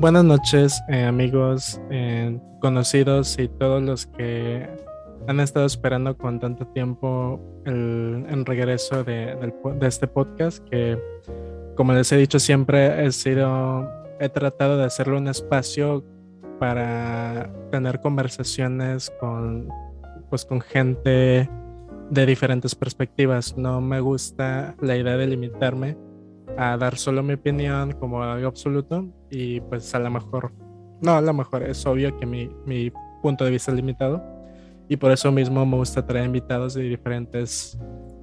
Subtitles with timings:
[0.00, 4.64] Buenas noches, eh, amigos, eh, conocidos y todos los que
[5.26, 9.36] han estado esperando con tanto tiempo el, regreso de,
[9.80, 10.96] este podcast que,
[11.74, 16.04] como les he dicho siempre, he sido, he tratado de hacerlo un espacio
[16.60, 19.68] para tener conversaciones con,
[20.30, 21.50] pues, con gente
[22.08, 23.58] de diferentes perspectivas.
[23.58, 25.96] No me gusta la idea de limitarme
[26.56, 30.52] a dar solo mi opinión como algo absoluto y pues a lo mejor,
[31.00, 34.22] no, a lo mejor es obvio que mi, mi punto de vista es limitado
[34.88, 37.78] y por eso mismo me gusta traer invitados de diferentes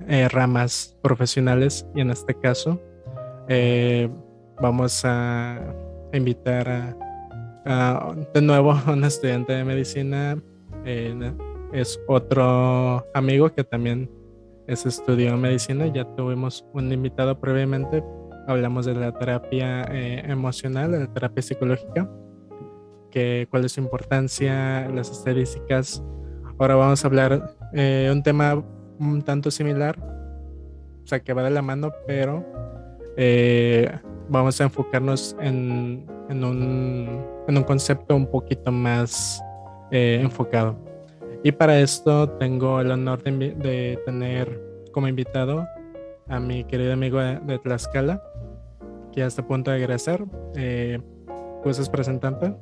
[0.08, 2.82] eh, ramas profesionales y en este caso
[3.48, 4.10] eh,
[4.60, 5.60] vamos a
[6.14, 6.96] invitar
[7.66, 10.38] a, de nuevo a un estudiante de medicina
[10.86, 11.34] eh,
[11.74, 14.10] es otro amigo que también
[14.68, 18.04] es estudió medicina ya tuvimos un invitado previamente
[18.48, 22.10] hablamos de la terapia eh, emocional, de la terapia psicológica,
[23.12, 26.04] que, cuál es su importancia, las estadísticas.
[26.58, 28.64] Ahora vamos a hablar eh, un tema
[29.00, 29.98] un tanto similar,
[31.04, 32.46] o sea, que va de la mano, pero
[33.18, 33.92] eh,
[34.30, 39.42] vamos a enfocarnos en, en, un, en, un, concepto un poquito más
[39.92, 40.78] eh, enfocado.
[41.44, 45.68] Y para esto tengo el honor de, tener como invitado
[46.28, 48.22] a mi querido amigo de, Tlaxcala,
[49.16, 50.26] ya está a punto de egresar.
[50.56, 51.00] Eh,
[51.64, 52.56] pues es presentante.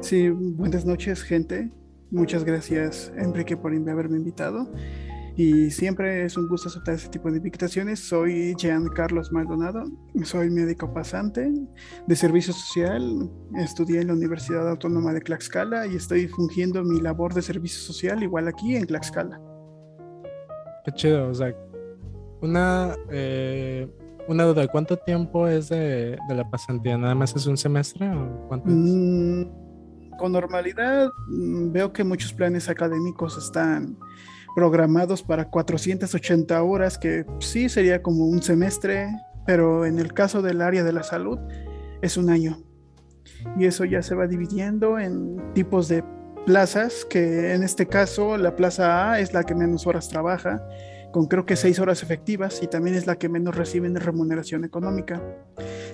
[0.00, 1.70] Sí, buenas noches, gente.
[2.10, 4.68] Muchas gracias, Enrique, por haberme invitado.
[5.36, 8.00] Y siempre es un gusto aceptar este tipo de invitaciones.
[8.00, 9.84] Soy Jean Carlos Maldonado,
[10.24, 11.50] soy médico pasante
[12.06, 13.30] de servicio social.
[13.56, 18.22] Estudié en la Universidad Autónoma de Tlaxcala y estoy fungiendo mi labor de servicio social
[18.22, 19.40] igual aquí en Tlaxcala.
[20.84, 21.54] Qué chido, o sea,
[22.42, 23.88] una eh,
[24.28, 26.96] una duda, ¿cuánto tiempo es de, la pasantía?
[26.96, 32.68] ¿Nada más es un semestre o cuánto mm, con normalidad mm, veo que muchos planes
[32.68, 33.96] académicos están
[34.54, 39.08] programados para 480 horas, que sí sería como un semestre,
[39.46, 41.38] pero en el caso del área de la salud
[42.02, 42.58] es un año.
[43.56, 46.04] Y eso ya se va dividiendo en tipos de
[46.46, 50.62] plazas, que en este caso la plaza A es la que menos horas trabaja
[51.12, 54.64] con creo que seis horas efectivas y también es la que menos reciben de remuneración
[54.64, 55.22] económica.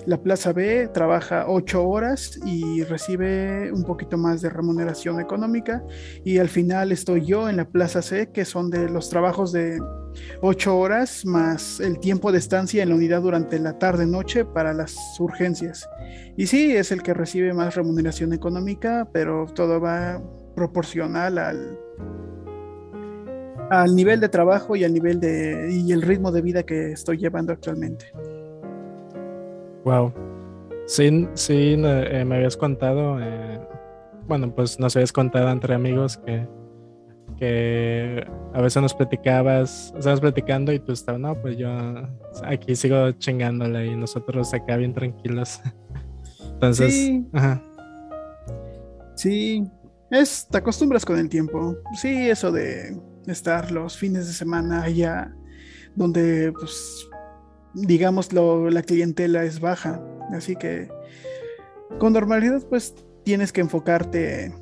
[0.05, 5.83] La Plaza B trabaja ocho horas y recibe un poquito más de remuneración económica
[6.23, 9.79] y al final estoy yo en la Plaza C que son de los trabajos de
[10.41, 14.95] ocho horas más el tiempo de estancia en la unidad durante la tarde-noche para las
[15.19, 15.87] urgencias.
[16.37, 20.21] Y sí, es el que recibe más remuneración económica, pero todo va
[20.55, 21.79] proporcional al
[23.69, 27.17] al nivel de trabajo y al nivel de y el ritmo de vida que estoy
[27.17, 28.05] llevando actualmente.
[29.83, 30.13] Wow.
[30.85, 33.59] Sí, sí, eh, me habías contado, eh,
[34.27, 36.47] bueno, pues nos habías contado entre amigos que,
[37.37, 41.69] que a veces nos platicabas, estabas platicando y tú estabas, no, pues yo
[42.43, 45.61] aquí sigo chingándole y nosotros acá bien tranquilos.
[46.53, 47.27] Entonces, sí.
[47.33, 47.61] Ajá.
[49.15, 49.67] Sí,
[50.09, 51.75] es, te acostumbras con el tiempo.
[51.95, 52.97] Sí, eso de
[53.31, 55.33] estar los fines de semana allá
[55.95, 57.09] donde, pues,
[57.73, 60.01] digamos, la clientela es baja.
[60.31, 60.89] Así que
[61.99, 64.53] con normalidad, pues, tienes que enfocarte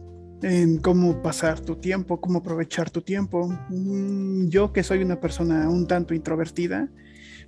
[0.41, 3.47] en cómo pasar tu tiempo, cómo aprovechar tu tiempo.
[3.69, 6.89] Mm, yo que soy una persona un tanto introvertida,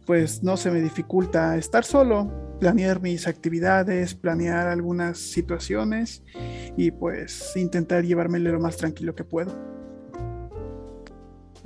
[0.06, 6.24] pues no se me dificulta estar solo, planear mis actividades, planear algunas situaciones
[6.76, 9.77] y pues intentar llevármelo lo más tranquilo que puedo.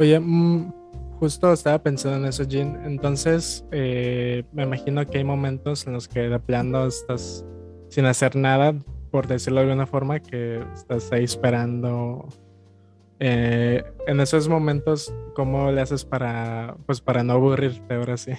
[0.01, 0.74] Oye, mm,
[1.19, 2.86] justo estaba pensando en eso, Jean.
[2.86, 7.45] Entonces, eh, me imagino que hay momentos en los que de plano estás
[7.88, 8.74] sin hacer nada,
[9.12, 12.27] por decirlo de alguna forma, que estás ahí esperando.
[13.19, 18.31] Eh, en esos momentos, ¿cómo le haces para, pues, para no aburrirte ahora sí?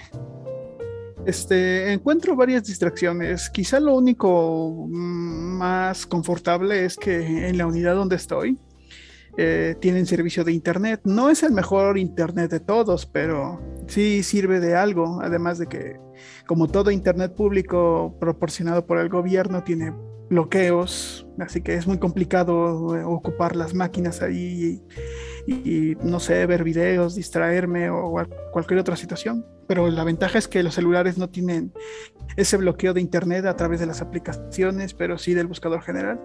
[1.27, 3.49] Este, encuentro varias distracciones.
[3.51, 8.59] Quizá lo único mm, más confortable es que en la unidad donde estoy,
[9.37, 11.01] eh, tienen servicio de internet.
[11.05, 15.21] No es el mejor internet de todos, pero sí sirve de algo.
[15.23, 15.99] Además de que,
[16.47, 19.93] como todo internet público proporcionado por el gobierno, tiene
[20.29, 24.83] bloqueos, así que es muy complicado eh, ocupar las máquinas ahí
[25.47, 28.15] y, no sé, ver videos, distraerme o
[28.53, 29.45] cualquier otra situación.
[29.69, 31.73] Pero la ventaja es que los celulares no tienen
[32.37, 36.21] ese bloqueo de internet a través de las aplicaciones, pero sí del buscador general.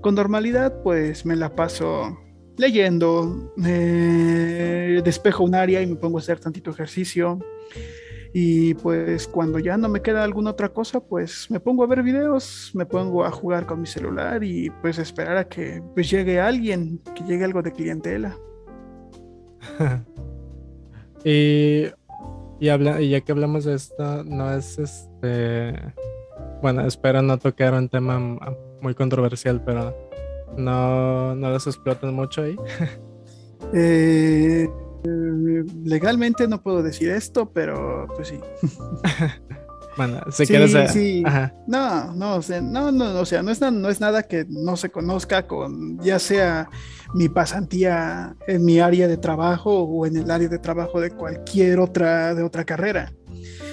[0.00, 2.18] Con normalidad, pues me la paso
[2.56, 7.38] leyendo, despejo un área y me pongo a hacer tantito ejercicio.
[8.38, 12.02] Y pues cuando ya no me queda alguna otra cosa, pues me pongo a ver
[12.02, 16.38] videos, me pongo a jugar con mi celular y pues esperar a que pues llegue
[16.38, 18.36] alguien, que llegue algo de clientela.
[21.24, 21.86] y,
[22.60, 25.94] y, habla, y ya que hablamos de esto, no es este...
[26.60, 28.18] Bueno, espero no tocar un tema
[28.82, 29.96] muy controversial, pero
[30.56, 32.56] no, no los explotan mucho ahí.
[33.74, 34.68] eh,
[35.84, 38.40] legalmente no puedo decir esto, pero pues sí.
[39.96, 40.92] bueno, si quieres.
[40.92, 41.24] Sí.
[41.66, 44.76] No, no, o sea, no, no, o sea, no es, no es nada que no
[44.76, 46.68] se conozca con, ya sea
[47.14, 51.78] mi pasantía en mi área de trabajo o en el área de trabajo de cualquier
[51.78, 53.12] otra, de otra carrera.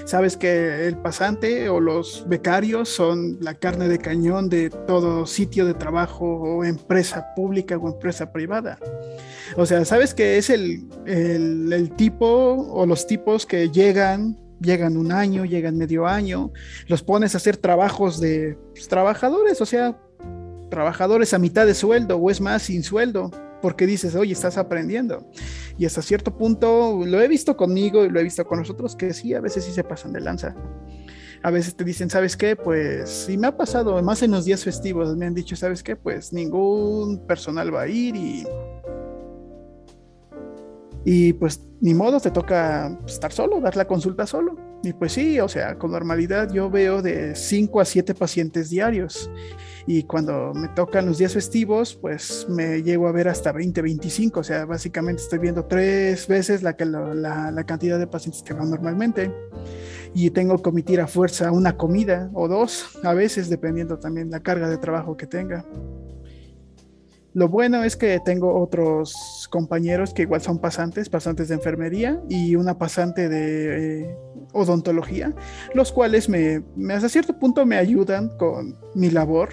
[0.06, 5.66] Sabes que el pasante o los becarios son la carne de cañón de todo sitio
[5.66, 8.78] de trabajo o empresa pública o empresa privada.
[9.56, 15.12] O sea, sabes que es el, el, tipo o los tipos que llegan, llegan un
[15.12, 16.52] año, llegan medio año,
[16.88, 19.98] los pones a hacer trabajos de pues, trabajadores, o sea,
[20.70, 23.32] trabajadores a mitad de sueldo o es más sin sueldo
[23.64, 25.26] porque dices, oye, estás aprendiendo.
[25.78, 29.14] Y hasta cierto punto lo he visto conmigo y lo he visto con nosotros, que
[29.14, 30.54] sí, a veces sí se pasan de lanza.
[31.42, 32.58] A veces te dicen, ¿sabes qué?
[32.58, 35.96] Pues sí me ha pasado, más en los días festivos, me han dicho, ¿sabes qué?
[35.96, 38.44] Pues ningún personal va a ir y...
[41.06, 44.58] Y pues ni modo, te toca estar solo, dar la consulta solo.
[44.84, 49.30] Y pues sí, o sea, con normalidad yo veo de 5 a 7 pacientes diarios
[49.86, 54.40] y cuando me tocan los días festivos, pues me llego a ver hasta 20, 25,
[54.40, 58.70] o sea, básicamente estoy viendo tres veces la, la, la cantidad de pacientes que van
[58.70, 59.32] normalmente
[60.14, 64.42] y tengo que omitir a fuerza una comida o dos, a veces dependiendo también la
[64.42, 65.66] carga de trabajo que tenga.
[67.34, 72.56] Lo bueno es que tengo otros compañeros que igual son pasantes, pasantes de enfermería y
[72.56, 74.18] una pasante de eh,
[74.54, 75.34] odontología,
[75.74, 79.50] los cuales me, me, hasta cierto punto me ayudan con mi labor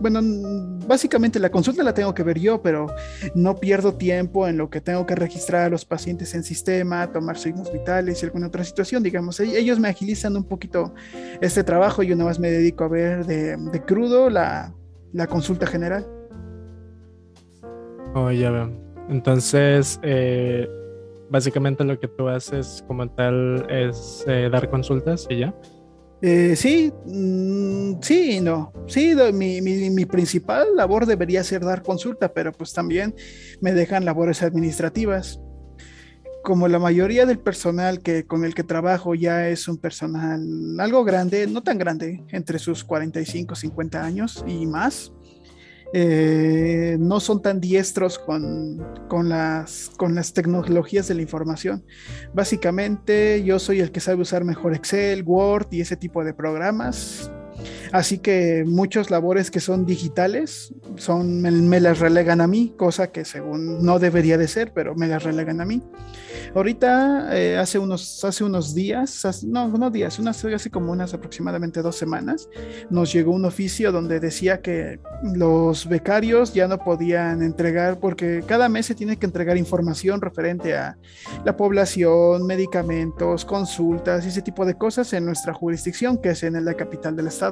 [0.00, 0.20] bueno,
[0.86, 2.86] básicamente la consulta la tengo que ver yo, pero
[3.34, 7.38] no pierdo tiempo en lo que tengo que registrar a los pacientes en sistema, tomar
[7.38, 9.40] signos vitales y alguna otra situación, digamos.
[9.40, 10.94] E-, ellos me agilizan un poquito
[11.40, 14.74] este trabajo y nada más me dedico a ver de, crudo la,
[15.28, 16.06] consulta general.
[18.14, 18.70] Oh, ya veo.
[19.08, 20.68] Entonces, eh,
[21.30, 25.54] básicamente lo que tú haces como tal es eh, dar consultas y ya.
[26.20, 28.72] Eh, sí, mm, sí no.
[28.86, 33.14] Sí, mi, principal labor debería ser dar consulta, pero pues también
[33.60, 35.40] me dejan labores administrativas.
[36.42, 40.40] Como la mayoría del personal que, con el que trabajo ya es un personal
[40.80, 45.12] algo grande, no tan grande, entre sus 45, 50 años y más,
[45.92, 51.84] eh, no son tan diestros con, con, las, con las tecnologías de la información.
[52.34, 57.30] Básicamente yo soy el que sabe usar mejor Excel, Word y ese tipo de programas.
[57.92, 63.24] Así que muchos labores que son digitales son, me, las relegan a mí, cosa que
[63.24, 65.82] según no debería de ser, pero me las relegan a mí.
[66.54, 71.82] Ahorita, eh, hace, unos, hace unos días, no, no días, unas, hace como unas aproximadamente
[71.82, 72.48] dos semanas,
[72.90, 78.68] nos llegó un oficio donde decía que los becarios ya no podían entregar, porque cada
[78.68, 80.98] mes se tiene que entregar información referente a
[81.44, 86.64] la población, medicamentos, consultas y ese tipo de cosas en nuestra jurisdicción, que es en
[86.64, 87.47] la capital del estado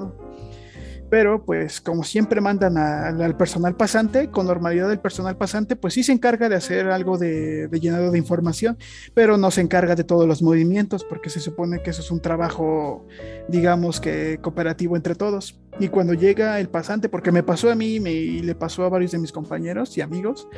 [1.11, 6.03] pero pues como siempre mandan al personal pasante, con normalidad el personal pasante pues sí
[6.03, 8.77] se encarga de hacer algo de, llenado de información,
[9.15, 12.21] pero no se encarga de todos los movimientos porque se supone que eso es un
[12.21, 13.07] trabajo,
[13.49, 15.61] digamos que cooperativo entre todos.
[15.79, 19.13] Y cuando llega el pasante, porque me pasó a mí y le pasó a varios
[19.13, 20.49] de mis compañeros y amigos,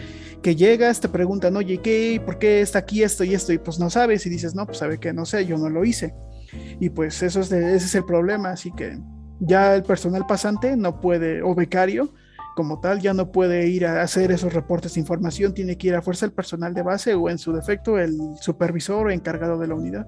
[0.43, 2.23] que llegas, te preguntan, oye, ¿qué?
[2.25, 3.53] ¿Por qué está aquí esto y esto?
[3.53, 5.85] Y pues no sabes y dices, no, pues sabe que no sé, yo no lo
[5.85, 6.15] hice.
[6.79, 8.97] Y pues eso es ese es el problema, así que
[9.41, 12.13] ya el personal pasante no puede, o becario
[12.57, 15.95] como tal, ya no puede ir a hacer esos reportes de información, tiene que ir
[15.95, 19.69] a fuerza el personal de base o en su defecto el supervisor o encargado de
[19.69, 20.07] la unidad.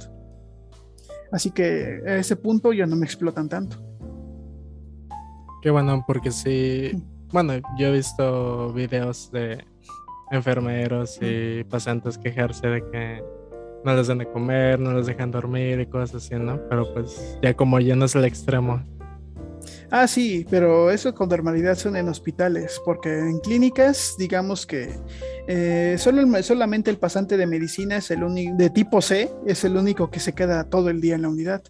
[1.31, 3.77] Así que a ese punto ya no me explotan tanto.
[5.63, 6.91] Qué bueno, porque sí,
[7.33, 9.65] bueno, yo he visto videos de
[10.33, 13.25] enfermeros y pacientes quejarse de que
[13.85, 16.61] no les dan de comer, no les dejan dormir y cosas así, ¿no?
[16.69, 18.83] Pero pues ya como ya no es el extremo,
[19.93, 24.95] Ah, sí, pero eso con normalidad son en hospitales, porque en clínicas, digamos que
[25.49, 29.77] eh, solo solamente el pasante de medicina es el único, de tipo C, es el
[29.77, 31.63] único que se queda todo el día en la unidad.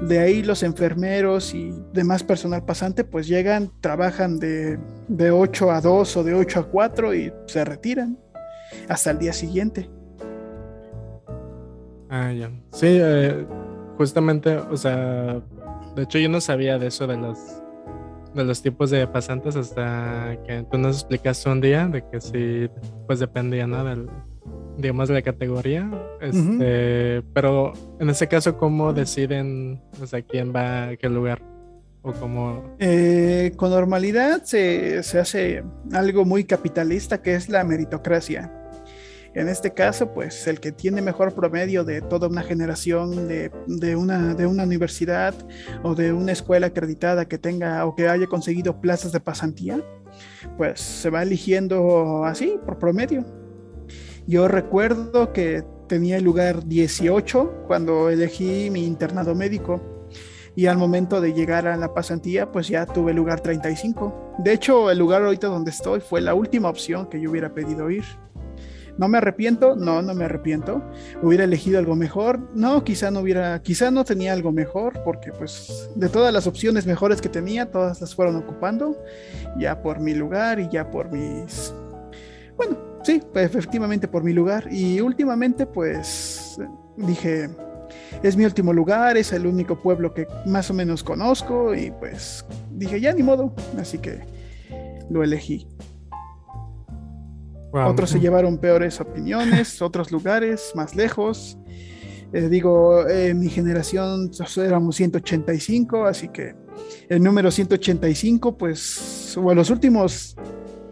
[0.00, 5.80] De ahí los enfermeros y demás personal pasante, pues llegan, trabajan de, de 8 a
[5.80, 8.16] 2 o de 8 a 4 y se retiran
[8.88, 9.90] hasta el día siguiente.
[12.08, 12.48] Ah, ya.
[12.70, 13.44] Sí, eh,
[13.96, 15.42] justamente, o sea,
[15.96, 17.38] de hecho yo no sabía de eso de los
[18.34, 22.68] de los tipos de pasantes hasta que tú nos explicaste un día de que sí,
[23.06, 23.82] pues dependía, ¿no?
[23.82, 24.10] Del,
[24.76, 25.90] digamos, de la categoría.
[26.20, 31.40] Este, Pero en ese caso, ¿cómo deciden, o sea, quién va a qué lugar?
[32.02, 32.76] ¿O cómo?
[32.78, 38.52] Eh, con normalidad se, se hace algo muy capitalista que es la meritocracia.
[39.36, 43.50] En este caso, pues el que tiene mejor promedio de toda una generación de,
[43.94, 45.34] una, una universidad
[45.82, 49.84] o de una escuela acreditada que tenga o que haya conseguido plazas de pasantía,
[50.56, 53.26] pues se va eligiendo así, por promedio.
[54.26, 59.82] Yo recuerdo que tenía el lugar 18 cuando elegí mi internado médico
[60.54, 64.36] y al momento de llegar a la pasantía, pues ya tuve el lugar 35.
[64.38, 67.90] De hecho, el lugar ahorita donde estoy fue la última opción que yo hubiera pedido
[67.90, 68.04] ir.
[68.98, 69.76] ¿No me arrepiento?
[69.76, 70.82] No, no me arrepiento.
[71.22, 72.40] ¿Hubiera elegido algo mejor?
[72.54, 76.86] No, quizá no hubiera, quizá no tenía algo mejor, porque pues de todas las opciones
[76.86, 78.96] mejores que tenía, todas las fueron ocupando,
[79.58, 81.74] ya por mi lugar y ya por mis...
[82.56, 84.68] Bueno, sí, efectivamente por mi lugar.
[84.72, 86.58] Y últimamente pues
[86.96, 87.50] dije,
[88.22, 92.46] es mi último lugar, es el único pueblo que más o menos conozco y pues
[92.70, 94.20] dije, ya ni modo, así que
[95.10, 95.66] lo elegí.
[97.84, 101.58] Otros se llevaron peores opiniones, otros lugares más lejos.
[102.32, 106.54] Eh, digo, eh, mi generación éramos 185, así que
[107.08, 110.36] el número 185, pues, o a los últimos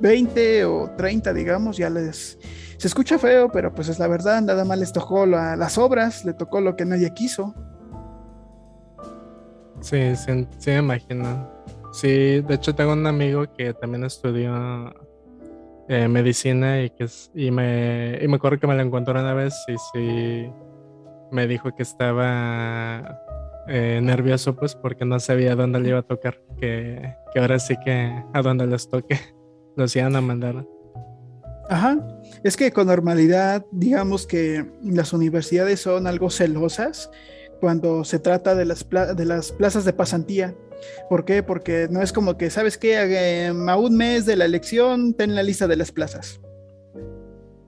[0.00, 2.38] 20 o 30, digamos, ya les...
[2.76, 6.34] Se escucha feo, pero pues es la verdad, nada más les tocó las obras, le
[6.34, 7.54] tocó lo que nadie quiso.
[9.80, 11.50] Sí, sí, me imagino.
[11.92, 14.92] Sí, de hecho tengo un amigo que también estudió
[15.88, 19.54] eh, medicina y que y me, y me acuerdo que me lo encontró una vez
[19.68, 20.50] y sí
[21.30, 23.20] me dijo que estaba
[23.68, 27.74] eh, nervioso pues porque no sabía dónde le iba a tocar, que, que ahora sí
[27.84, 29.18] que a dónde les toque.
[29.76, 30.64] Los iban a mandar.
[31.68, 31.98] Ajá,
[32.44, 37.10] es que con normalidad digamos que las universidades son algo celosas
[37.60, 38.86] cuando se trata de las,
[39.16, 40.54] de las plazas de pasantía
[41.08, 41.42] ¿Por qué?
[41.42, 42.98] Porque no es como que, ¿sabes qué?
[42.98, 46.40] A un mes de la elección, ten la lista de las plazas.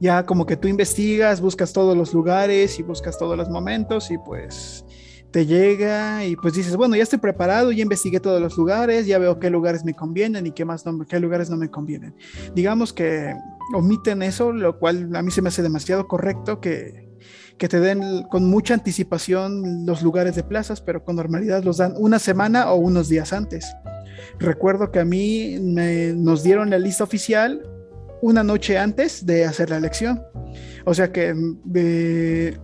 [0.01, 4.19] Ya como que tú investigas, buscas todos los lugares y buscas todos los momentos y
[4.19, 4.85] pues
[5.31, 9.19] te llega y pues dices, bueno, ya estoy preparado, ya investigué todos los lugares, ya
[9.19, 12.15] veo qué lugares me convienen y qué más no, qué lugares no me convienen.
[12.55, 13.35] Digamos que
[13.75, 17.06] omiten eso, lo cual a mí se me hace demasiado correcto que
[17.59, 21.95] que te den con mucha anticipación los lugares de plazas, pero con normalidad los dan
[21.97, 23.67] una semana o unos días antes.
[24.39, 27.63] Recuerdo que a mí nos dieron la lista oficial
[28.21, 30.23] una noche antes de hacer la elección.
[30.85, 31.35] O sea que
[31.65, 32.59] de,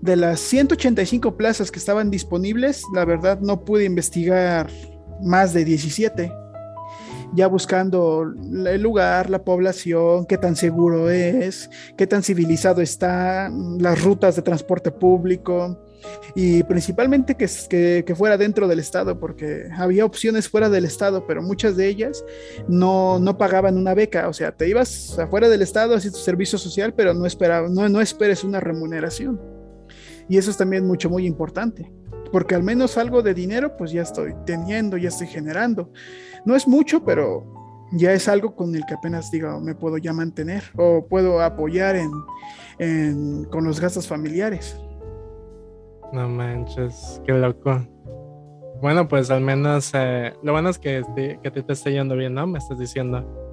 [0.00, 4.68] de las 185 plazas que estaban disponibles, la verdad no pude investigar
[5.22, 6.32] más de 17
[7.34, 14.02] ya buscando el lugar, la población, qué tan seguro es, qué tan civilizado está, las
[14.02, 15.78] rutas de transporte público
[16.34, 21.42] y principalmente que, que, fuera dentro del estado, porque había opciones fuera del estado, pero
[21.42, 22.24] muchas de ellas
[22.68, 26.58] no, no pagaban una beca, o sea, te ibas afuera del estado, hacías tu servicio
[26.58, 29.40] social, pero no, esperaba, no, no esperes una remuneración.
[30.28, 31.90] Y eso es también mucho, muy importante
[32.32, 35.90] porque al menos algo de dinero pues ya estoy teniendo, ya estoy generando.
[36.44, 37.44] No es mucho, pero
[37.92, 41.96] ya es algo con el que apenas digo, me puedo ya mantener o puedo apoyar
[42.78, 44.80] en, con los gastos familiares.
[46.12, 47.86] No manches, qué loco.
[48.80, 51.02] Bueno, pues al menos eh, lo bueno es que,
[51.42, 52.46] que te, te esté yendo bien, ¿no?
[52.46, 53.49] Me estás diciendo.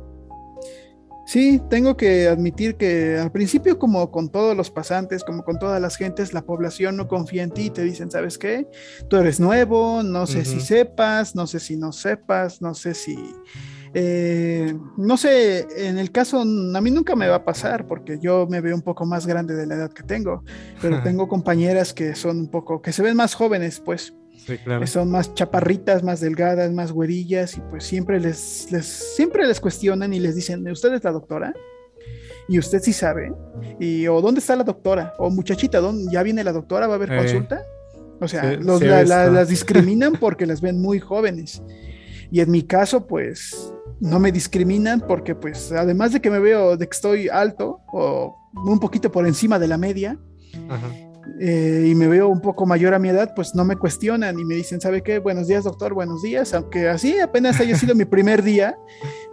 [1.28, 5.82] Sí, tengo que admitir que al principio, como con todos los pasantes, como con todas
[5.82, 8.66] las gentes, la población no confía en ti, te dicen, ¿sabes qué?
[9.10, 13.18] Tú eres nuevo, no sé si sepas, no sé si no sepas, no sé si...
[13.94, 16.46] Eh, no sé, en el caso, a
[16.82, 19.68] mí nunca me va a pasar porque yo me veo un poco más grande de
[19.68, 20.46] la edad que tengo,
[20.82, 24.14] pero tengo compañeras que son un poco, que se ven más jóvenes, pues.
[24.86, 30.20] Son más chaparritas, más delgadas, más güerillas y pues siempre les, siempre les cuestionan y
[30.20, 31.54] les dicen, ¿usted es la doctora?
[32.48, 33.34] Y usted sí sabe.
[33.80, 35.14] Y, o ¿dónde está la doctora?
[35.18, 36.88] O muchachita, ¿dónde, ¿ya viene la doctora?
[36.88, 37.62] ¿Va a haber eh, consulta?
[38.20, 38.58] O sea,
[39.04, 41.62] las discriminan porque las ven muy jóvenes.
[42.32, 46.78] Y en mi caso, pues, no me discriminan porque, pues, además de que me veo
[46.78, 50.18] de que estoy alto o un poquito por encima de la media,
[51.40, 54.46] eh, y me veo un poco mayor a mi edad, pues no me cuestionan y
[54.46, 55.20] me dicen, ¿sabe qué?
[55.20, 56.54] Buenos días, doctor, buenos días.
[56.54, 58.78] Aunque así apenas haya sido mi primer día,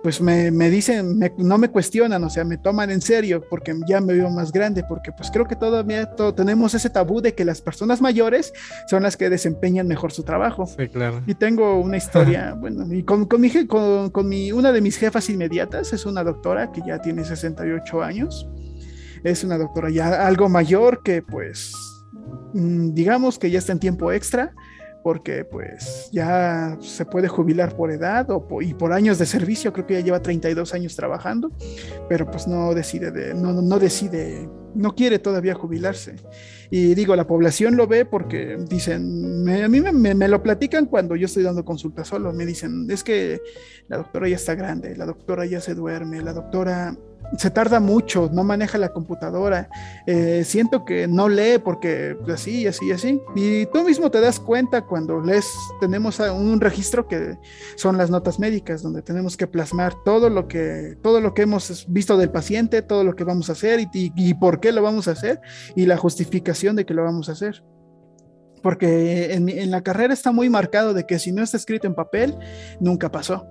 [0.02, 4.00] pues me, me dicen, no me cuestionan, o sea, me toman en serio porque ya
[4.00, 7.44] me veo más grande, porque pues creo que todavía todo, tenemos ese tabú de que
[7.44, 8.52] las personas mayores
[8.88, 10.66] son las que desempeñan mejor su trabajo.
[10.66, 11.22] Sí, claro.
[11.26, 14.96] Y tengo una historia, bueno, y con, con, mi, con, con mi, una de mis
[14.96, 18.48] jefas inmediatas, es una doctora que ya tiene 68 años
[19.24, 21.72] es una doctora ya algo mayor que pues
[22.52, 24.54] mm, digamos que ya está en tiempo extra
[25.04, 29.86] porque pues ya se puede jubilar por edad o y por años de servicio, creo
[29.86, 31.52] que ya lleva 32 años trabajando,
[32.08, 36.16] pero pues no decide, de, no, no decide, no quiere todavía jubilarse.
[36.76, 41.26] Y digo, la población lo ve porque dicen, a mí me, lo platican cuando yo
[41.26, 43.40] estoy dando consulta solo, me dicen, es que
[43.86, 46.96] la doctora ya está grande, la doctora ya se duerme, la doctora
[47.38, 49.68] se tarda mucho, no maneja la computadora,
[50.06, 53.20] eh, siento que no lee porque así, así, así.
[53.34, 55.46] Y tú mismo te das cuenta cuando lees,
[55.80, 57.36] tenemos un registro que
[57.76, 61.86] son las notas médicas, donde tenemos que plasmar todo lo que, todo lo que hemos
[61.88, 65.08] visto del paciente, todo lo que vamos a hacer y, y por qué lo vamos
[65.08, 65.40] a hacer
[65.74, 67.62] y la justificación de que lo vamos a hacer
[68.64, 72.34] porque en, la carrera está muy marcado de que si no está escrito en papel,
[72.80, 73.46] nunca pasó.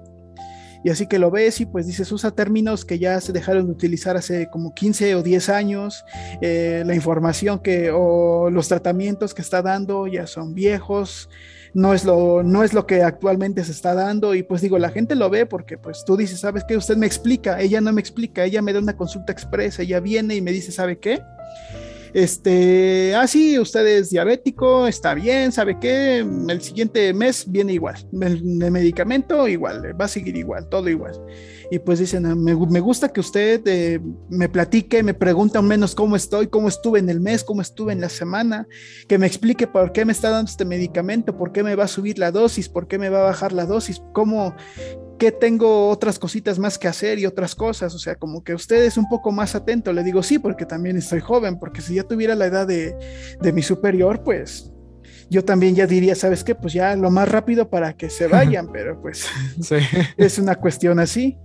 [0.83, 3.71] Y así que lo ves y pues dices, usa términos que ya se dejaron de
[3.73, 6.03] utilizar hace como 15 o 10 años,
[6.41, 11.29] eh, la información que o los tratamientos que está dando ya son viejos,
[11.75, 14.89] no es lo, no es lo que actualmente se está dando y pues digo, la
[14.89, 16.75] gente lo ve porque pues tú dices, ¿sabes qué?
[16.75, 20.35] Usted me explica, ella no me explica, ella me da una consulta expresa, ella viene
[20.35, 21.21] y me dice, ¿sabe qué?
[22.13, 26.19] Este, ah, sí, usted es diabético, está bien, ¿sabe qué?
[26.19, 27.95] El siguiente mes viene igual.
[28.21, 31.19] El, medicamento igual, va a seguir igual, todo igual.
[31.71, 33.99] Y pues dicen, ah, me, me gusta que usted eh,
[34.29, 37.93] me platique, me pregunta al menos cómo estoy, cómo estuve en el mes, cómo estuve
[37.93, 38.67] en la semana,
[39.07, 41.87] que me explique por qué me está dando este medicamento, por qué me va a
[41.87, 44.55] subir la dosis, por qué me va a bajar la dosis, cómo,
[45.17, 48.83] que tengo otras cositas más que hacer y otras cosas, o sea, como que usted
[48.83, 52.03] es un poco más atento, le digo sí, porque también estoy joven, porque si ya
[52.03, 52.95] tuviera la edad de,
[53.53, 54.71] mi superior, pues
[55.29, 56.55] yo también ya diría, ¿sabes qué?
[56.55, 59.27] Pues ya lo más rápido para que se vayan, pero pues
[60.17, 61.37] es una cuestión así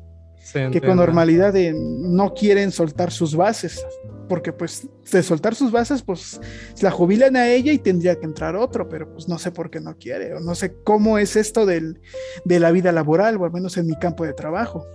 [0.52, 3.84] que con normalidad no quieren soltar sus bases,
[4.28, 6.40] porque pues de soltar sus bases, pues
[6.80, 9.80] la jubilan a ella y tendría que entrar otro, pero pues no sé por qué
[9.80, 12.00] no quiere, o no sé cómo es esto del,
[12.44, 14.86] de la vida laboral, o al menos en mi campo de trabajo.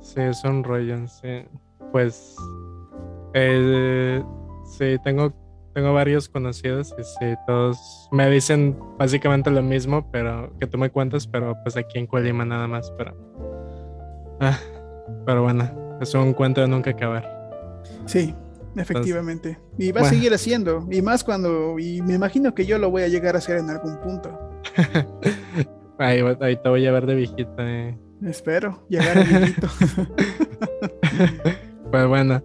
[0.00, 1.44] Sí, es un rollo, sí.
[1.92, 2.34] Pues,
[3.34, 4.22] eh,
[4.78, 5.32] sí, tengo,
[5.74, 10.90] tengo varios conocidos y sí, todos me dicen básicamente lo mismo, pero que tú me
[10.90, 13.14] cuentas, pero pues aquí en Colima nada más, pero
[14.40, 14.58] Ah,
[15.24, 17.35] pero bueno, es un cuento de nunca acabar.
[18.06, 18.34] Sí,
[18.76, 19.58] efectivamente.
[19.78, 20.86] y va a seguir haciendo.
[20.90, 21.78] Y más cuando.
[21.78, 24.38] Y me imagino que yo lo voy a llegar a hacer en algún punto.
[25.98, 26.22] ahí,
[26.62, 27.54] te voy a ver de viejito.
[27.58, 27.98] Eh.
[28.22, 29.68] Espero llegar a viejito.
[31.90, 32.42] pues bueno.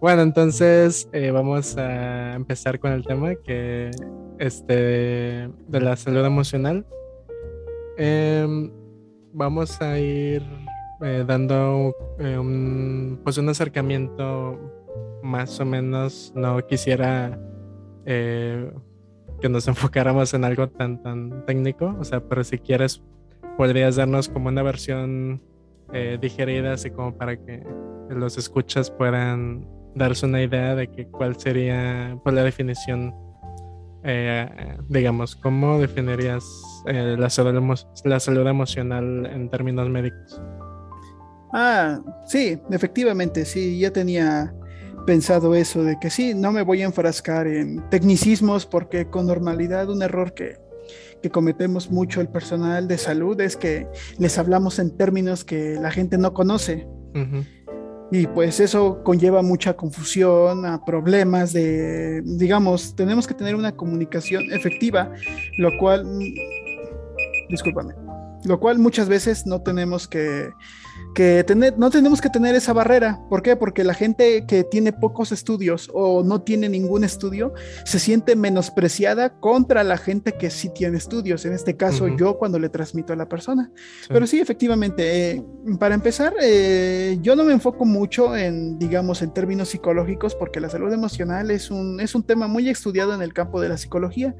[0.00, 3.90] Bueno, entonces eh, vamos a empezar con el tema que
[4.38, 6.84] este de la salud emocional.
[7.96, 8.70] Em,
[9.32, 10.42] vamos a ir
[11.02, 14.75] eh, dando eh, un, pues un acercamiento
[15.26, 16.32] más o menos.
[16.34, 17.38] No quisiera
[18.06, 18.72] eh,
[19.40, 23.02] que nos enfocáramos en algo tan, tan técnico, o sea, pero si quieres,
[23.58, 25.42] podrías darnos como una versión
[26.20, 27.62] digerida, así como para que
[28.10, 33.14] los escuchas puedan darse una idea de que cuál sería pues, la definición,
[34.88, 36.44] digamos, ¿cómo definirías
[36.86, 40.40] la, salud la salud emocional en términos médicos?
[41.52, 44.54] Ah, sí, efectivamente, sí, ya tenía
[45.06, 49.88] pensado eso de que sí, no me voy a enfrascar en tecnicismos porque con normalidad
[49.88, 50.58] un error que,
[51.32, 56.18] cometemos mucho el personal de salud es que les hablamos en términos que la gente
[56.18, 56.86] no conoce.
[58.12, 64.52] Y pues eso conlleva mucha confusión, a problemas de, digamos, tenemos que tener una comunicación
[64.52, 65.10] efectiva,
[65.58, 67.94] lo cual, mm, discúlpame,
[68.46, 70.50] lo cual muchas veces no tenemos que
[71.14, 73.20] que tener, no tenemos que tener esa barrera.
[73.30, 73.56] ¿Por qué?
[73.56, 77.54] Porque la gente que tiene pocos estudios o no tiene ningún estudio
[77.84, 81.46] se siente menospreciada contra la gente que sí tiene estudios.
[81.46, 83.70] En este caso, yo cuando le transmito a la persona.
[84.08, 85.44] Pero sí, efectivamente, eh,
[85.78, 90.68] para empezar, eh, yo no me enfoco mucho en, digamos, en términos psicológicos, porque la
[90.68, 94.34] salud emocional es un, es un tema muy estudiado en el campo de la psicología.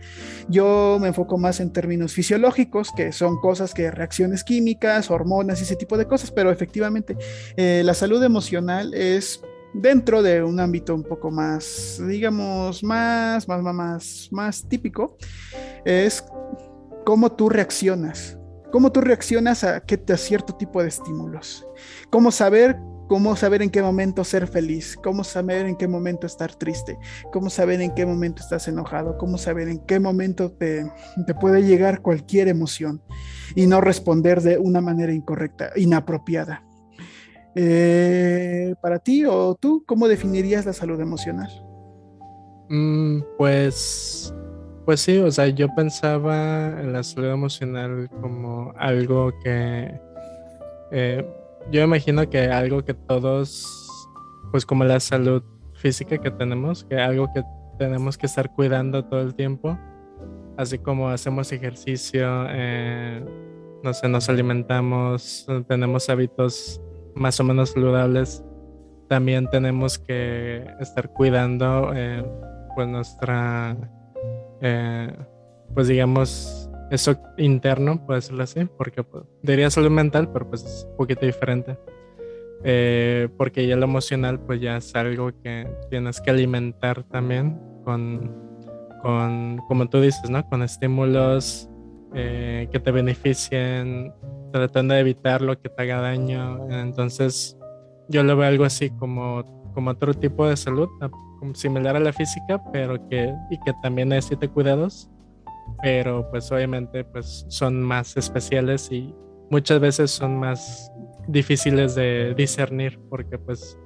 [0.49, 5.65] Yo me enfoco más en términos fisiológicos, que son cosas que reacciones químicas, hormonas y
[5.65, 7.17] ese tipo de cosas, pero efectivamente
[7.57, 9.43] eh, la salud emocional es
[9.75, 15.17] dentro de un ámbito un poco más, digamos, más, más, más, más típico,
[15.85, 16.25] es
[17.05, 18.39] cómo tú reaccionas.
[18.73, 21.67] Cómo tú reaccionas a, a cierto tipo de estímulos.
[22.11, 22.77] Cómo saber
[23.09, 26.99] cómo saber en qué momento ser feliz, cómo saber en qué momento estar triste,
[27.33, 30.91] cómo saber en qué momento estás enojado, cómo saber en qué momento te,
[31.27, 33.03] te, puede llegar cualquier emoción
[33.55, 36.63] y no responder de una manera incorrecta, inapropiada.
[37.55, 41.49] Eh, para ti o tú, ¿cómo definirías la salud emocional?
[42.69, 44.35] Mm, pues,
[44.85, 49.99] pues sí, o sea, yo pensaba en la salud emocional como algo que,
[50.91, 51.25] eh,
[51.71, 54.09] yo imagino que algo que todos,
[54.51, 55.43] pues como la salud
[55.75, 57.43] física que tenemos, que algo que
[57.79, 59.79] tenemos que estar cuidando todo el tiempo,
[60.57, 63.25] así como hacemos ejercicio, eh,
[63.83, 66.81] no sé, nos alimentamos, tenemos hábitos
[67.15, 68.45] más o menos saludables,
[69.09, 72.25] también tenemos que estar cuidando eh,
[72.75, 73.77] pues nuestra,
[74.61, 75.13] eh,
[75.75, 80.87] pues digamos, eso interno, puede decirlo así, porque pues, diría salud mental, pero pues es
[80.91, 81.79] un poquito diferente.
[82.65, 88.35] Eh, porque ya lo emocional pues ya es algo que tienes que alimentar también con,
[89.03, 90.49] con como tú dices, ¿no?
[90.49, 91.69] Con estímulos
[92.15, 94.11] que te beneficien,
[94.51, 96.67] tratando de evitar lo que te haga daño.
[96.71, 97.59] Entonces,
[98.09, 99.45] yo lo veo algo así como,
[99.75, 100.89] como otro tipo de salud,
[101.55, 105.11] similar a la física, pero que, y que también necesita cuidados,
[105.83, 109.15] pero pues obviamente pues son más especiales y
[109.51, 110.91] muchas veces son más
[111.29, 113.79] difíciles de discernir porque pues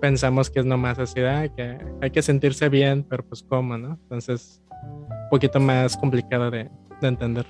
[0.00, 3.98] pensamos que es nomás así, ah, que hay que sentirse bien, pero pues cómo, ¿no?
[4.02, 6.68] Entonces, un poquito más complicado de,
[7.00, 7.46] de entender.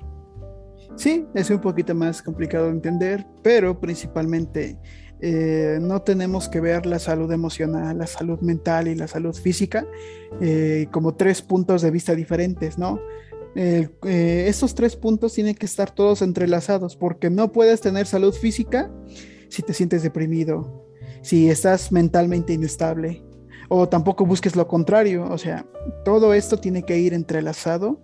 [0.97, 4.79] Sí, es un poquito más complicado de entender, pero principalmente
[5.25, 9.87] eh, no tenemos que ver la salud emocional, la salud mental y la salud física
[10.40, 13.01] eh, como tres puntos de vista diferentes, ¿no?
[13.55, 13.88] Eh,
[14.49, 18.91] estos tres puntos tienen que estar todos entrelazados porque no puedes tener salud física
[19.49, 20.88] si te sientes deprimido,
[21.21, 23.23] si estás mentalmente inestable
[23.69, 25.67] o tampoco busques lo contrario, o sea,
[26.05, 28.01] todo esto tiene que ir entrelazado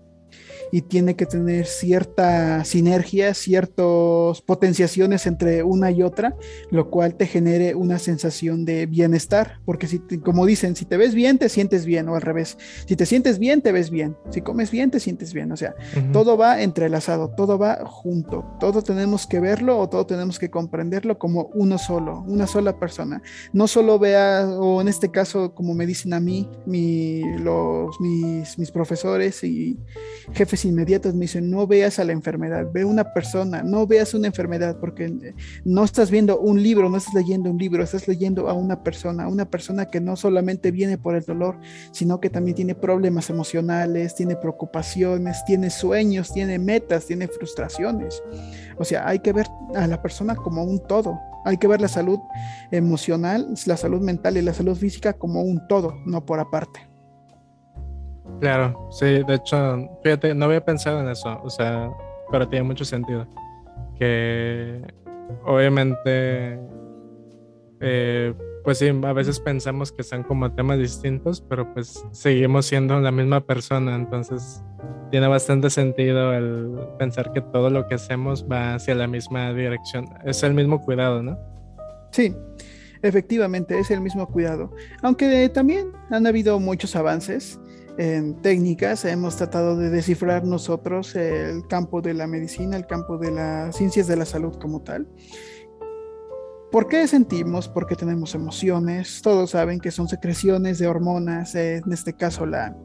[0.71, 6.37] y tiene que tener cierta sinergia, ciertas potenciaciones entre una y otra,
[6.71, 11.15] lo cual te genere una sensación de bienestar, porque si, como dicen, si te ves
[11.15, 14.41] bien, te sientes bien, o al revés, si te sientes bien, te ves bien, si
[14.41, 15.75] comes bien, te sientes bien, o sea,
[16.13, 21.19] todo va entrelazado, todo va junto, todo tenemos que verlo o todo tenemos que comprenderlo
[21.19, 25.87] como uno solo, una sola persona, no solo vea, o en este caso, como me
[25.87, 29.79] dicen a mí, mi, los, mis, mis profesores y
[30.33, 34.29] jefes inmediatos me dicen, no veas a la enfermedad, ve una persona, no veas una
[34.29, 38.53] enfermedad, porque no estás viendo un libro, no estás leyendo un libro, estás leyendo a
[38.53, 41.59] una persona, una persona que no solamente viene por el dolor,
[41.92, 48.23] sino que también tiene problemas emocionales, tiene preocupaciones, tiene sueños, tiene metas, tiene frustraciones.
[48.79, 51.18] O sea, hay que ver a la persona como un todo.
[51.44, 52.18] Hay que ver la salud
[52.71, 56.88] emocional, la salud mental y la salud física como un todo, no por aparte.
[58.41, 61.91] Claro, sí, de hecho, fíjate, no había pensado en eso, o sea,
[62.31, 63.27] pero tiene mucho sentido.
[63.99, 64.81] Que
[65.45, 66.61] obviamente,
[67.81, 73.01] eh, pues sí, a veces pensamos que son como temas distintos, pero pues seguimos siendo
[73.01, 74.62] la misma persona, entonces
[75.11, 80.07] tiene bastante sentido el pensar que todo lo que hacemos va hacia la misma dirección,
[80.25, 81.38] es el mismo cuidado, ¿no?
[82.12, 82.37] Sí,
[83.03, 87.59] efectivamente, es el mismo cuidado, aunque también han habido muchos avances
[87.99, 93.33] en técnicas, hemos tratado de descifrar nosotros el campo de la medicina, el campo de
[93.33, 95.09] las ciencias de la salud como tal.
[96.71, 97.67] ¿Por qué sentimos?
[97.69, 99.21] ¿Por qué tenemos emociones?
[99.21, 102.77] Todos saben que son secreciones de hormonas, en este caso la,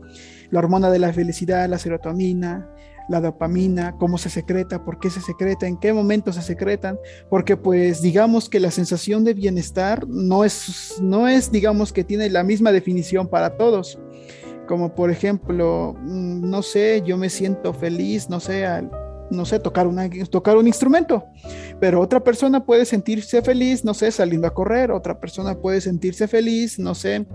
[0.50, 2.68] la hormona de la felicidad, la serotonina,
[3.08, 6.98] la dopamina, cómo se secreta, por qué se secreta, en qué momento se secretan,
[7.30, 12.32] porque pues digamos que la sensación de bienestar no es, no es digamos que tiene
[12.32, 14.00] la misma definición para todos
[14.68, 18.66] como por ejemplo, mm, no sé, yo me siento feliz, no sé,
[19.30, 21.26] no sé, tocar, una, tocar un instrumento,
[21.80, 26.28] pero otra persona puede sentirse feliz, no sé, saliendo a correr, otra persona puede sentirse
[26.28, 27.26] feliz, no sé,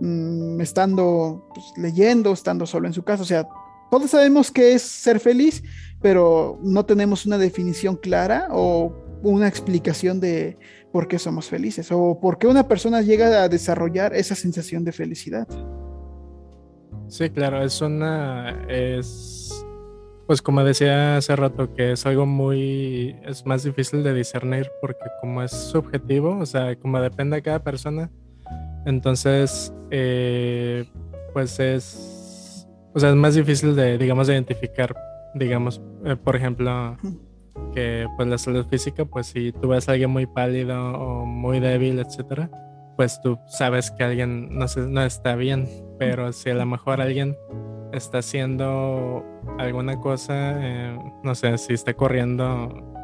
[0.00, 3.48] mm, estando pues, leyendo, estando solo en su casa, o sea,
[3.90, 5.62] todos sabemos qué es ser feliz,
[6.00, 10.58] pero no tenemos una definición clara o una explicación de
[10.92, 14.92] por qué somos felices o por qué una persona llega a desarrollar esa sensación de
[14.92, 15.48] felicidad.
[17.08, 19.66] Sí, claro, es una, es,
[20.26, 25.04] pues como decía hace rato, que es algo muy, es más difícil de discernir porque
[25.20, 28.10] como es subjetivo, o sea, como depende de cada persona,
[28.86, 30.84] Entonces, eh,
[31.32, 34.94] pues es, o sea, es más difícil de, digamos, de identificar,
[35.34, 36.96] digamos, eh, por ejemplo,
[37.74, 41.60] que pues la salud física, pues si tú ves a alguien muy pálido o muy
[41.60, 42.50] débil, etcétera,
[42.98, 45.68] pues tú sabes que alguien no, no está bien,
[46.00, 47.36] pero si a lo mejor alguien
[47.92, 49.24] está haciendo
[49.56, 52.96] alguna cosa, eh, no sé, si está corriendo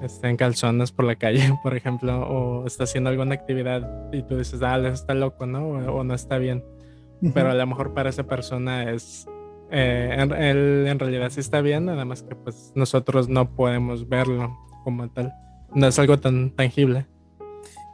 [0.00, 4.38] está en calzones por la calle, por ejemplo, o está haciendo alguna actividad y tú
[4.38, 5.70] dices, ah, está loco, ¿no?
[5.70, 6.64] O, no está bien.
[7.34, 9.26] Pero a lo mejor para esa persona es,
[9.72, 14.56] eh, él en realidad sí está bien, nada más que pues nosotros no podemos verlo
[14.84, 15.34] como tal.
[15.74, 17.06] No es algo tan tangible.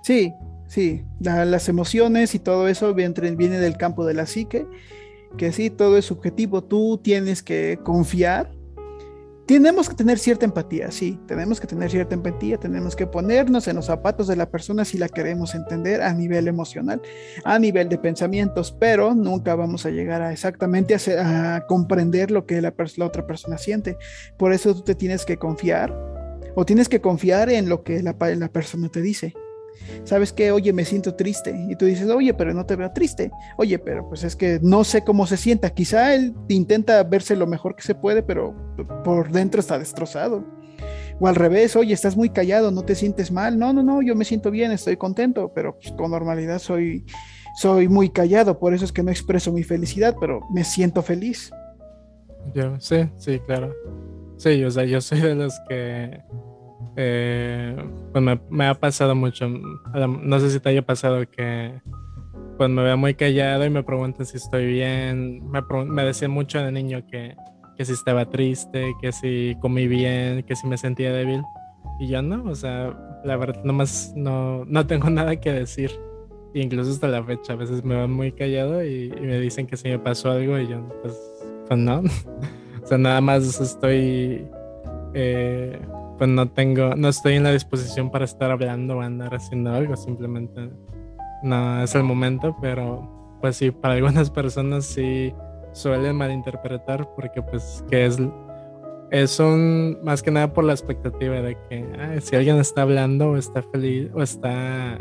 [0.03, 0.35] Sí,
[0.73, 3.21] sí, las emociones y todo eso viene,
[3.59, 4.67] del campo de la psique,
[5.37, 8.51] que sí, todo es subjetivo, tú tienes que confiar
[9.45, 13.77] tenemos que tener cierta empatía, sí, tenemos que tener cierta empatía, tenemos que ponernos en
[13.77, 17.03] los zapatos de la persona si la queremos entender a nivel emocional,
[17.45, 22.63] a nivel de pensamientos, pero nunca vamos a llegar a exactamente a, comprender lo que
[22.63, 23.99] la, otra persona siente.
[24.39, 25.93] Por eso tú te tienes que confiar
[26.55, 29.35] o tienes que confiar en lo que la persona te dice.
[30.05, 30.53] ¿Sabes qué?
[30.53, 31.55] Oye, me siento triste.
[31.69, 33.31] Y tú dices, oye, pero no te veo triste.
[33.57, 35.71] Oye, pero pues es que no sé cómo se sienta.
[35.71, 38.55] Quizá él intenta verse lo mejor que se puede, pero
[39.05, 40.45] por dentro está destrozado.
[41.21, 43.59] O al revés, oye, estás muy callado, no te sientes mal.
[43.59, 47.05] No, no, no, yo me siento bien, estoy contento, pero pues, con normalidad soy,
[47.57, 51.53] soy muy callado, por eso es que no expreso mi felicidad, pero me siento feliz.
[52.81, 53.73] Sí, sí, claro.
[54.37, 56.21] Sí, o sea, yo soy de los que
[56.97, 57.77] eh,
[58.13, 59.49] pues me, ha pasado mucho.
[59.49, 61.81] No sé si te haya pasado que
[62.57, 65.51] pues me veo muy callado y me preguntan si estoy bien.
[65.51, 67.35] Me, me decían mucho de niño que,
[67.77, 71.43] que si estaba triste, que si comí bien, que si me sentía débil.
[71.99, 75.91] Y yo no, o sea, la verdad, nomás no, no tengo nada que decir.
[76.55, 79.89] incluso hasta la fecha, a veces me van muy callado y, me dicen que si
[79.89, 81.19] me pasó algo y yo, pues,
[81.67, 82.01] pues no.
[82.83, 84.47] o sea, nada más estoy
[85.15, 85.81] eh,
[86.23, 89.97] pues no tengo, no estoy en la disposición para estar hablando o andar haciendo algo,
[89.97, 90.71] simplemente
[91.43, 95.35] no es el momento, pero pues sí, para algunas personas sí
[95.73, 98.21] suelen malinterpretar porque pues que es,
[99.11, 103.37] es un, más que nada por la expectativa de que si alguien está hablando o
[103.37, 104.97] está feliz o está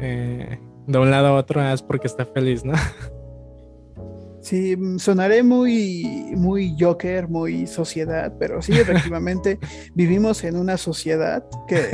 [0.00, 2.72] eh, de un lado a otro es porque está feliz, ¿no?
[4.42, 9.58] Sí, sonaré muy, muy Joker, muy sociedad, pero sí, efectivamente
[9.94, 11.90] vivimos en una sociedad que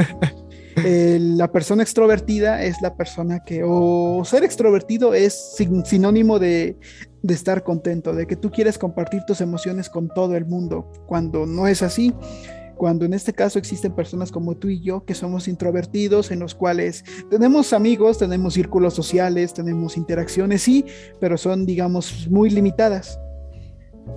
[1.20, 6.78] la persona extrovertida es la persona que, o ser extrovertido es sinónimo de,
[7.22, 11.44] de estar contento, de que tú quieres compartir tus emociones con todo el mundo, cuando
[11.44, 12.14] no es así
[12.78, 16.54] cuando en este caso existen personas como tú y yo que somos introvertidos, en los
[16.54, 20.86] cuales tenemos amigos, tenemos círculos sociales, tenemos interacciones, sí,
[21.20, 23.20] pero son, digamos, muy limitadas.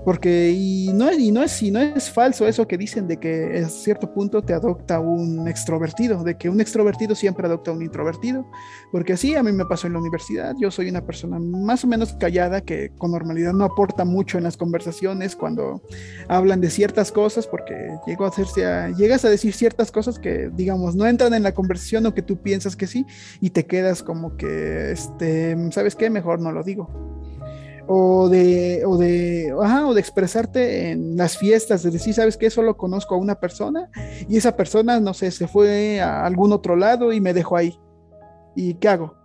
[0.04, 3.62] Porque, y no, y no, es, y no es falso eso que dicen de que
[3.64, 8.50] a cierto punto te adopta un extrovertido, de que un extrovertido siempre adopta un introvertido,
[8.92, 11.88] porque así a mí me pasó en la universidad, yo soy una persona más o
[11.88, 15.84] menos callada que con normalidad no aporta mucho en las conversaciones cuando
[16.28, 17.76] hablan de ciertas cosas, porque
[18.08, 18.62] llego a hacerse
[18.98, 22.42] llegas a decir ciertas cosas que, digamos, no entran en la conversación o que tú
[22.42, 23.06] piensas que sí,
[23.40, 26.10] y te quedas como que, este, ¿sabes qué?
[26.10, 27.21] Mejor no lo digo
[27.88, 32.50] o de, o de, o de expresarte en las fiestas, de decir, ¿sabes qué?
[32.50, 33.90] Solo conozco a una persona
[34.28, 37.78] y esa persona, no sé, se fue a algún otro lado y me dejó ahí.
[38.56, 39.21] ¿Y qué hago?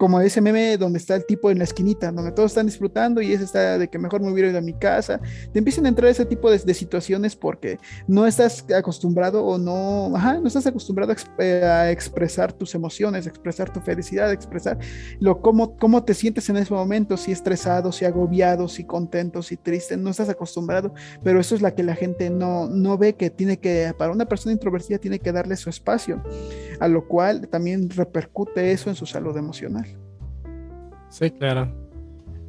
[0.00, 3.34] Como ese meme donde está el tipo en la esquinita, donde todos están disfrutando y
[3.34, 5.20] ese está de que mejor me hubiera ido a mi casa.
[5.52, 7.76] Te empiezan a entrar ese tipo de, situaciones porque
[8.08, 14.32] no estás acostumbrado o no, no estás acostumbrado a, expresar tus emociones, expresar tu felicidad,
[14.32, 14.78] expresar
[15.18, 19.58] lo cómo, cómo te sientes en ese momento, si estresado, si agobiado, si contento, si
[19.58, 23.28] triste, no estás acostumbrado, pero eso es la que la gente no, no ve que
[23.28, 26.22] tiene que, para una persona introvertida tiene que darle su espacio,
[26.80, 29.89] a lo cual también repercute eso en su salud emocional.
[31.10, 31.68] Sí, claro.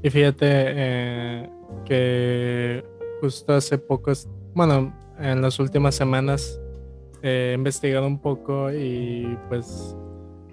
[0.04, 1.50] Y fíjate eh,
[1.86, 2.84] que
[3.20, 6.60] justo hace pocos, bueno, en las últimas semanas
[7.22, 9.96] he investigado un poco y pues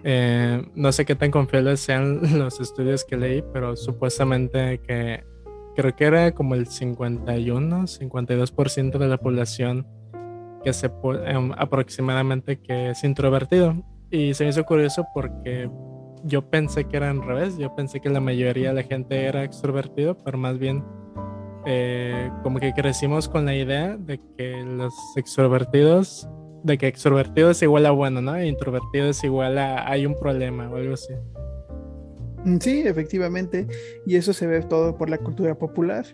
[0.05, 5.25] eh, no sé qué tan confiables sean los estudios que leí, pero supuestamente que
[5.77, 9.87] creo que era como el 51, 52% de la población
[10.65, 10.91] que se
[11.27, 13.75] em, aproximadamente que es introvertido.
[14.11, 15.71] Y se me hizo curioso porque
[16.29, 19.43] yo pensé que era al revés, yo pensé que la mayoría de la gente era
[19.45, 20.85] extrovertido, pero más bien
[21.67, 26.29] eh, como que crecimos con la idea de que los extrovertidos,
[26.63, 28.37] de que extrovertido es igual a bueno, ¿no?
[28.37, 31.15] E introvertido es igual a hay un problema o algo así.
[32.45, 33.67] Mm, sí, efectivamente,
[34.07, 36.07] y eso se ve todo por la cultura popular.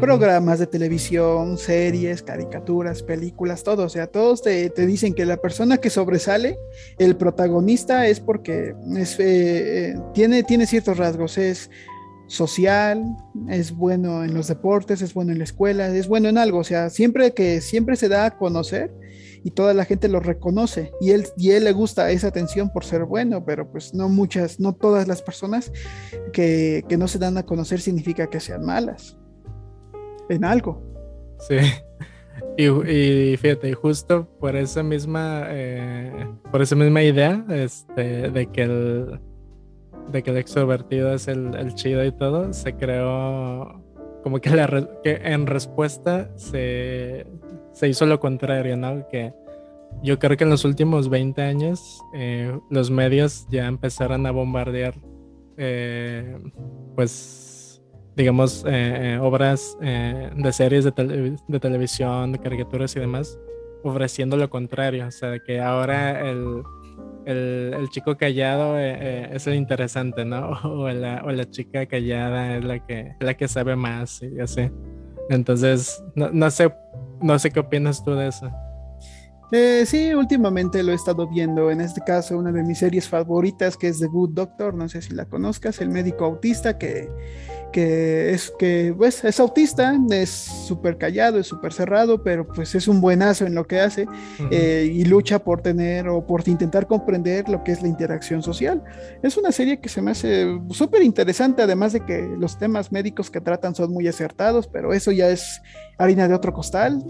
[0.00, 3.84] Programas de televisión, series, caricaturas, películas, todo.
[3.84, 6.58] O sea, todos te, dicen que la persona que sobresale,
[6.98, 11.38] el protagonista, es porque es, eh, eh, tiene, tiene ciertos rasgos.
[11.38, 11.70] Es
[12.26, 13.02] social,
[13.48, 16.58] es bueno en los deportes, es bueno en la escuela, es bueno en algo.
[16.58, 18.94] O sea, siempre que siempre se da a conocer
[19.42, 22.84] y toda la gente lo reconoce y él y él le gusta esa atención por
[22.84, 25.72] ser bueno, pero pues no muchas, no todas las personas
[26.32, 29.17] que, que no se dan a conocer significa que sean malas
[30.28, 30.82] en algo.
[31.40, 31.56] Sí.
[32.56, 39.20] Y, fíjate, justo por esa misma, eh, por esa misma idea, este, de que el,
[40.10, 43.80] de que el extrovertido es el, el chido y todo, se creó
[44.22, 44.50] como que
[45.04, 47.26] en respuesta se,
[47.72, 49.06] se hizo lo contrario, ¿no?
[49.08, 49.32] Que
[50.02, 54.94] yo creo que en los últimos 20 años eh, los medios ya empezaron a bombardear,
[55.56, 56.38] eh,
[56.94, 57.47] pues
[58.18, 63.38] digamos, eh, eh, obras eh, de series de, de, televisión, de caricaturas y demás,
[63.84, 65.06] ofreciendo lo contrario.
[65.06, 66.62] O sea, que ahora el,
[67.26, 70.50] el, el chico callado es el interesante, ¿no?
[70.64, 74.68] O la, o la, chica callada es la que, la que sabe más y así.
[75.30, 76.74] Entonces, no, no, sé,
[77.20, 78.50] no sé qué opinas tú de eso.
[79.86, 81.70] Sí, últimamente lo he estado viendo.
[81.70, 84.74] En este caso, una de mis series favoritas, que es The Good Doctor.
[84.74, 87.08] No sé si la conozcas, el médico autista que
[87.72, 92.88] que es que pues, es autista, es súper callado, es súper cerrado, pero pues es
[92.88, 94.06] un buenazo en lo que hace
[94.50, 98.82] eh, y lucha por tener o por intentar comprender lo que es la interacción social.
[99.22, 103.30] Es una serie que se me hace súper interesante, además de que los temas médicos
[103.30, 105.60] que tratan son muy acertados, pero eso ya es
[105.98, 107.04] harina de otro costal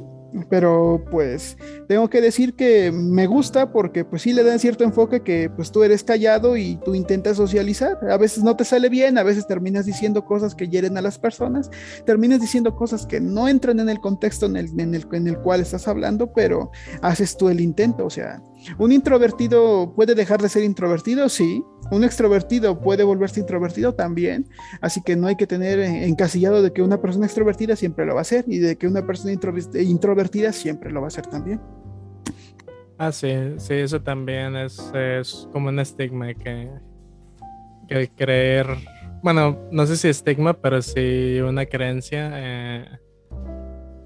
[0.51, 1.57] pero pues
[1.89, 5.73] tengo que decir que me gusta porque pues sí le dan cierto enfoque que pues
[5.73, 7.99] tú eres callado y tú intentas socializar.
[8.11, 11.19] A veces no te sale bien, a veces terminas diciendo cosas que hieren a las
[11.19, 11.71] personas,
[12.05, 15.39] terminas diciendo cosas que no entran en el contexto en el, en el, en el
[15.39, 16.71] cual estás hablando, pero
[17.03, 18.05] haces tú el intento.
[18.05, 18.43] O sea,
[18.79, 21.65] un introvertido puede dejar de ser introvertido, sí.
[21.91, 24.47] Un extrovertido puede volverse introvertido también.
[24.81, 28.21] Así que no hay que tener encasillado de que una persona extrovertida siempre lo va
[28.21, 31.61] a hacer y de que una persona introvertida siempre lo va a hacer también.
[32.99, 36.69] Ah, sí, sí, eso también es, es como un estigma que,
[37.87, 38.67] que creer,
[39.23, 42.99] bueno, no sé si estigma, pero sí una creencia eh,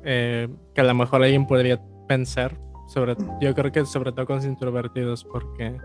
[0.04, 4.36] eh, que a lo mejor alguien podría pensar sobre, yo creo que sobre todo con
[4.36, 5.78] los introvertidos, porque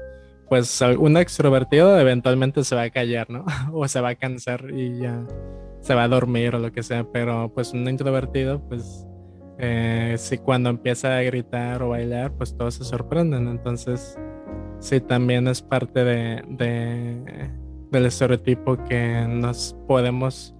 [0.50, 3.46] pues un extrovertido eventualmente se va a callar, ¿no?
[3.74, 5.26] o se va a cansar y ya
[5.82, 9.06] se va a dormir o lo que sea, pero pues un introvertido, pues
[9.60, 13.48] eh, si cuando empieza a gritar o bailar, pues todos se sorprenden.
[13.48, 14.18] Entonces,
[14.80, 17.52] sí, también es parte de, de
[17.92, 20.54] del estereotipo que nos podemos,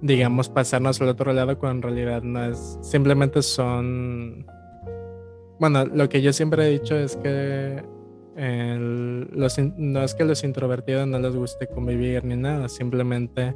[0.00, 4.46] digamos, pasarnos al otro lado cuando en realidad no es, simplemente son
[5.62, 7.84] bueno, lo que yo siempre he dicho es que
[8.36, 13.54] los, no es que los introvertidos no les guste convivir ni nada, simplemente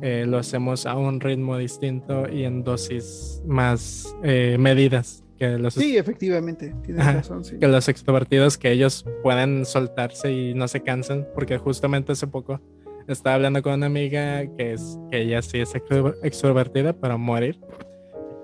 [0.00, 5.24] eh, lo hacemos a un ritmo distinto y en dosis más eh, medidas.
[5.36, 7.44] Que los, sí, efectivamente, tienes razón.
[7.44, 7.58] Sí.
[7.58, 12.60] Que los extrovertidos, que ellos pueden soltarse y no se cansan, porque justamente hace poco
[13.06, 15.72] estaba hablando con una amiga que, es, que ella sí es
[16.22, 17.58] extrovertida para morir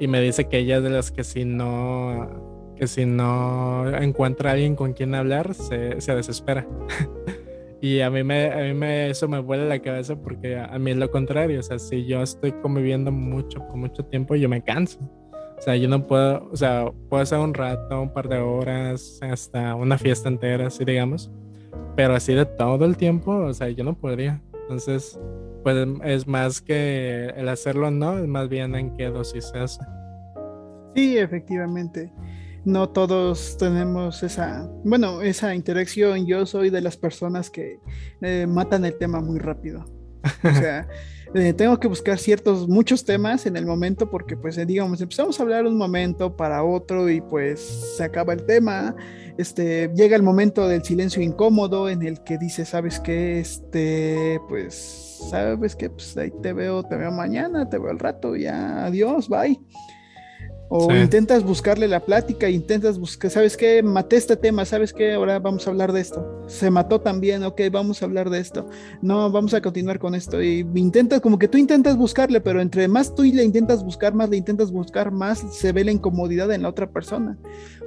[0.00, 2.43] y me dice que ella es de las que si no
[2.74, 6.66] que si no encuentra a alguien con quien hablar, se, se desespera.
[7.80, 10.90] y a mí, me, a mí me, eso me vuela la cabeza porque a, mí
[10.90, 11.60] es lo contrario.
[11.60, 14.98] O sea, si yo estoy conviviendo mucho, por mucho tiempo, yo me canso.
[15.56, 19.20] O sea, yo no puedo, o sea, puedo hacer un rato, un par de horas,
[19.22, 21.30] hasta una fiesta entera, así digamos.
[21.96, 24.42] Pero así de todo el tiempo, o sea, yo no podría.
[24.62, 25.18] Entonces,
[25.62, 29.80] pues es más que el hacerlo no, es más bien en qué dosis se hace.
[30.94, 32.12] Sí, efectivamente
[32.64, 36.26] no todos tenemos esa, bueno, esa interacción.
[36.26, 37.78] Yo soy de las personas que
[38.22, 39.84] eh, matan el tema muy rápido.
[40.42, 40.88] O sea,
[41.34, 45.38] eh, tengo que buscar ciertos, muchos temas en el momento porque pues eh, digamos, empezamos
[45.38, 47.60] a hablar un momento para otro y pues
[47.96, 48.96] se acaba el tema.
[49.36, 53.40] Este, llega el momento del silencio incómodo en el que dice, ¿sabes qué?
[53.40, 55.90] Este, pues, ¿sabes qué?
[55.90, 59.60] Pues ahí te veo, te veo mañana, te veo al rato, ya, adiós, bye.
[60.76, 63.80] O intentas buscarle la plática, intentas buscar, ¿sabes qué?
[63.80, 65.12] Maté este tema, ¿sabes qué?
[65.12, 66.42] Ahora vamos a hablar de esto.
[66.48, 68.68] Se mató también, ok, vamos a hablar de esto.
[69.00, 70.42] No, vamos a continuar con esto.
[70.42, 74.30] Y intentas, como que tú intentas buscarle, pero entre más tú le intentas buscar, más
[74.30, 77.38] le intentas buscar, más se ve la incomodidad en la otra persona.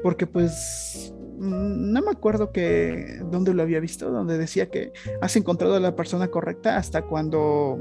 [0.01, 5.35] Porque pues mm, no me acuerdo que dónde lo había visto, donde decía que has
[5.35, 7.79] encontrado a la persona correcta hasta cuando,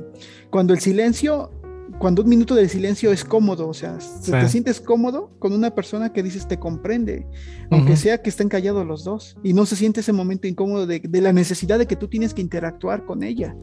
[0.50, 1.52] cuando el silencio,
[1.98, 6.12] cuando un minuto de silencio es cómodo, o sea, te sientes cómodo con una persona
[6.12, 7.26] que dices te comprende,
[7.70, 11.00] aunque sea que estén callados los dos, y no se siente ese momento incómodo de,
[11.00, 13.56] de la necesidad de que tú tienes que interactuar con ella.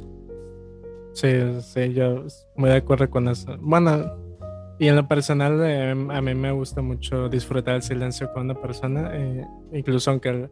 [1.13, 1.29] Sí,
[1.61, 2.25] sí, yo
[2.55, 3.55] muy de acuerdo con eso.
[3.61, 4.03] Bueno,
[4.79, 8.59] y en lo personal, eh, a mí me gusta mucho disfrutar el silencio con una
[8.59, 10.49] persona, eh, incluso aunque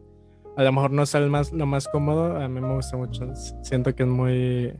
[0.56, 3.28] a lo mejor no sea el más, lo más cómodo, a mí me gusta mucho.
[3.62, 4.72] Siento que es muy,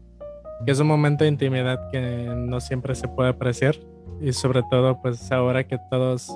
[0.64, 3.76] que es un momento de intimidad que no siempre se puede apreciar.
[4.20, 6.32] Y sobre todo, pues ahora que todos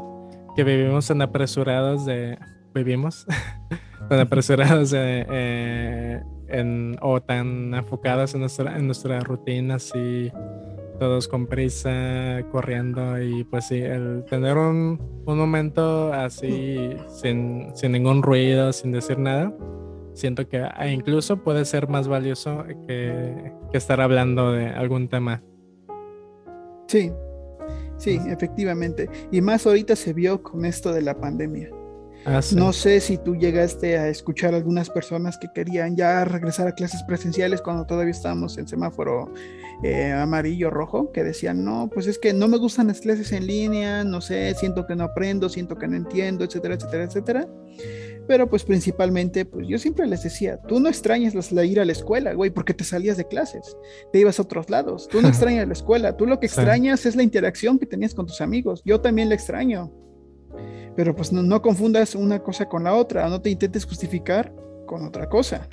[0.56, 2.38] que vivimos en apresurados de,
[2.74, 3.26] vivimos,
[4.08, 10.32] tan apresurados de, eh, en, o tan enfocados en nuestra, en nuestras rutinas y
[10.98, 17.92] todos con prisa, corriendo y pues sí, el tener un, un momento así sin, sin,
[17.92, 19.52] ningún ruido, sin decir nada,
[20.16, 25.42] siento que ah, incluso puede ser más valioso que, que estar hablando de algún tema.
[26.88, 27.12] Sí,
[27.96, 29.08] sí, efectivamente.
[29.30, 31.70] Y más ahorita se vio con esto de la pandemia.
[32.28, 36.66] Ah, no sé si tú llegaste a escuchar a algunas personas que querían ya regresar
[36.66, 39.32] a clases presenciales cuando todavía estábamos en semáforo
[39.84, 43.46] eh, amarillo rojo, que decían, no, pues es que no me gustan las clases en
[43.46, 47.48] línea, no sé, siento que no aprendo, siento que no entiendo, etcétera, etcétera, etcétera.
[48.26, 51.92] Pero pues principalmente, pues yo siempre les decía, tú no extrañas la ir a la
[51.92, 53.76] escuela, güey, porque te salías de clases,
[54.12, 57.14] te ibas a otros lados, tú no extrañas la escuela, tú lo que extrañas es
[57.14, 59.92] la interacción que tenías con tus amigos, yo también la extraño.
[60.94, 64.52] Pero pues no, confundas una cosa con la otra, no te intentes justificar
[64.86, 65.68] con otra cosa.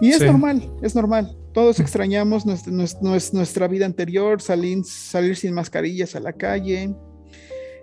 [0.00, 1.36] Y es normal, es normal.
[1.52, 6.94] Todos extrañamos nuestra, nuestra, vida anterior, salir, salir, sin mascarillas a la calle,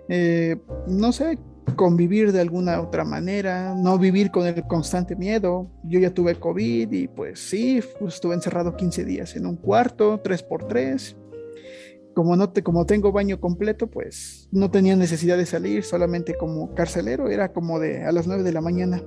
[0.08, 0.56] eh,
[0.86, 1.38] no sé,
[1.76, 5.70] convivir de alguna otra manera, no vivir con el constante miedo.
[5.84, 10.20] Yo ya tuve COVID y pues sí, pues, estuve encerrado 15 días en un cuarto,
[10.24, 11.16] 3 por 3
[12.18, 16.74] como, no te, como tengo baño completo, pues no tenía necesidad de salir, solamente como
[16.74, 19.00] carcelero, era como de a las 9 de la mañana.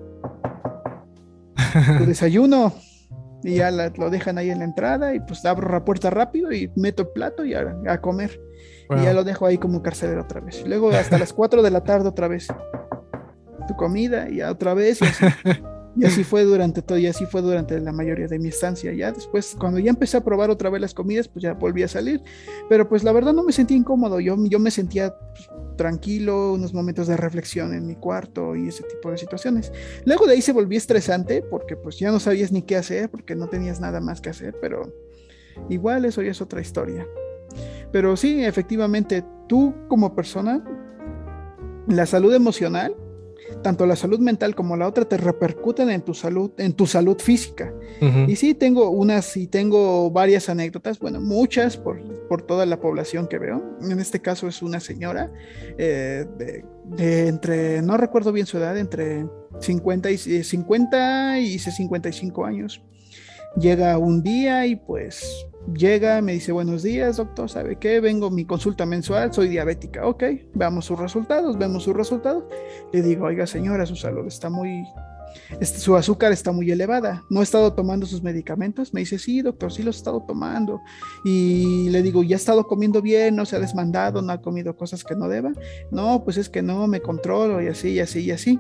[1.97, 2.73] Tu desayuno
[3.43, 6.71] y ya lo dejan ahí en la entrada y pues abro la puerta rápido y
[6.77, 8.39] meto el plato y a, comer.
[8.97, 10.65] Y ya lo dejo ahí como carcelero otra vez.
[10.65, 12.47] Luego hasta las 4 de la tarde otra vez.
[13.67, 15.01] Tu comida y otra vez.
[15.01, 15.25] Y así.
[15.95, 18.93] Y así fue durante todo, y así fue durante la mayoría de mi estancia.
[18.93, 21.87] Ya después, cuando ya empecé a probar otra vez las comidas, pues ya volví a
[21.87, 22.21] salir.
[22.69, 26.73] Pero pues la verdad no me sentía incómodo, yo, yo me sentía pues, tranquilo, unos
[26.73, 29.73] momentos de reflexión en mi cuarto y ese tipo de situaciones.
[30.05, 33.35] Luego de ahí se volvió estresante porque pues ya no sabías ni qué hacer, porque
[33.35, 34.93] no tenías nada más que hacer, pero
[35.69, 37.05] igual eso ya es otra historia.
[37.91, 40.63] Pero sí, efectivamente, tú como persona,
[41.87, 42.95] la salud emocional
[43.61, 47.17] tanto la salud mental como la otra te repercuten en tu salud, en tu salud
[47.19, 47.73] física.
[48.27, 53.27] Y sí, tengo unas y tengo varias anécdotas, bueno, muchas por, por, toda la población
[53.27, 53.77] que veo.
[53.81, 55.31] En este caso es una señora
[55.77, 59.27] eh, de, entre, no recuerdo bien su edad, entre
[59.59, 62.81] 50 y, 50 y 55 años.
[63.57, 65.45] Llega un día y pues
[65.75, 67.99] llega, me dice buenos días, doctor, ¿sabe qué?
[67.99, 72.43] Vengo mi consulta mensual, soy diabética, ok, veamos sus resultados, vemos sus resultados.
[72.91, 74.83] Le digo, oiga señora, su salud está muy,
[75.59, 78.93] este, su azúcar está muy elevada, no ha estado tomando sus medicamentos.
[78.93, 80.81] Me dice, sí, doctor, sí los he estado tomando.
[81.23, 83.35] Y le digo, ¿ya ha estado comiendo bien?
[83.35, 84.21] ¿No se ha desmandado?
[84.21, 85.51] ¿No ha comido cosas que no deba?
[85.91, 88.59] No, pues es que no, me controlo y así, y así, y así.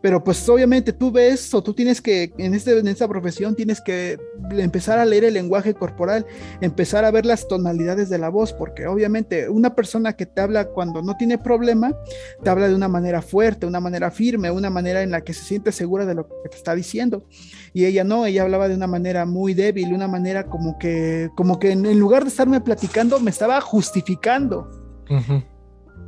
[0.00, 3.80] Pero pues obviamente tú ves o tú tienes que, en, este, en esta profesión tienes
[3.80, 4.18] que
[4.50, 6.26] empezar a leer el lenguaje corporal,
[6.60, 10.66] empezar a ver las tonalidades de la voz, porque obviamente una persona que te habla
[10.66, 11.96] cuando no tiene problema,
[12.42, 15.44] te habla de una manera fuerte, una manera firme, una manera en la que se
[15.44, 17.24] siente segura de lo que te está diciendo.
[17.72, 21.58] Y ella no, ella hablaba de una manera muy débil, una manera como que, como
[21.58, 24.68] que en, lugar de estarme platicando, me estaba justificando.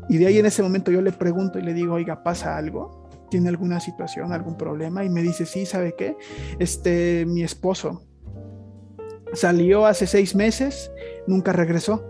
[0.08, 3.05] Y de ahí en ese momento yo le pregunto y le digo, oiga, ¿pasa algo?
[3.30, 6.16] Tiene alguna situación, algún problema y me dice, sí, ¿sabe qué?
[6.58, 8.02] Este, mi esposo
[9.32, 10.90] salió hace seis meses,
[11.26, 12.04] nunca regresó.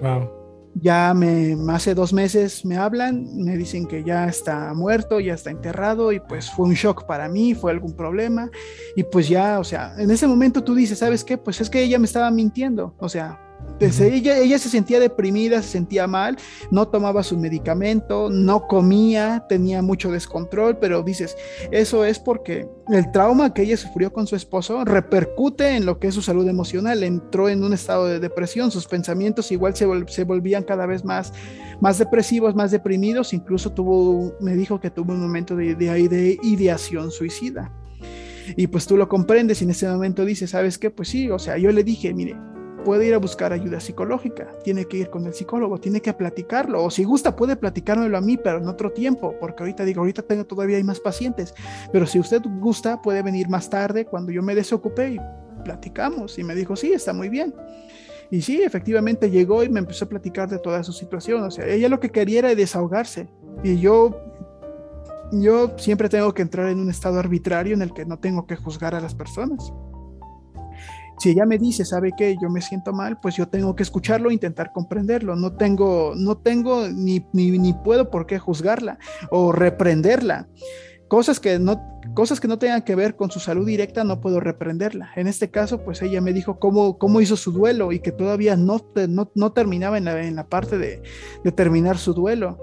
[0.00, 0.30] Wow.
[0.74, 5.50] Ya me, hace dos meses me hablan, me dicen que ya está muerto, ya está
[5.50, 8.50] enterrado y pues fue un shock para mí, fue algún problema
[8.96, 11.36] y pues ya, o sea, en ese momento tú dices, ¿sabes qué?
[11.36, 13.38] Pues es que ella me estaba mintiendo, o sea,
[13.80, 16.36] ella, ella se sentía deprimida, se sentía mal,
[16.70, 21.36] no tomaba su medicamento, no comía, tenía mucho descontrol, pero dices,
[21.70, 26.08] eso es porque el trauma que ella sufrió con su esposo repercute en lo que
[26.08, 30.24] es su salud emocional, entró en un estado de depresión, sus pensamientos igual se, se
[30.24, 31.32] volvían cada vez más,
[31.80, 36.38] más depresivos, más deprimidos, incluso tuvo, me dijo que tuvo un momento de, de, de
[36.42, 37.72] ideación suicida.
[38.56, 40.90] Y pues tú lo comprendes y en ese momento dices, ¿sabes qué?
[40.90, 42.36] Pues sí, o sea, yo le dije, mire,
[42.84, 46.82] puede ir a buscar ayuda psicológica, tiene que ir con el psicólogo, tiene que platicarlo,
[46.82, 50.22] o si gusta puede platicármelo a mí, pero en otro tiempo, porque ahorita digo, ahorita
[50.22, 51.54] tengo todavía hay más pacientes,
[51.92, 55.20] pero si usted gusta puede venir más tarde cuando yo me desocupe y
[55.64, 56.38] platicamos.
[56.38, 57.54] Y me dijo, sí, está muy bien.
[58.30, 61.66] Y sí, efectivamente llegó y me empezó a platicar de toda su situación, o sea,
[61.66, 63.28] ella lo que quería era desahogarse,
[63.62, 64.18] y yo
[65.32, 68.54] yo siempre tengo que entrar en un estado arbitrario en el que no tengo que
[68.54, 69.72] juzgar a las personas.
[71.18, 72.36] Si ella me dice, ¿sabe qué?
[72.40, 75.36] Yo me siento mal, pues yo tengo que escucharlo e intentar comprenderlo.
[75.36, 78.98] No tengo, no tengo ni, ni, puedo por qué juzgarla
[79.30, 80.48] o reprenderla.
[81.08, 84.40] Cosas que, no, cosas que no tengan que ver con su salud directa no puedo
[84.40, 85.10] reprenderla.
[85.14, 88.56] En este caso, pues ella me dijo cómo, cómo hizo su duelo y que todavía
[88.56, 91.02] no, no, no terminaba en la, en la parte de,
[91.44, 92.58] de terminar su duelo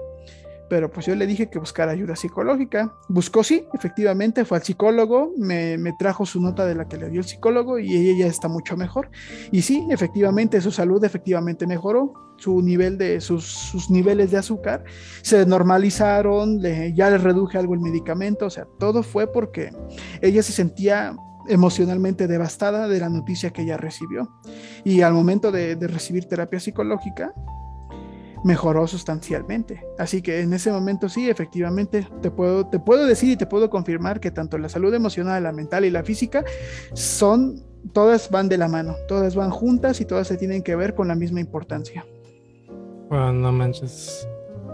[0.70, 2.94] pero pues yo le dije que buscara ayuda psicológica.
[3.08, 7.20] Buscó, sí, efectivamente, fue al psicólogo, me, trajo su nota de la que le dio
[7.20, 9.10] el psicólogo y ella ya está mucho mejor.
[9.50, 14.84] Y sí, efectivamente, su salud efectivamente mejoró, su nivel de, sus, niveles de azúcar
[15.22, 16.62] se normalizaron,
[16.94, 19.72] ya le reduje algo el medicamento, o sea, todo fue porque
[20.22, 21.16] ella se sentía
[21.48, 24.30] emocionalmente devastada de la noticia que ella recibió.
[24.84, 27.34] Y al momento de recibir terapia psicológica,
[28.44, 29.84] mejoró sustancialmente.
[29.98, 33.70] Así que en ese momento sí, efectivamente, te puedo, te puedo decir y te puedo
[33.70, 36.44] confirmar que tanto la salud emocional, la mental y la física
[36.92, 37.62] son,
[37.92, 41.08] todas van de la mano, todas van juntas y todas se tienen que ver con
[41.08, 42.06] la misma importancia.
[43.08, 44.26] Bueno, no manches,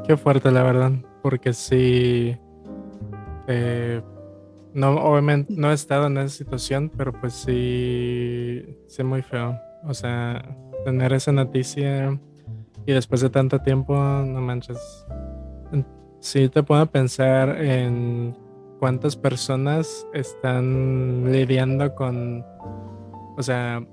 [0.07, 0.93] qué fuerte la verdad,
[1.23, 2.37] porque sí,
[3.49, 4.03] eh,
[4.75, 9.59] no, obviamente no he estado en esa situación, pero pues sí, sí muy feo.
[9.85, 10.45] O sea,
[10.85, 12.19] tener esa noticia
[12.87, 15.07] y después de tanto tiempo, no manches.
[16.21, 18.37] Sí te puedo pensar en
[18.81, 22.45] cuántas personas están lidiando con,
[23.37, 23.87] o sea,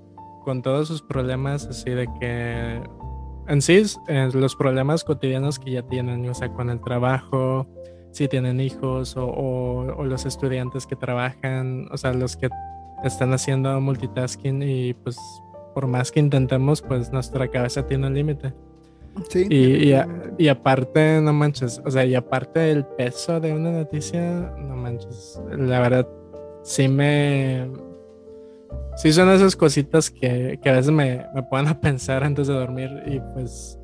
[0.44, 2.82] con todos sus problemas, así de que
[3.48, 3.84] en sí,
[4.34, 7.68] los problemas cotidianos que ya tienen, o sea, con el trabajo,
[8.12, 12.50] si tienen hijos o, o, los estudiantes que trabajan, o sea, los que
[13.04, 15.18] están haciendo multitasking y pues
[15.74, 18.54] por más que intentemos, pues nuestra cabeza tiene un límite.
[19.50, 19.94] Y,
[20.38, 25.40] y, aparte, no manches, o sea, y aparte del peso de una noticia, no manches,
[25.52, 26.08] la verdad,
[26.64, 27.70] sí me...
[28.96, 32.54] Sí son esas cositas que, que a veces me, me ponen a pensar antes de
[32.54, 33.80] dormir y pues,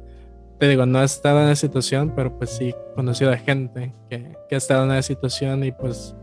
[0.59, 3.93] te digo, no he estado en esa situación, pero pues sí he conocido a gente
[4.09, 6.15] que, que ha estado en esa situación y pues,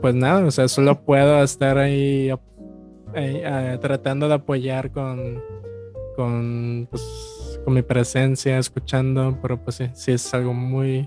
[0.00, 2.32] pues nada, o sea, solo puedo estar ahí,
[3.14, 5.42] eh, tratando de apoyar con,
[6.16, 7.02] con pues,
[7.68, 11.06] con mi presencia, escuchando, pero pues sí, sí es algo muy,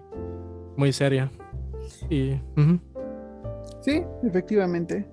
[0.78, 1.32] muy serio.
[2.08, 2.40] Y,
[3.82, 5.10] Sí, efectivamente.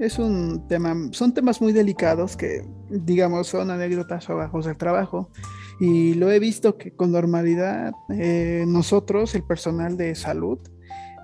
[0.00, 5.30] Es un tema, son temas muy delicados que, digamos, son anécdotas o bajos del trabajo.
[5.78, 10.58] Y lo he visto que con normalidad eh, nosotros, el personal de salud,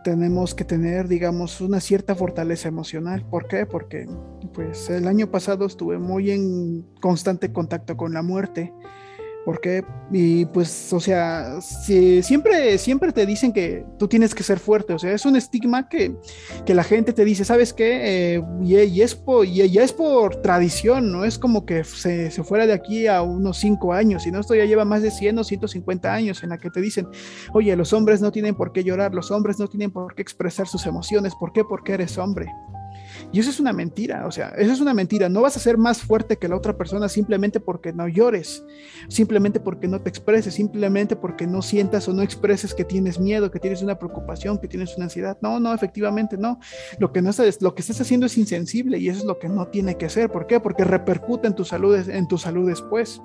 [0.05, 3.25] tenemos que tener, digamos, una cierta fortaleza emocional.
[3.31, 3.65] ¿Por qué?
[3.65, 4.07] Porque
[4.53, 8.75] pues el año pasado estuve muy en constante contacto con la muerte
[9.45, 14.95] porque, y pues, o sea, siempre, siempre te dicen que tú tienes que ser fuerte,
[14.95, 16.17] o sea, es un estigma que,
[16.65, 18.37] que la gente te dice, ¿sabes qué?
[18.37, 22.43] Eh, y, es por, y ya es por tradición, no es como que se, se,
[22.43, 25.45] fuera de aquí a unos cinco años, sino esto ya lleva más de 100 o
[25.45, 27.07] 150 años en la que te dicen,
[27.53, 30.67] oye, los hombres no tienen por qué llorar, los hombres no tienen por qué expresar
[30.67, 31.65] sus emociones, ¿por qué?
[31.65, 32.47] Porque eres hombre.
[33.35, 35.29] Y eso es una mentira, o sea, eso es una mentira.
[35.29, 38.65] No vas a ser más fuerte que la otra persona simplemente porque no llores,
[39.09, 43.51] simplemente porque no te expreses, simplemente porque no sientas o no expreses que tienes miedo,
[43.51, 45.37] que tienes una preocupación, que tienes una ansiedad.
[45.41, 46.61] No, no, efectivamente no.
[47.01, 49.49] Lo que, no estás, lo que estás haciendo es insensible y eso es lo que
[49.49, 50.31] no tiene que ser.
[50.31, 50.61] ¿Por qué?
[50.61, 53.21] Porque repercute en tu salud, en tu salud después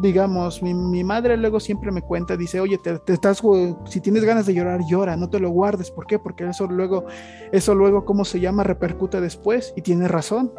[0.00, 3.42] digamos, mi, madre luego siempre me cuenta, dice, oye, te, estás,
[3.86, 5.90] si tienes ganas de llorar, llora, no te lo guardes.
[5.90, 6.18] ¿Por qué?
[6.18, 7.06] Porque eso luego,
[7.52, 8.62] eso luego, ¿cómo se llama?
[8.64, 10.52] Repercute después y tiene razón.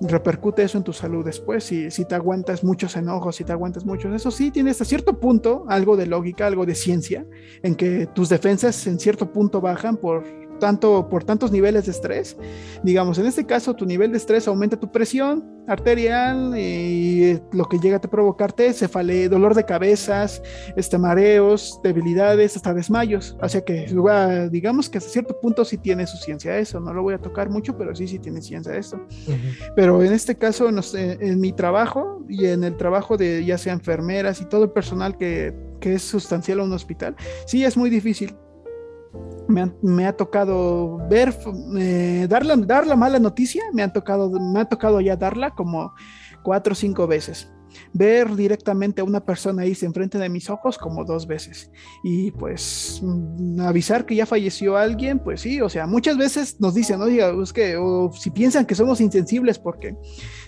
[0.00, 1.64] Repercute eso en tu salud después.
[1.64, 5.18] Si, si te aguantas muchos enojos, si te aguantas muchos, eso sí tiene hasta cierto
[5.18, 7.26] punto algo de lógica, algo de ciencia,
[7.62, 10.24] en que tus defensas en cierto punto bajan por
[10.58, 12.36] tanto por tantos niveles de estrés.
[12.82, 17.78] Digamos, en este caso tu nivel de estrés aumenta tu presión, arterial y lo que
[17.78, 20.42] llega a provocarte cefalea, dolor de cabezas,
[20.76, 23.36] este, mareos, debilidades, hasta desmayos.
[23.40, 23.86] Así que
[24.50, 26.80] digamos que hasta cierto punto sí tiene su ciencia eso.
[26.80, 29.00] No lo voy a tocar mucho, pero sí, sí tiene ciencia eso.
[29.76, 33.58] Pero en este caso, no sé, en mi trabajo y en el trabajo de ya
[33.58, 37.14] sea enfermeras y todo el personal que, que es sustancial a un hospital,
[37.46, 38.34] sí es muy difícil
[39.48, 41.34] me, ha tocado ver,
[41.78, 45.94] eh, dar, la, mala noticia, me, han tocado, me ha tocado ya darla como
[46.42, 47.50] cuatro o cinco veces.
[47.92, 51.70] Ver directamente a una persona ahí enfrente de mis ojos como dos veces.
[52.02, 56.74] Y pues mm, avisar que ya falleció alguien, pues sí, o sea, muchas veces nos
[56.74, 59.96] dicen, no diga, es que, o si piensan que somos insensibles porque,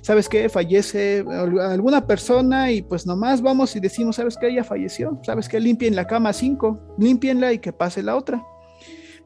[0.03, 0.49] ¿sabes qué?
[0.49, 1.25] Fallece
[1.61, 4.49] alguna persona y pues nomás vamos y decimos, ¿sabes qué?
[4.49, 5.61] Ella falleció, ¿sabes qué?
[5.61, 8.43] Limpien la cama 5, limpienla y que pase la otra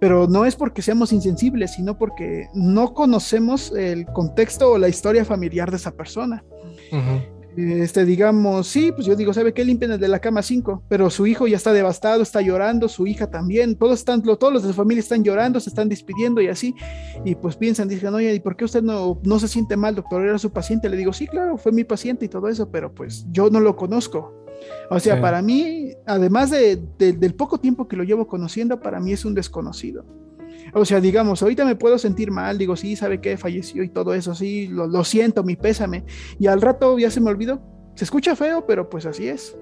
[0.04, 5.24] pero no es porque seamos insensibles, sino porque no conocemos el contexto o la historia
[5.24, 6.44] familiar de esa persona.
[7.56, 9.64] Este, digamos, sí, pues yo digo, ¿sabe qué?
[9.64, 13.06] Limpien el de la cama 5, pero su hijo ya está devastado, está llorando, su
[13.06, 16.48] hija también, todos están, todos los de su familia están llorando, se están despidiendo y
[16.48, 16.74] así,
[17.24, 20.22] y pues piensan, dicen, oye, ¿y por qué usted no, no se siente mal, doctor?
[20.22, 23.24] Era su paciente, le digo, sí, claro, fue mi paciente y todo eso, pero pues
[23.30, 24.43] yo no lo conozco,
[24.90, 29.12] o sea, para mí, además de, del poco tiempo que lo llevo conociendo, para mí
[29.12, 30.04] es un desconocido.
[30.72, 34.14] O sea, digamos, ahorita me puedo sentir mal, digo, sí, sabe que falleció y todo
[34.14, 36.04] eso, sí, lo, lo siento, mi pésame.
[36.38, 37.60] Y al rato ya se me olvidó.
[37.94, 39.56] Se escucha feo, pero pues así es.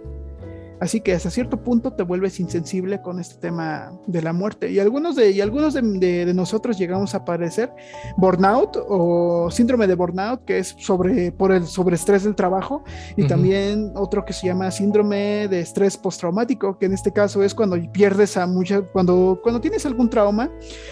[0.83, 4.69] Así que hasta cierto punto te vuelves insensible con este tema de la muerte.
[4.73, 7.73] Y algunos de, y algunos de, nosotros llegamos a padecer
[8.17, 12.83] burnout o síndrome de burnout, que es sobre, por el sobreestrés del trabajo.
[13.17, 17.55] Y también otro que se llama síndrome de estrés postraumático, que en este caso es
[17.55, 20.51] cuando pierdes a mucha, cuando, cuando tienes algún trauma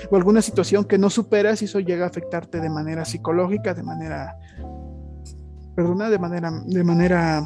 [0.08, 3.82] o alguna situación que no superas y eso llega a afectarte de manera psicológica, de
[3.82, 4.38] manera,
[5.74, 7.42] perdona, de manera, de manera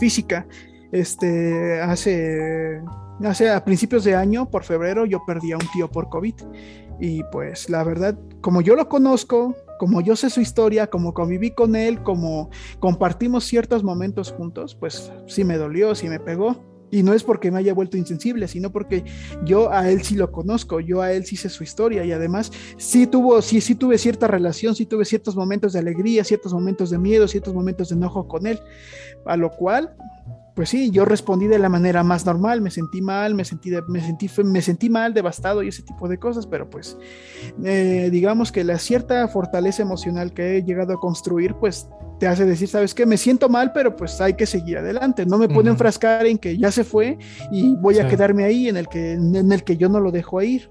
[0.00, 0.44] física.
[0.92, 2.80] Este, hace,
[3.22, 6.34] hace a principios de año, por febrero, yo perdí a un tío por COVID.
[7.00, 11.52] Y pues la verdad, como yo lo conozco, como yo sé su historia, como conviví
[11.52, 16.62] con él, como compartimos ciertos momentos juntos, pues sí me dolió, sí me pegó.
[16.90, 19.04] Y no es porque me haya vuelto insensible, sino porque
[19.44, 22.50] yo a él sí lo conozco, yo a él sí sé su historia y además
[22.76, 26.90] sí tuvo, sí, sí tuve cierta relación, sí tuve ciertos momentos de alegría, ciertos momentos
[26.90, 28.60] de miedo, ciertos momentos de enojo con él,
[29.24, 29.94] a lo cual
[30.54, 34.00] pues sí, yo respondí de la manera más normal, me sentí mal, me sentí, me
[34.00, 36.96] sentí, me sentí mal, devastado y ese tipo de cosas, pero pues
[37.64, 41.88] eh, digamos que la cierta fortaleza emocional que he llegado a construir, pues
[42.18, 45.38] te hace decir, sabes qué, me siento mal, pero pues hay que seguir adelante, no
[45.38, 47.18] me puedo enfrascar en que ya se fue
[47.50, 50.42] y voy a quedarme ahí en el que, en el que yo no lo dejo
[50.42, 50.70] ir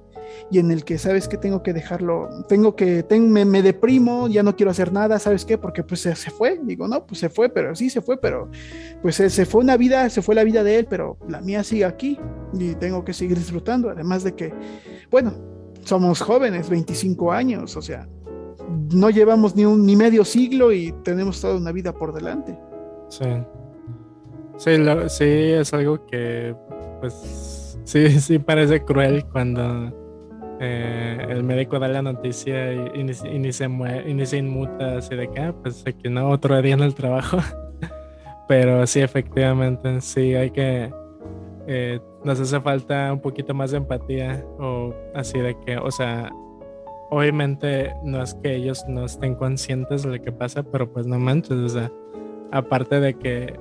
[0.51, 4.55] y en el que sabes que tengo que dejarlo, tengo que, me, deprimo, ya no
[4.55, 5.57] quiero hacer nada, ¿sabes qué?
[5.57, 8.49] Porque pues se, fue, digo, no, pues se fue, pero sí se fue, pero
[9.01, 11.85] pues se, fue una vida, se fue la vida de él, pero la mía sigue
[11.85, 12.19] aquí
[12.53, 14.53] y tengo que seguir disfrutando, además de que,
[15.09, 15.33] bueno,
[15.83, 18.07] somos jóvenes, 25 años, o sea,
[18.93, 22.57] no llevamos ni un ni medio siglo y tenemos toda una vida por delante.
[23.09, 23.25] Sí.
[24.57, 24.71] Sí,
[25.07, 26.53] sí, es algo que,
[26.99, 29.93] pues, sí, sí parece cruel cuando
[30.59, 35.29] eh, el médico da la noticia y, ni, se y ni se inmuta así de
[35.29, 37.37] que, ah, pues aquí no, otro día en el trabajo.
[38.47, 40.91] Pero sí, efectivamente, sí hay que,
[41.67, 46.29] eh, nos hace falta un poquito más de empatía o así de que, o sea,
[47.09, 51.19] obviamente no es que ellos no estén conscientes de lo que pasa, pero pues no
[51.19, 51.91] manches, o sea,
[52.51, 53.57] aparte de que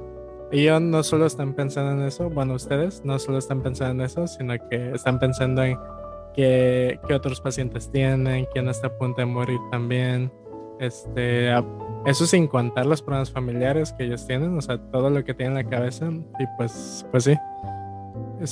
[0.50, 4.26] ellos no solo están pensando en eso, bueno, ustedes no solo están pensando en eso,
[4.26, 5.78] sino que están pensando en
[6.38, 10.32] qué, otros pacientes tienen, quién está a punto de morir también.
[10.78, 11.50] Este,
[12.06, 15.58] eso sin contar los problemas familiares que ellos tienen, o sea, todo lo que tienen
[15.58, 16.08] en la cabeza.
[16.38, 17.34] Y pues, pues sí,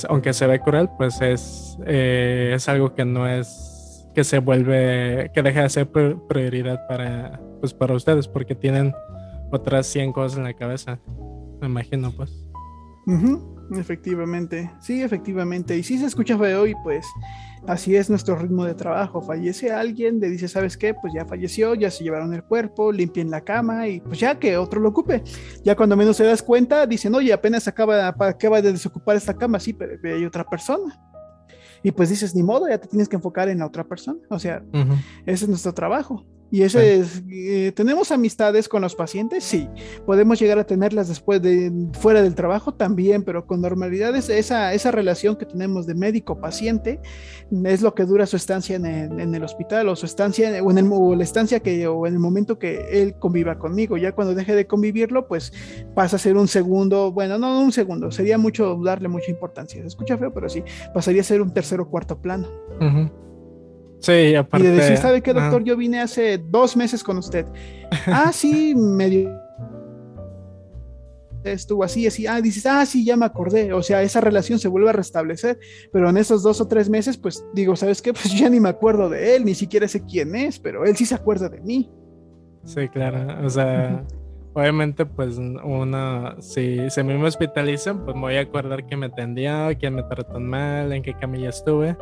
[0.09, 5.31] aunque se ve cruel, pues es, eh, es algo que no es, que se vuelve,
[5.33, 5.87] que deja de ser
[6.27, 8.93] prioridad para, pues para ustedes, porque tienen
[9.49, 10.99] otras 100 cosas en la cabeza,
[11.61, 12.49] me imagino, pues.
[13.71, 15.77] Efectivamente, sí, efectivamente.
[15.77, 17.05] Y sí se escucha feo y pues
[17.67, 19.21] así es nuestro ritmo de trabajo.
[19.21, 20.93] Fallece alguien, le dice, ¿sabes qué?
[20.93, 24.57] Pues ya falleció, ya se llevaron el cuerpo, limpien la cama y pues ya que
[24.57, 25.23] otro lo ocupe.
[25.63, 29.59] Ya cuando menos se das cuenta, dicen, oye, apenas acaba, acaba de desocupar esta cama,
[29.59, 30.99] sí, pero hay otra persona.
[31.83, 34.19] Y pues dices, ni modo, ya te tienes que enfocar en la otra persona.
[34.29, 34.63] O sea,
[35.25, 36.25] ese es nuestro trabajo.
[36.49, 39.43] Y ese es, eh, ¿tenemos amistades con los pacientes?
[39.43, 39.67] Sí.
[40.05, 42.73] ¿Podemos llegar a tenerlas después de fuera del trabajo?
[42.73, 47.01] También, pero con normalidad es esa, esa relación que tenemos de médico-paciente
[47.65, 50.89] es lo que dura su estancia en el, hospital o su estancia o en el,
[50.91, 53.97] o la estancia que o en el momento que él conviva conmigo.
[53.97, 55.53] Ya cuando deje de convivirlo, pues
[55.95, 59.81] pasa a ser un segundo, bueno, no un segundo, sería mucho darle mucha importancia.
[59.81, 62.47] Se escucha feo, pero sí, pasaría a ser un tercero o cuarto plano.
[63.99, 64.67] Sí, aparte.
[64.67, 65.63] Y de decir, ¿sabe qué, doctor?
[65.63, 67.45] Yo vine hace dos meses con usted.
[68.07, 69.31] ah, sí, medio.
[71.43, 72.27] Estuvo así, así.
[72.27, 73.73] Ah, dices, ah, sí, ya me acordé.
[73.73, 75.59] O sea, esa relación se vuelve a restablecer.
[75.91, 78.13] Pero en esos dos o tres meses, pues digo, ¿sabes qué?
[78.17, 81.05] Pues ya ni me acuerdo de él, ni siquiera sé quién es, pero él sí
[81.05, 81.89] se acuerda de mí.
[82.65, 83.45] Sí, claro.
[83.45, 84.03] O sea.
[84.53, 88.97] obviamente, pues uno, si, se a mí me hospitalizan, pues me voy a acordar que
[88.97, 91.95] me atendió, quién me trató mal, en qué camilla estuve.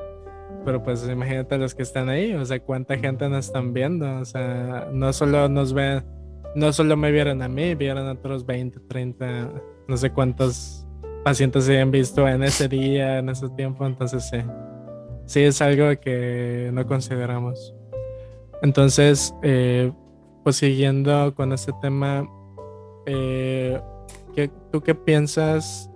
[0.65, 4.25] Pero pues imagínate los que están ahí, o sea, cuánta gente nos están viendo, o
[4.25, 6.03] sea, no solo nos ven,
[6.55, 9.51] no solo me vieron a mí, vieron a otros 20, 30,
[9.87, 10.87] no sé cuántos
[11.23, 14.37] pacientes se han visto en ese día, en ese tiempo, entonces sí,
[15.25, 17.75] sí es algo que no consideramos.
[18.63, 19.91] Entonces, eh,
[20.43, 22.27] pues siguiendo con este tema,
[23.05, 23.79] eh,
[24.71, 25.89] ¿tú qué piensas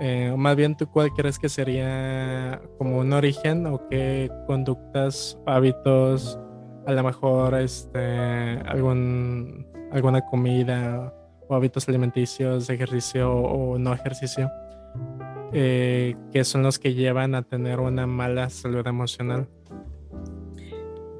[0.00, 6.38] eh, más bien, ¿tú cuál crees que sería como un origen o qué conductas, hábitos,
[6.86, 11.12] a lo mejor este, algún, alguna comida
[11.48, 14.48] o hábitos alimenticios, ejercicio o no ejercicio,
[15.52, 19.48] eh, que son los que llevan a tener una mala salud emocional?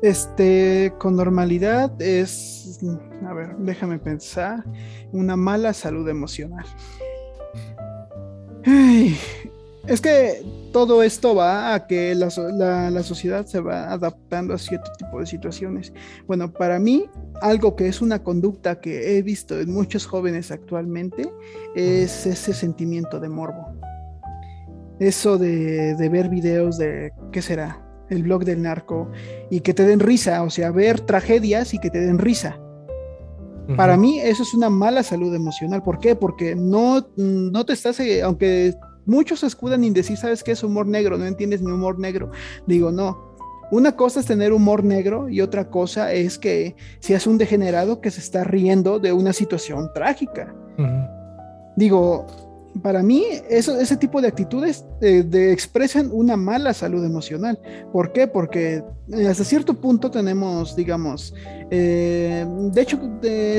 [0.02, 2.78] Este, con normalidad es,
[3.26, 4.62] a ver, déjame pensar,
[5.10, 6.64] una mala salud emocional
[8.64, 10.42] es que
[10.72, 15.92] todo esto va a que la, sociedad se va adaptando a cierto tipo de situaciones.
[16.26, 17.06] Bueno, para mí,
[17.40, 21.30] algo que es una conducta que he visto en muchos jóvenes actualmente
[21.74, 23.66] es ese sentimiento de morbo.
[25.00, 27.84] Eso de, de ver videos de, ¿qué será?
[28.10, 29.10] El blog del narco
[29.50, 32.58] y que te den risa, o sea, ver tragedias y que te den risa.
[33.76, 35.82] Para mí eso es una mala salud emocional.
[35.82, 36.16] ¿Por qué?
[36.16, 40.62] Porque no, no te estás, eh, aunque muchos se escudan en decir, ¿sabes qué es
[40.62, 41.18] humor negro?
[41.18, 42.30] No entiendes mi humor negro.
[42.66, 43.28] Digo, no.
[43.70, 48.10] Una cosa es tener humor negro y otra cosa es que seas un degenerado que
[48.10, 50.54] se está riendo de una situación trágica.
[51.76, 52.26] Digo,
[52.82, 57.58] para mí, eso, ese tipo de actitudes eh, expresan una mala salud emocional.
[57.92, 58.26] ¿Por qué?
[58.26, 61.34] Porque eh, hasta cierto punto tenemos, digamos,
[61.70, 62.98] eh, de hecho,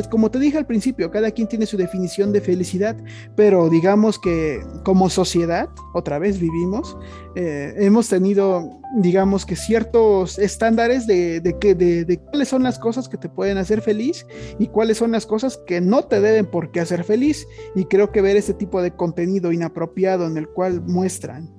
[0.09, 2.95] como te dije al principio, cada quien tiene su definición de felicidad,
[3.35, 6.97] pero digamos que como sociedad, otra vez vivimos,
[7.35, 13.57] hemos tenido, digamos que ciertos estándares de, de, cuáles son las cosas que te pueden
[13.57, 14.25] hacer feliz
[14.57, 17.47] y cuáles son las cosas que no te deben por qué hacer feliz.
[17.75, 21.49] Y creo que ver este tipo de contenido inapropiado en el cual muestran,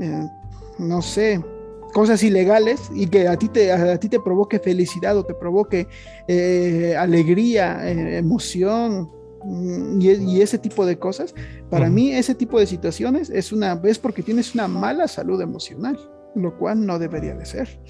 [0.00, 0.26] eh,
[0.78, 1.42] no sé,
[1.98, 5.88] cosas ilegales y que a ti te, a ti te provoque felicidad o te provoque
[6.28, 9.10] eh, alegría, eh, emoción
[9.44, 11.34] mm, y, ese tipo de cosas,
[11.68, 15.98] para mí ese tipo de situaciones es una es porque tienes una mala salud emocional
[16.38, 17.80] lo cual no debería de ser.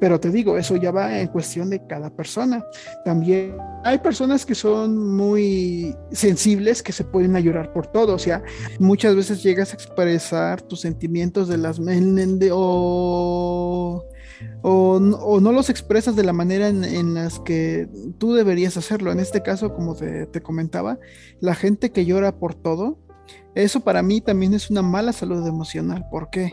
[0.00, 2.64] Pero te digo, eso ya va en cuestión de cada persona.
[3.04, 8.14] También hay personas que son muy sensibles, que se pueden a llorar por todo.
[8.14, 8.42] O sea,
[8.78, 11.80] muchas veces llegas a expresar tus sentimientos de las
[12.52, 14.04] o,
[14.62, 17.88] o, no los expresas de la manera en, las que
[18.18, 19.12] tú deberías hacerlo.
[19.12, 20.98] En este caso, como te, te comentaba,
[21.40, 22.98] la gente que llora por todo,
[23.54, 26.06] eso para mí también es una mala salud emocional.
[26.10, 26.52] ¿Por qué?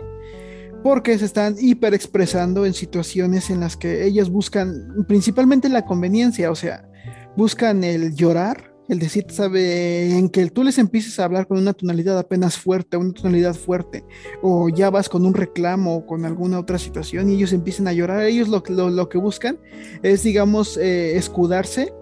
[0.86, 6.56] Porque se están hiperexpresando en situaciones en las que ellas buscan principalmente la conveniencia, o
[6.56, 6.88] sea,
[7.36, 11.74] buscan el llorar, el decir, sabe, en que tú les empieces a hablar con una
[11.74, 14.06] tonalidad apenas fuerte, una tonalidad fuerte,
[14.44, 17.94] o ya vas con un reclamo o con alguna otra situación y ellos empiezan a
[17.94, 18.62] llorar, ellos lo,
[18.92, 19.58] lo, que buscan
[20.04, 21.96] es, digamos, eh, escudarse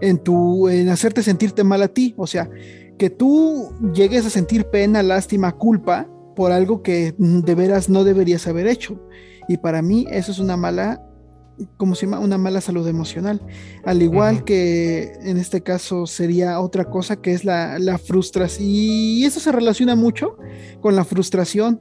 [0.00, 2.48] en, tu, en hacerte sentirte mal a ti, o sea,
[2.98, 8.46] que tú llegues a sentir pena, lástima, culpa, por algo que de veras no deberías
[8.46, 9.00] haber hecho.
[9.48, 11.02] Y para mí eso es una mala,
[11.76, 12.20] ¿cómo se llama?
[12.20, 13.40] Una mala salud emocional.
[13.84, 18.68] Al igual que en este caso sería otra cosa que es la, la frustración.
[18.68, 20.36] Y eso se relaciona mucho
[20.80, 21.80] con la frustración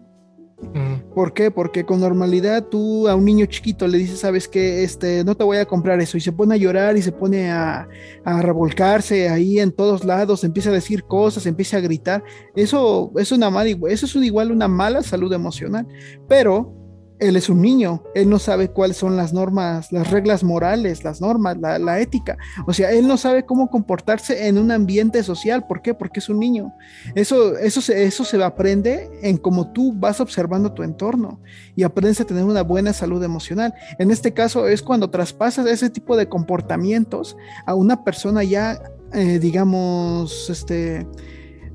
[1.13, 1.49] ¿Por qué?
[1.49, 5.43] Porque con normalidad tú a un niño chiquito le dices, sabes que este, no te
[5.43, 7.87] voy a comprar eso, y se pone a llorar y se pone a,
[8.25, 12.23] revolcarse ahí en todos lados, empieza a decir cosas, empieza a gritar.
[12.55, 15.87] Eso es una mala, eso es igual una mala salud emocional.
[16.27, 16.84] Pero
[17.19, 21.21] él es un niño, él no sabe cuáles son las normas, las reglas morales, las
[21.21, 22.37] normas, la, ética.
[22.67, 25.65] O sea, él no sabe cómo comportarse en un ambiente social.
[25.65, 25.93] ¿Por qué?
[25.93, 26.73] Porque es un niño.
[27.15, 31.39] Eso, eso, se, eso se aprende en cómo tú vas observando tu entorno
[31.75, 33.73] y aprendes a tener una buena salud emocional.
[33.97, 38.81] En este caso es cuando traspasas ese tipo de comportamientos a una persona ya,
[39.13, 41.07] eh, digamos, este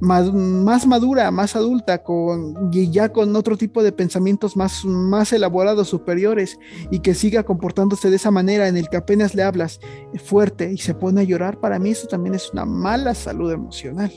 [0.01, 5.89] más, madura, más adulta, con, y ya con otro tipo de pensamientos más, más elaborados,
[5.89, 6.59] superiores,
[6.91, 9.81] y que siga comportándose de esa manera en el que apenas le hablas
[10.25, 14.11] fuerte y se pone a llorar, para mí eso también es una mala salud emocional.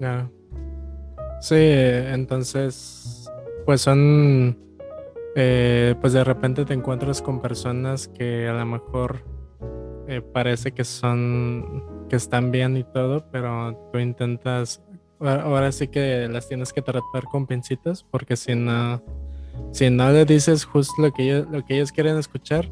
[0.00, 0.30] Ya.
[1.40, 3.30] Sí, entonces,
[3.64, 4.58] pues son,
[5.36, 9.24] eh, pues de repente te encuentras con personas que a lo mejor
[10.08, 14.80] eh, parece que son que están bien y todo, pero tú intentas,
[15.18, 19.02] ahora sí que las tienes que tratar con pincitas, porque si no,
[19.72, 22.70] si no le dices justo lo que ellos, lo que ellos quieren escuchar,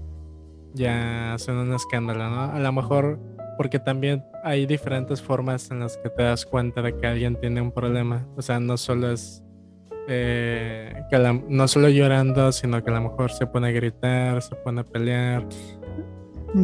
[0.75, 2.43] ya son un escándalo, ¿no?
[2.53, 3.19] A lo mejor
[3.57, 7.61] porque también hay diferentes formas en las que te das cuenta de que alguien tiene
[7.61, 9.43] un problema, o sea, no solo es
[10.07, 11.19] eh, que
[11.49, 14.85] no solo llorando, sino que a lo mejor se pone a gritar, se pone a
[14.85, 15.45] pelear,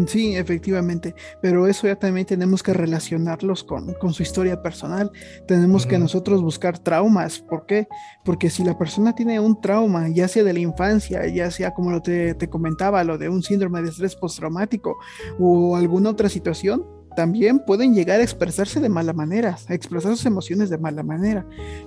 [0.06, 5.10] sí, efectivamente, pero eso ya también tenemos que relacionarlos con, su historia personal.
[5.46, 7.40] Tenemos que nosotros buscar traumas.
[7.40, 7.88] ¿Por qué?
[8.24, 11.90] Porque si la persona tiene un trauma, ya sea de la infancia, ya sea como
[11.90, 14.96] lo te, te comentaba, lo de un síndrome de estrés postraumático
[15.38, 16.84] o alguna otra situación,
[17.18, 21.44] también pueden llegar a expresarse de mala manera, a expresar sus emociones de mala manera.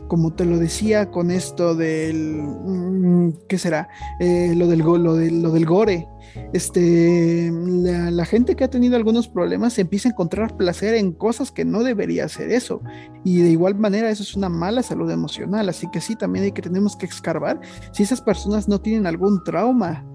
[0.09, 3.87] Como te lo decía con esto del, mm, ¿qué será?
[4.19, 6.05] Eh, lo, del, lo, lo del gore.
[6.51, 11.63] Este, la, gente que ha tenido algunos problemas empieza a encontrar placer en cosas que
[11.63, 12.81] no debería ser eso.
[13.23, 15.69] Y de igual manera eso es una mala salud emocional.
[15.69, 17.61] Así que sí, también hay que tenemos que escarbar
[17.93, 20.05] si esas personas no tienen algún trauma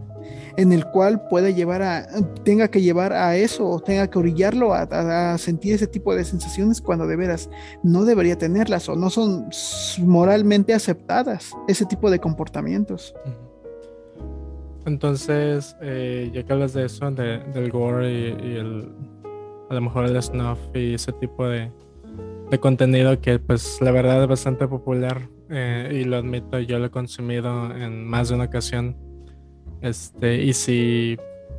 [0.57, 2.07] en el cual pueda llevar a,
[2.45, 6.81] tenga que llevar a eso o tenga que orillarlo a, sentir ese tipo de sensaciones
[6.81, 7.51] cuando de veras
[7.83, 9.49] no debería tenerlas o no son
[9.99, 13.15] moralmente aceptadas ese tipo de comportamientos.
[14.87, 18.89] Entonces, eh, ya que hablas de eso, del gore y, el,
[19.69, 21.73] a lo mejor el snuff y ese tipo de,
[22.51, 26.87] de contenido que pues la verdad es bastante popular eh, y lo admito, yo lo
[26.87, 28.97] he consumido en más de una ocasión
[29.81, 31.17] este, y si,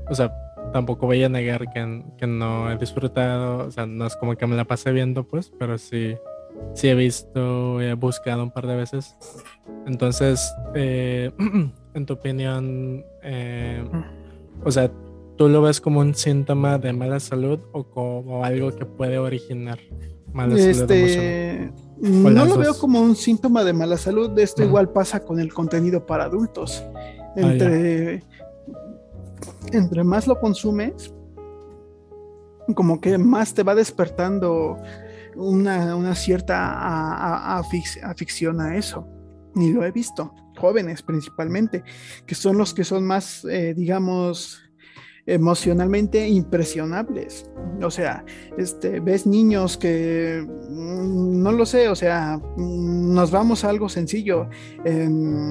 [0.09, 0.33] o sea,
[0.73, 4.47] tampoco voy a negar que, que, no he disfrutado, o sea, no es como que
[4.47, 6.15] me la pasé viendo, pues, pero sí,
[6.73, 9.15] sí he visto, he buscado un par de veces.
[9.85, 11.31] Entonces, eh,
[11.93, 13.83] en tu opinión, eh,
[14.63, 14.91] o sea,
[15.37, 19.79] ¿tú lo ves como un síntoma de mala salud o como algo que puede originar
[20.33, 25.21] mala salud este, No lo veo como un síntoma de mala salud, esto igual pasa
[25.21, 26.83] con el contenido para adultos.
[27.37, 28.23] Ah, entre,
[29.71, 31.13] entre más lo consumes,
[32.75, 34.77] como que más te va despertando
[35.35, 39.07] una, cierta afición a eso.
[39.55, 41.83] Y lo he visto, jóvenes principalmente,
[42.25, 44.61] que son los que son más, eh, digamos,
[45.27, 47.51] emocionalmente impresionables.
[47.83, 48.25] O sea,
[48.57, 53.89] este, ves niños que mm, no lo sé, o sea, mm, nos vamos a algo
[53.89, 54.49] sencillo.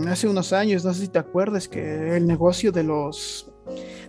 [0.08, 3.52] hace unos años, no sé si te acuerdas, que el negocio de los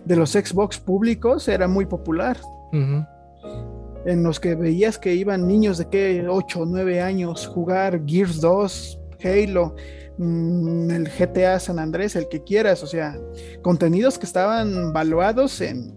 [0.04, 2.38] de los Xbox públicos era muy popular.
[2.72, 8.40] En los que veías que iban niños de que 8 o 9 años jugar Gears
[8.40, 9.74] 2, Halo,
[10.18, 13.16] Mm, el GTA San Andrés, el que quieras, o sea,
[13.62, 15.94] contenidos que estaban valuados en,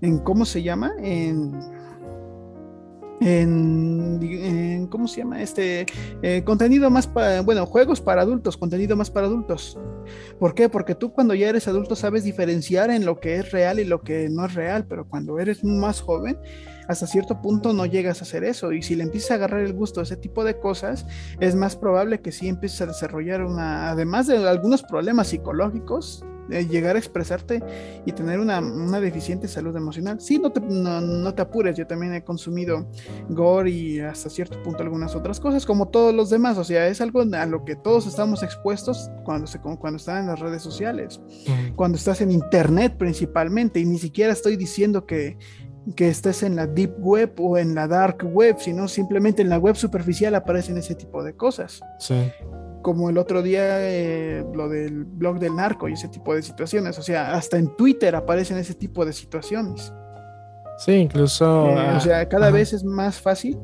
[0.00, 0.92] en ¿cómo se llama?
[0.98, 1.54] En,
[3.20, 5.40] en, ¿cómo se llama?
[5.42, 5.86] Este
[6.22, 9.78] eh, contenido más para, bueno, juegos para adultos, contenido más para adultos.
[10.40, 10.68] ¿Por qué?
[10.68, 14.00] Porque tú cuando ya eres adulto sabes diferenciar en lo que es real y lo
[14.00, 16.36] que no es real, pero cuando eres más joven,
[16.90, 18.72] hasta cierto punto no llegas a hacer eso.
[18.72, 21.06] Y si le empiezas a agarrar el gusto a ese tipo de cosas,
[21.38, 26.96] es más probable que sí empieces a desarrollar una, además de algunos problemas psicológicos, llegar
[26.96, 27.62] a expresarte
[28.04, 28.60] y tener una,
[29.00, 30.20] deficiente salud emocional.
[30.20, 32.88] Sí, no te, no, te, apures, yo también he consumido
[33.28, 37.00] gore y hasta cierto punto algunas otras cosas, como todos los demás, o sea, es
[37.00, 41.20] algo a lo que todos estamos expuestos cuando, se, cuando están en las redes sociales,
[41.76, 45.38] cuando estás en internet principalmente, y ni siquiera estoy diciendo que
[45.96, 49.58] que estés en la deep web o en la dark web, sino simplemente en la
[49.58, 51.80] web superficial aparecen ese tipo de cosas.
[51.98, 52.30] Sí.
[52.82, 56.98] Como el otro día eh, lo del blog del narco y ese tipo de situaciones.
[56.98, 59.92] O sea, hasta en Twitter aparecen ese tipo de situaciones.
[60.78, 61.68] Sí, incluso.
[61.70, 63.58] Eh, o sea, cada vez es más fácil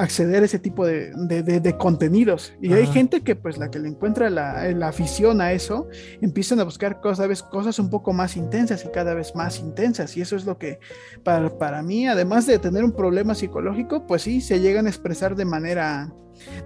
[0.00, 2.52] acceder a ese tipo de, contenidos.
[2.60, 5.88] Y hay gente que pues la que le encuentra la, afición a eso,
[6.20, 10.16] empiezan a buscar cosas, cosas un poco más intensas y cada vez más intensas.
[10.16, 10.80] Y eso es lo que
[11.22, 15.36] para, para mí, además de tener un problema psicológico, pues sí, se llegan a expresar
[15.36, 16.12] de manera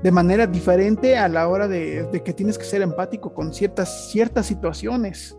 [0.05, 4.47] de manera diferente a la hora de, que tienes que ser empático con ciertas, ciertas
[4.47, 5.37] situaciones.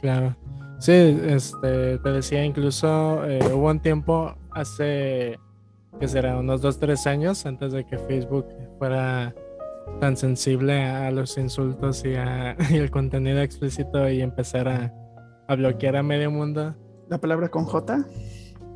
[0.00, 0.36] Claro.
[0.78, 5.36] Sí, este, te decía incluso, eh, hubo un tiempo hace
[5.98, 8.46] que será unos 2, 3 años antes de que Facebook
[8.78, 9.34] fuera
[10.00, 14.92] tan sensible a los insultos y, a, el contenido explícito y empezar a,
[15.54, 16.74] bloquear a medio mundo.
[17.08, 18.04] ¿La palabra con J?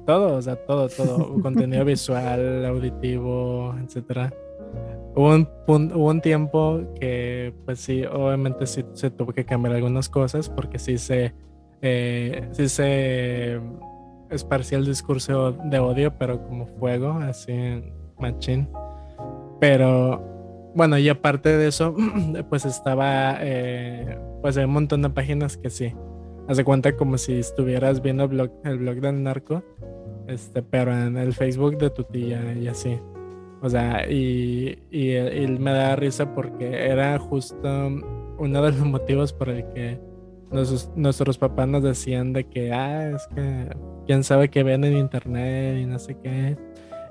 [0.06, 1.34] Todo, o sea, todo, todo.
[1.42, 4.32] contenido visual, auditivo, etcétera.
[5.16, 10.08] Hubo un, hubo un tiempo que, pues sí, obviamente sí se tuvo que cambiar algunas
[10.08, 11.34] cosas porque sí se,
[11.82, 13.60] eh, sí se
[14.30, 18.68] esparcía el discurso de odio, pero como fuego, así en machín.
[19.60, 20.22] Pero
[20.74, 21.94] bueno, y aparte de eso,
[22.48, 25.92] pues estaba, eh, pues hay un montón de páginas que sí.
[26.48, 29.62] Hace cuenta como si estuvieras viendo el blog, el blog del narco,
[30.26, 32.98] este, pero en el Facebook de tu tía y así.
[33.62, 37.68] O sea, y, y, y me da risa porque era justo
[38.38, 40.00] uno de los motivos por el que
[40.50, 43.76] nuestros, papás nos decían de que, ah, es que
[44.06, 46.56] quién sabe qué ven en internet y no sé qué.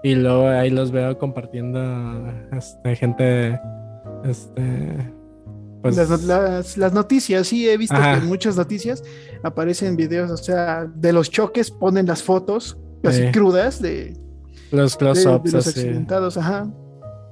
[0.04, 1.80] Y luego ahí los veo compartiendo
[2.52, 3.60] este, gente,
[4.24, 5.14] este,
[5.82, 5.98] pues...
[5.98, 9.04] Las, las, noticias, sí, he visto que en muchas noticias
[9.44, 14.18] aparecen videos, o sea, de los choques ponen las fotos casi crudas de
[14.72, 16.70] los close-ups, los accidentados, ajá.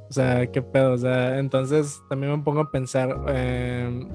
[0.09, 4.07] O sea, qué pedo, o sea, entonces también me pongo a pensar, eh,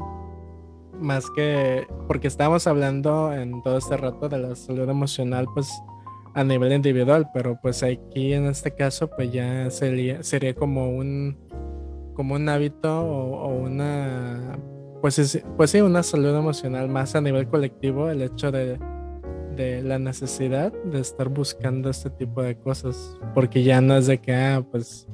[1.03, 5.71] más que porque estábamos hablando en todo este rato de la salud emocional, pues
[6.35, 11.37] a nivel individual, pero pues aquí en este caso, pues ya sería, sería como un
[12.15, 14.59] como un hábito o, una
[15.01, 18.79] pues, pues sí, una salud emocional más a nivel colectivo, el hecho de,
[19.57, 24.19] de la necesidad de estar buscando este tipo de cosas, porque ya no es de
[24.19, 25.09] que, ah, pues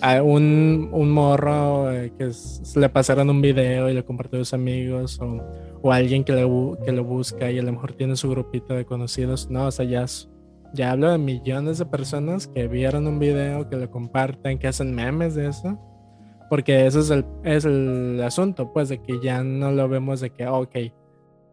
[0.00, 2.30] a un, un morro eh, que
[2.76, 5.42] le pasaron un video y lo compartió a sus amigos o,
[5.82, 6.48] o alguien que, le,
[6.84, 9.50] que lo busca y a lo mejor tiene su grupito de conocidos.
[9.50, 10.06] No, o sea, ya,
[10.72, 14.94] ya hablo de millones de personas que vieron un video, que lo comparten, que hacen
[14.94, 15.78] memes de eso.
[16.48, 20.30] Porque eso es el, es el asunto, pues, de que ya no lo vemos de
[20.30, 20.76] que, ok,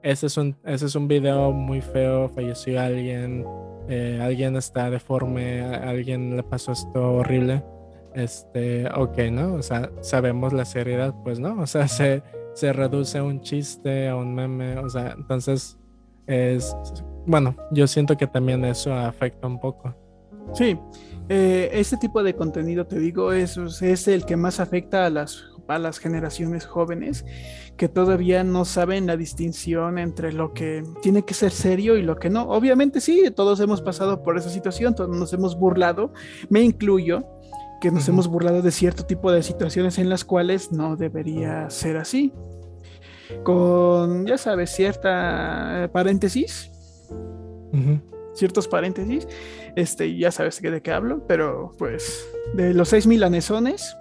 [0.02, 3.46] ese es un, ese es un video muy feo, falleció alguien,
[3.88, 7.64] eh, alguien está deforme, alguien le pasó esto horrible
[8.14, 9.56] este, ok, ¿no?
[9.56, 14.08] O sea, sabemos la seriedad, pues no, o sea, se, se reduce a un chiste,
[14.08, 15.78] a un meme, o sea, entonces
[16.28, 16.76] es,
[17.26, 19.96] bueno, yo siento que también eso afecta un poco.
[20.54, 20.78] Sí,
[21.28, 25.44] eh, este tipo de contenido, te digo, es, es el que más afecta a las,
[25.68, 27.26] a las generaciones jóvenes
[27.78, 32.18] que todavía no saben la distinción entre lo que tiene que ser serio y lo
[32.18, 32.50] que no.
[32.50, 36.12] Obviamente sí, todos hemos pasado por esa situación, todos nos hemos burlado,
[36.50, 37.26] me incluyo,
[37.80, 41.98] que nos hemos burlado de cierto tipo de situaciones en las cuales no debería ser
[41.98, 42.34] así.
[43.44, 46.72] Con, ya sabes, cierta paréntesis,
[48.34, 49.28] ciertos paréntesis,
[49.76, 53.96] este, ya sabes de qué hablo, pero pues de los seis milanesones.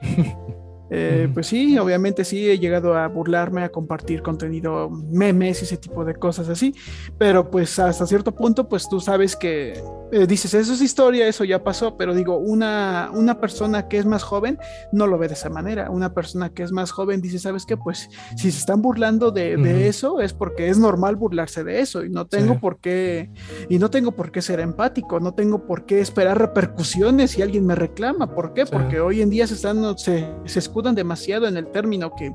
[0.90, 6.04] Eh, pues sí, obviamente sí, he llegado a burlarme, a compartir contenido, memes, ese tipo
[6.04, 6.74] de cosas así,
[7.18, 11.44] pero pues hasta cierto punto, pues tú sabes que eh, dices, eso es historia, eso
[11.44, 14.58] ya pasó, pero digo, una, una persona que es más joven
[14.90, 17.76] no lo ve de esa manera, una persona que es más joven dice, ¿sabes qué?
[17.76, 22.10] Pues si se están burlando de, eso es porque es normal burlarse de eso y
[22.10, 23.30] no tengo por qué,
[23.68, 27.66] y no tengo por qué ser empático, no tengo por qué esperar repercusiones si alguien
[27.66, 28.64] me reclama, ¿por qué?
[28.64, 32.32] Porque hoy en día se están, se, se escudan demasiado en el término que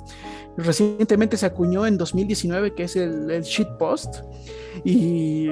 [0.58, 4.18] recientemente se acuñó en 2019, que es el, el shitpost,
[4.84, 5.52] y,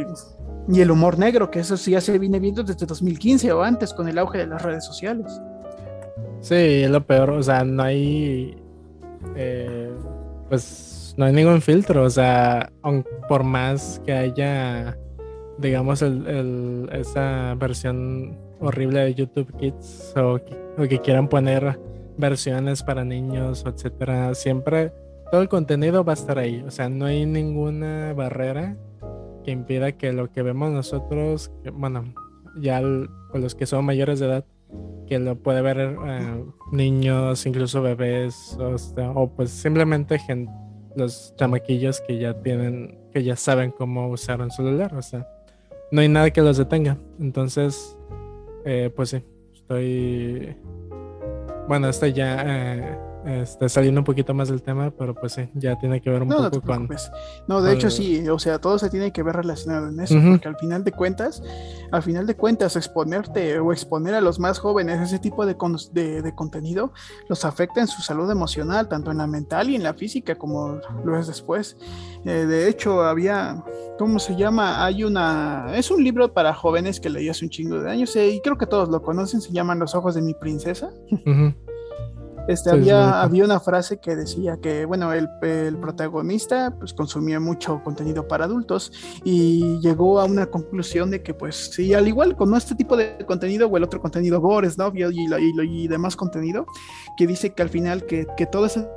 [0.68, 3.94] y, el humor negro, que eso sí ya se viene viendo desde 2015 o antes
[3.94, 5.42] con el auge de las redes sociales.
[6.42, 8.58] Sí, lo peor, o sea, no hay,
[9.38, 9.90] eh,
[10.50, 12.74] pues no hay ningún filtro, o sea,
[13.30, 14.98] por más que haya,
[15.60, 20.42] digamos, el, esa versión horrible de YouTube Kids o,
[20.78, 21.80] o que quieran poner
[22.18, 24.34] versiones para niños, etcétera.
[24.36, 24.94] Siempre
[25.32, 26.64] todo el contenido va a estar ahí.
[26.68, 28.78] O sea, no hay ninguna barrera
[29.44, 32.14] que impida que lo que vemos nosotros, bueno,
[32.60, 34.46] ya los que son mayores de edad,
[35.08, 40.20] que lo puede ver eh, niños, incluso bebés, o, pues simplemente
[40.96, 44.94] los chamaquillos que ya tienen, que ya saben cómo usar un celular.
[44.96, 45.28] O sea,
[45.92, 46.98] no hay nada que los detenga.
[47.20, 47.98] Entonces,
[48.66, 50.56] eh, pues sí, estoy.
[51.68, 55.78] Bueno, estoy ya eh, este, saliendo un poquito más del tema, pero pues sí, ya
[55.78, 56.90] tiene que ver un poco con.
[57.48, 60.48] No, de hecho sí, o sea, todo se tiene que ver relacionado en eso, porque
[60.48, 61.44] al final de cuentas,
[61.92, 65.56] al final de cuentas, exponerte o exponer a los más jóvenes ese tipo de,
[65.94, 66.94] de, contenido
[67.30, 70.80] los afecta en su salud emocional, tanto en la mental y en la física, como
[71.06, 71.78] lo es después.
[72.26, 73.64] Eh, de hecho, había,
[74.00, 74.84] ¿cómo se llama?
[74.84, 78.30] Hay una, es un libro para jóvenes que leí hace un chingo de años eh,
[78.30, 80.92] y creo que todos lo conocen, se llama Los ojos de mi princesa.
[82.48, 87.82] Este, había, había una frase que decía que, bueno, el, el, protagonista pues consumía mucho
[87.84, 88.92] contenido para adultos
[89.24, 93.18] y llegó a una conclusión de que, pues, sí, al igual con este tipo de
[93.26, 94.92] contenido o el otro contenido gore, ¿no?
[94.94, 96.66] Y, y, y, demás contenido,
[97.18, 98.88] que dice que al final que, que todo ese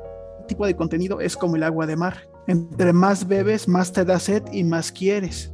[0.46, 2.28] tipo de contenido es como el agua de mar.
[2.46, 5.53] Entre más bebes, más te da sed y más quieres.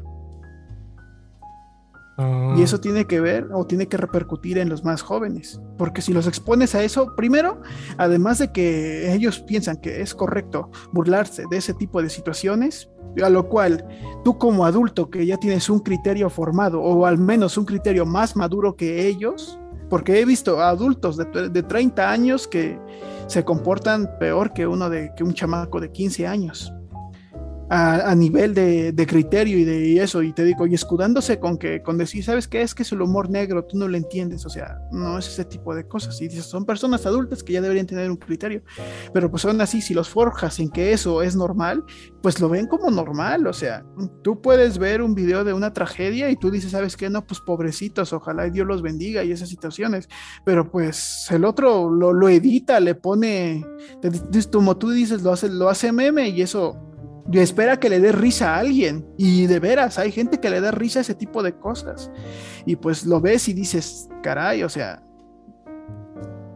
[2.56, 2.80] Y eso ah.
[2.80, 6.74] tiene que ver o tiene que repercutir en los más jóvenes, porque si los expones
[6.74, 7.60] a eso, primero,
[7.96, 12.90] además de que ellos piensan que es correcto burlarse de ese tipo de situaciones,
[13.22, 13.84] a lo cual
[14.24, 18.36] tú como adulto que ya tienes un criterio formado o al menos un criterio más
[18.36, 19.58] maduro que ellos,
[19.88, 22.78] porque he visto adultos de, de 30 años que
[23.26, 26.72] se comportan peor que uno de que un chamaco de 15 años
[27.72, 31.98] a, nivel de, criterio y de eso, y te digo, y escudándose con que, con
[31.98, 32.62] decir, ¿sabes qué?
[32.62, 35.44] Es que es el humor negro, tú no lo entiendes, o sea, no es ese
[35.44, 38.62] tipo de cosas, y dices, son personas adultas que ya deberían tener un criterio,
[39.14, 41.84] pero pues aún así, si los forjas en que eso es normal,
[42.22, 43.84] pues lo ven como normal, o sea,
[44.22, 47.08] tú puedes ver un video de una tragedia y tú dices, ¿sabes qué?
[47.08, 50.08] No, pues pobrecitos, ojalá Dios los bendiga y esas situaciones,
[50.44, 53.64] pero pues el otro lo, edita, le pone,
[54.50, 56.89] como tú dices, lo hace, lo hace meme y eso
[57.38, 59.06] espera que le dé risa a alguien.
[59.16, 62.10] Y de veras, hay gente que le da risa a ese tipo de cosas.
[62.66, 65.02] Y pues lo ves y dices, caray, o sea,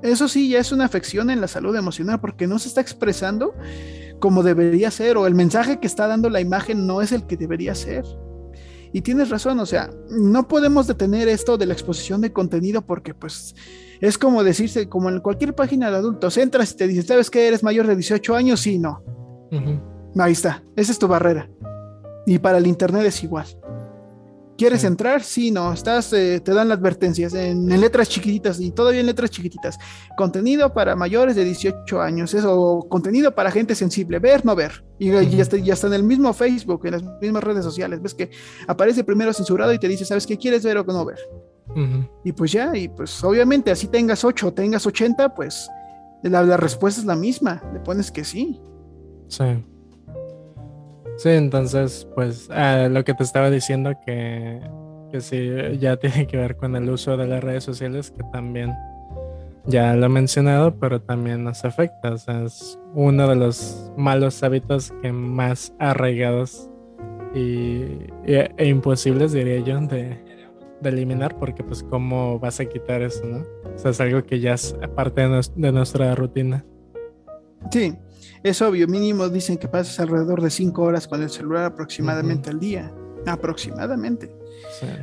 [0.02, 3.54] eso sí ya es una afección en la salud emocional porque no se está expresando
[4.18, 7.36] como debería ser o el mensaje que está dando la imagen no es el que
[7.36, 8.04] debería ser.
[8.92, 13.12] Y tienes razón, o sea, no podemos detener esto de la exposición de contenido porque
[13.12, 13.54] pues
[14.00, 17.48] es como decirse, como en cualquier página de adultos, entras y te dices, ¿sabes que
[17.48, 18.60] eres mayor de 18 años?
[18.60, 19.02] Sí, no.
[20.18, 21.48] Ahí está, esa es tu barrera.
[22.26, 23.46] Y para el Internet es igual.
[24.56, 25.24] ¿Quieres entrar?
[25.24, 29.30] Sí, no, estás, eh, te dan las advertencias en, letras chiquititas y todavía en letras
[29.30, 29.76] chiquititas.
[30.16, 34.84] Contenido para mayores de 18 años, eso, contenido para gente sensible, ver, no ver.
[35.00, 38.14] Y, ya, está, ya, está, en el mismo Facebook, en las mismas redes sociales, ves
[38.14, 38.30] que
[38.68, 41.18] aparece primero censurado y te dice, ¿sabes qué quieres ver o no ver?
[42.22, 45.68] Y pues ya, y pues obviamente así tengas 8 o tengas 80, pues
[46.22, 48.60] la, la respuesta es la misma, le pones que sí.
[49.26, 49.64] Sí.
[51.16, 54.60] Sí, entonces, pues ah, lo que te estaba diciendo que,
[55.10, 58.74] que sí, ya tiene que ver con el uso de las redes sociales, que también
[59.66, 62.12] ya lo he mencionado, pero también nos afecta.
[62.12, 66.68] O sea, es uno de los malos hábitos que más arraigados
[67.34, 70.22] y, e imposibles, diría yo, de,
[70.82, 73.38] eliminar, porque pues cómo vas a quitar eso, ¿no?
[73.74, 76.62] O sea, es algo que ya es parte de, de nuestra rutina.
[77.70, 77.96] Sí,
[78.42, 82.60] es obvio, mínimo dicen que pasas alrededor de 5 horas con el celular aproximadamente al
[82.60, 82.92] día.
[83.26, 84.34] Aproximadamente.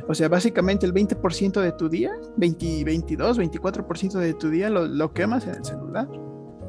[0.08, 4.86] O sea, básicamente el 20% de tu día, 20, 22, 24% de tu día lo,
[4.86, 6.08] lo, quemas en el celular.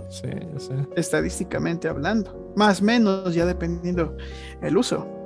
[0.10, 0.74] Sí, sí.
[0.96, 2.54] Estadísticamente hablando.
[2.56, 4.16] Más o menos, ya dependiendo
[4.62, 5.23] el uso.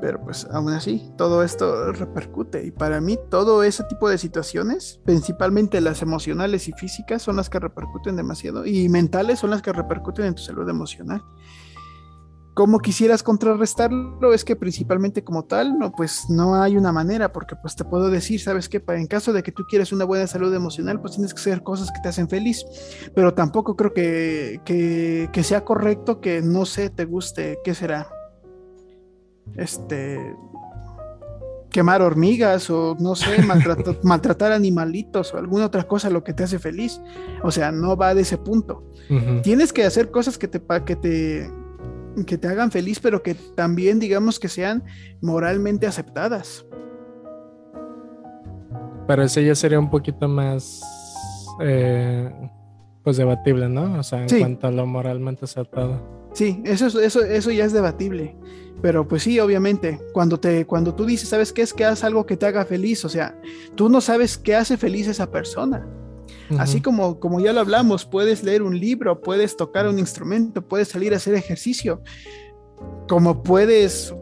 [0.00, 2.64] Pero pues aún así, todo esto repercute.
[2.64, 7.50] Y para mí, todo ese tipo de situaciones, principalmente las emocionales y físicas, son las
[7.50, 8.64] que repercuten demasiado.
[8.66, 11.22] Y mentales son las que repercuten en tu salud emocional.
[12.58, 14.34] ¿Cómo quisieras contrarrestarlo?
[14.34, 18.10] Es que principalmente como tal, no, pues no hay una manera, porque pues te puedo
[18.10, 21.32] decir, sabes que en caso de que tú quieras una buena salud emocional, pues tienes
[21.32, 22.64] que hacer cosas que te hacen feliz,
[23.14, 28.08] pero tampoco creo que, que, que sea correcto que no sé, te guste, ¿qué será?
[29.56, 30.36] Este,
[31.70, 33.42] quemar hormigas o no sé,
[34.02, 37.00] maltratar, animalitos o alguna otra cosa lo que te hace feliz.
[37.42, 38.84] O sea, no va de ese punto.
[39.42, 41.50] Tienes que hacer cosas que te, que te
[42.26, 44.82] que te hagan feliz, pero que también digamos que sean
[45.20, 46.66] moralmente aceptadas.
[49.06, 50.82] Pero eso ya sería un poquito más
[51.60, 52.30] eh,
[53.02, 53.98] pues debatible, ¿no?
[53.98, 56.28] O sea, en cuanto a lo moralmente aceptado.
[56.32, 58.36] Sí, eso, eso, eso ya es debatible.
[58.80, 62.26] Pero pues sí, obviamente, cuando, te, cuando tú dices, ¿sabes qué es que haz algo
[62.26, 63.04] que te haga feliz?
[63.04, 63.36] O sea,
[63.74, 65.86] tú no sabes qué hace feliz esa persona.
[66.58, 70.88] Así como, como ya lo hablamos, puedes leer un libro, puedes tocar un instrumento, puedes
[70.88, 72.02] salir a hacer ejercicio,
[73.06, 74.14] como puedes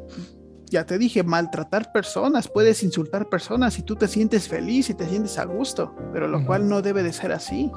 [0.69, 5.09] ya te dije, maltratar personas, puedes insultar personas y tú te sientes feliz y te
[5.09, 7.70] sientes a gusto, pero lo cual no debe de ser así.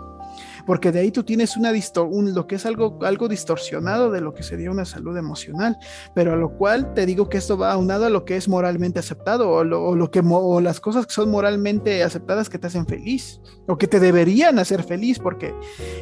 [0.65, 1.71] Porque de ahí tú tienes una
[2.09, 5.77] un, lo que es algo, algo distorsionado de lo que sería una salud emocional,
[6.13, 8.99] pero a lo cual te digo que esto va aunado a lo que es moralmente
[8.99, 13.39] aceptado o, lo, que o las cosas que son moralmente aceptadas que te hacen feliz
[13.67, 15.53] o que te deberían hacer feliz, porque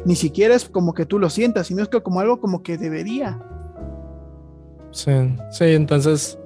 [0.04, 2.78] ni siquiera es como que tú lo sientas, sino es que como algo como que
[2.78, 3.38] debería.
[4.90, 5.12] Sí,
[5.50, 6.38] sí, entonces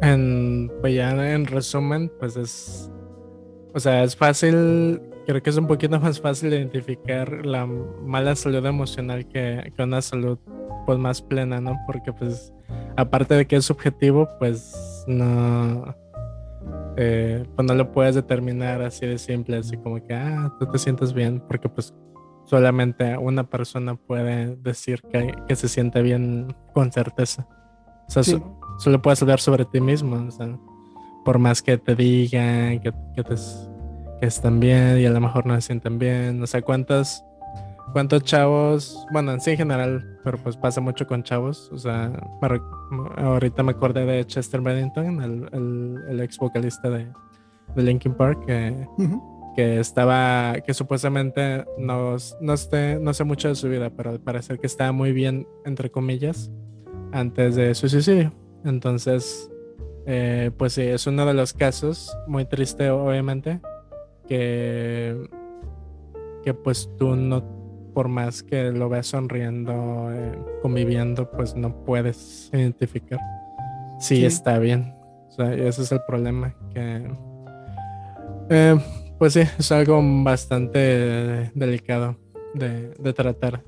[0.00, 2.90] en, pues ya en resumen, pues es,
[3.74, 5.00] o sea, es fácil,
[5.30, 10.02] creo que es un poquito más fácil identificar la mala salud emocional que, que una
[10.02, 10.38] salud
[10.86, 11.78] pues más plena, ¿no?
[11.86, 12.52] Porque pues
[12.96, 15.94] aparte de que es subjetivo, pues no,
[16.96, 20.78] eh, pues no lo puedes determinar así de simple, así como que, ah, tú te
[20.78, 21.94] sientes bien, porque pues
[22.44, 27.46] solamente una persona puede decir que, que se siente bien con certeza.
[28.08, 28.24] O sea,
[28.78, 30.28] solo puedes hablar sobre ti mismo.
[31.24, 33.22] por más que te digan que, que,
[34.26, 36.42] están bien y a lo mejor no se sienten bien.
[36.42, 37.24] O sea, ¿cuántos,
[37.92, 41.70] cuántos chavos, bueno, en sí en general, pero pues pasa mucho con chavos.
[41.72, 42.12] O sea,
[43.16, 47.06] ahorita me acordé de Chester Bennington, el, el, ex vocalista de,
[47.74, 48.86] de Linkin Park, que,
[49.56, 54.58] que estaba, que supuestamente no, no, sé, no sé mucho de su vida, pero parece
[54.58, 56.50] que estaba muy bien, entre comillas,
[57.12, 58.32] antes de su suicidio.
[58.64, 59.50] Entonces,
[60.06, 63.60] eh, pues sí, es uno de los casos, muy triste obviamente,
[64.30, 65.28] que,
[66.44, 67.42] que pues tú no,
[67.92, 73.18] por más que lo veas sonriendo, eh, conviviendo, pues no puedes identificar
[73.98, 74.94] si está bien.
[75.28, 77.10] O sea, ese es el problema, que
[78.50, 78.78] eh,
[79.18, 82.16] pues sí, es algo bastante delicado
[82.54, 83.64] de, de tratar.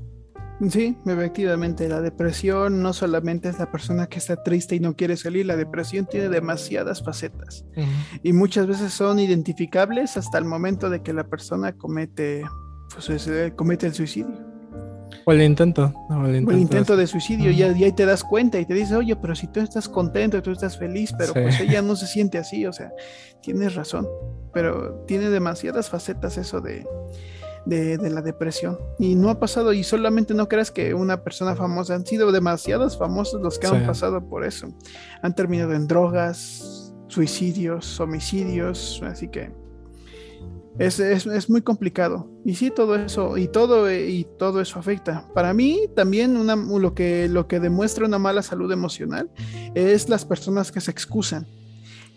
[0.71, 5.17] Sí, efectivamente, la depresión no solamente es la persona que está triste y no quiere
[5.17, 7.65] salir, la depresión tiene demasiadas facetas
[8.23, 12.45] y muchas veces son identificables hasta el momento de que la persona comete,
[12.95, 14.53] pues, comete el suicidio.
[15.25, 15.93] O el intento.
[16.09, 19.35] O el intento, de suicidio, y, ahí te das cuenta y te dices, oye, pero
[19.35, 22.73] si tú estás contento, tú estás feliz, pero pues ella no se siente así, o
[22.73, 22.93] sea,
[23.43, 24.07] tienes razón,
[24.53, 26.87] pero tiene demasiadas facetas eso de,
[27.67, 28.79] de, la depresión.
[28.99, 32.99] Y no ha pasado, y solamente no creas que una persona famosa, han sido demasiados
[32.99, 34.69] famosos los que han pasado por eso.
[35.23, 39.51] Han terminado en drogas, suicidios, homicidios, así que
[40.79, 42.31] es, es, muy complicado.
[42.45, 45.29] Y sí, todo eso, y todo, y todo eso afecta.
[45.35, 49.31] Para mí, también una, lo, que, lo que demuestra una mala salud emocional
[49.75, 51.47] es las personas que se excusan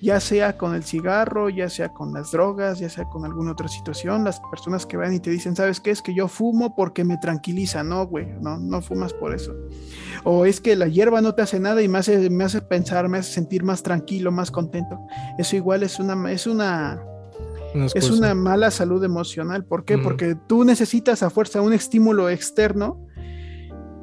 [0.01, 3.67] ya sea con el cigarro, ya sea con las drogas, ya sea con alguna otra
[3.67, 5.91] situación, las personas que van y te dicen, ¿sabes qué?
[5.91, 9.55] Es que yo fumo porque me tranquiliza, no, güey, no, no fumas por eso.
[10.23, 13.07] O es que la hierba no te hace nada y me hace, me hace pensar,
[13.09, 14.99] me hace sentir más tranquilo, más contento.
[15.37, 17.01] Eso igual es una, es una,
[17.93, 19.65] es una mala salud emocional.
[19.65, 19.97] ¿Por qué?
[19.97, 23.05] Porque tú necesitas a fuerza un estímulo externo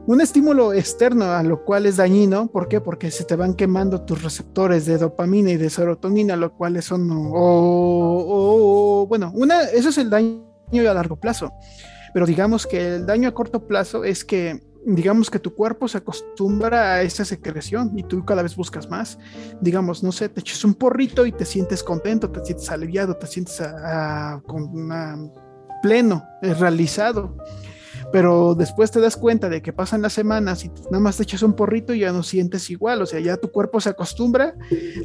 [0.06, 2.80] un estímulo externo a lo cual es dañino, ¿por qué?
[2.80, 7.08] Porque se te van quemando tus receptores de dopamina y de serotonina, lo cual son,
[7.12, 9.32] o, bueno,
[9.72, 10.42] eso es el daño
[10.72, 11.52] a largo plazo,
[12.12, 15.98] pero digamos que el daño a corto plazo es que, digamos que tu cuerpo se
[15.98, 19.18] acostumbra a esa secreción y tú cada vez buscas más,
[19.60, 23.28] digamos, no sé, te echas un porrito y te sientes contento, te sientes aliviado, te
[23.28, 23.62] sientes
[24.46, 25.32] con
[25.80, 27.36] pleno, realizado
[28.12, 31.42] pero después te das cuenta de que pasan las semanas y nada más te echas
[31.42, 34.54] un porrito y ya no sientes igual, o sea, ya tu cuerpo se acostumbra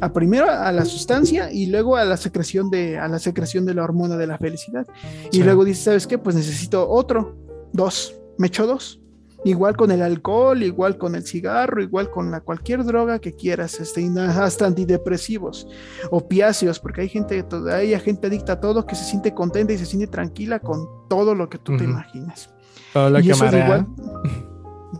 [0.00, 3.74] a primero a la sustancia y luego a la secreción de a la secreción de
[3.74, 4.86] la hormona de la felicidad.
[5.32, 6.18] Y luego dices, ¿sabes qué?
[6.18, 7.36] Pues necesito otro,
[7.72, 9.00] dos, me echo dos.
[9.44, 13.78] Igual con el alcohol, igual con el cigarro, igual con la cualquier droga que quieras,
[13.78, 15.68] este, hasta antidepresivos,
[16.10, 19.86] opiáceos, porque hay gente, hay gente adicta a todo que se siente contenta y se
[19.86, 22.50] siente tranquila con todo lo que tú te imaginas.
[22.94, 23.86] Lo y eso igual,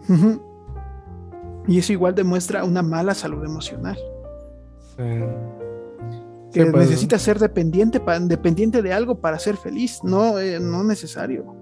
[1.67, 3.99] y eso igual demuestra una mala salud emocional.
[4.97, 5.05] Sí.
[6.53, 6.89] Que pues.
[6.89, 11.55] necesita ser dependiente, dependiente de algo para ser feliz, no, eh, no necesario.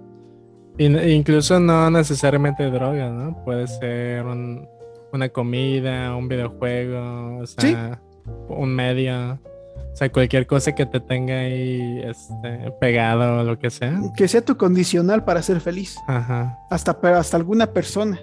[0.78, 3.44] incluso no necesariamente droga, ¿no?
[3.44, 8.00] Puede ser una comida, un videojuego, o sea,
[8.48, 9.38] un medio.
[9.96, 13.98] O sea, cualquier cosa que te tenga ahí este, pegado o lo que sea.
[14.14, 15.96] Que sea tu condicional para ser feliz.
[16.06, 16.58] Ajá.
[16.68, 18.20] Hasta, hasta alguna persona.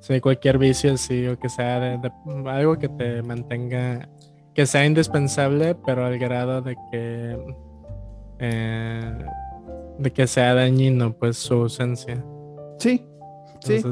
[0.00, 2.12] Sí, cualquier vicio, sí, o que sea de,
[2.44, 4.06] algo que te mantenga,
[4.52, 7.38] que sea indispensable, pero al grado de que,
[8.40, 9.24] eh,
[9.98, 12.22] de que sea dañino, pues su ausencia.
[12.78, 13.08] Sí,
[13.60, 13.82] sí.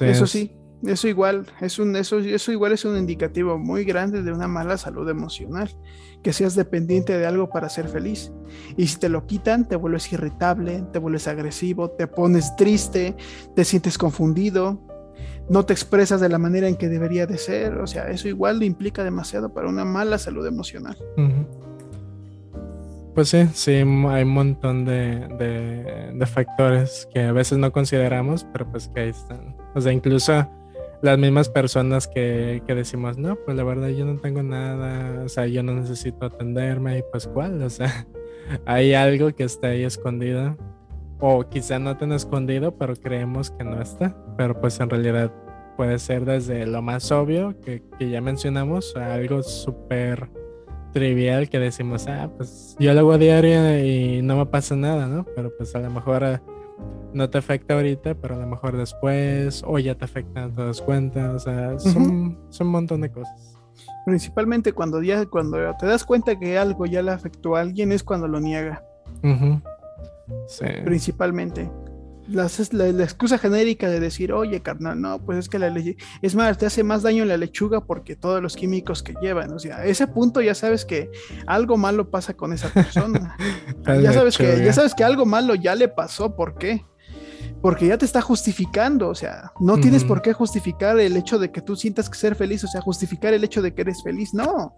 [0.00, 0.56] Eso sí.
[0.86, 4.76] Eso igual, es un, eso, eso igual es un indicativo muy grande de una mala
[4.76, 5.70] salud emocional,
[6.22, 8.32] que seas dependiente de algo para ser feliz.
[8.76, 13.16] Y si te lo quitan, te vuelves irritable, te vuelves agresivo, te pones triste,
[13.54, 14.80] te sientes confundido,
[15.48, 17.78] no te expresas de la manera en que debería de ser.
[17.78, 20.96] O sea, eso igual implica demasiado para una mala salud emocional.
[23.14, 25.28] Pues sí, sí, hay un montón de,
[26.14, 29.54] de, factores que a veces no consideramos, pero pues que ahí están.
[29.74, 30.48] O sea, incluso
[31.02, 35.28] las mismas personas que, que, decimos, no, pues la verdad yo no tengo nada, o
[35.28, 38.06] sea, yo no necesito atenderme y pues cuál, o sea,
[38.66, 40.56] hay algo que está ahí escondido
[41.18, 45.32] o quizá no tan escondido, pero creemos que no está, pero pues en realidad
[45.76, 50.30] puede ser desde lo más obvio que, que ya mencionamos a algo súper
[50.92, 55.06] trivial que decimos, ah, pues yo lo hago a diario y no me pasa nada,
[55.06, 55.24] ¿no?
[55.34, 56.40] Pero pues a lo mejor
[57.12, 60.64] no te afecta ahorita, pero a lo mejor después, o ya te afecta, no te
[60.64, 63.58] das cuenta, o sea, son, son un montón de cosas.
[64.04, 68.02] Principalmente cuando ya, cuando te das cuenta que algo ya le afectó a alguien es
[68.02, 68.84] cuando lo niega.
[70.46, 70.66] sí.
[70.84, 71.70] Principalmente
[72.32, 76.34] la, la, excusa genérica de decir, oye, carnal, no, pues es que la leche, es
[76.34, 79.78] más, te hace más daño la lechuga porque todos los químicos que llevan, o sea,
[79.78, 81.10] a ese punto ya sabes que
[81.46, 83.36] algo malo pasa con esa persona.
[83.86, 86.84] ya, sabes que, ya sabes que algo malo ya le pasó, ¿por qué?
[87.60, 91.52] Porque ya te está justificando, o sea, no tienes por qué justificar el hecho de
[91.52, 94.34] que tú sientas que ser feliz, o sea, justificar el hecho de que eres feliz,
[94.34, 94.74] no.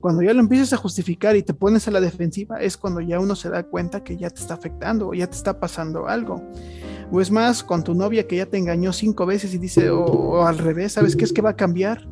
[0.00, 3.20] Cuando ya lo empiezas a justificar y te pones a la defensiva, es cuando ya
[3.20, 6.42] uno se da cuenta que ya te está afectando o ya te está pasando algo.
[7.10, 10.46] O es más, con tu novia que ya te engañó cinco veces y dice, o,
[10.46, 12.08] al revés, ¿sabes qué es que va a cambiar?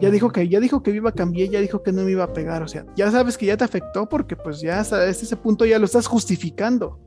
[0.00, 2.24] Ya dijo que ya dijo que iba a cambiar, ya dijo que no me iba
[2.24, 5.36] a pegar, o sea, ya sabes que ya te afectó porque pues ya hasta ese
[5.36, 6.98] punto ya lo estás justificando.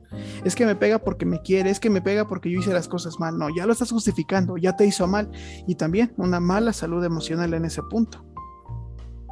[0.44, 2.86] Es que me pega porque me quiere, es que me pega porque yo hice las
[2.86, 3.36] cosas mal.
[3.36, 5.30] No, ya lo estás justificando, ya te hizo mal
[5.66, 8.24] y también una mala salud emocional en ese punto.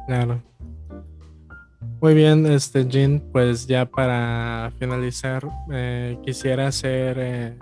[0.07, 0.41] Claro.
[2.01, 7.57] Muy bien, este Jean, pues ya para finalizar, eh, quisiera hacer eh,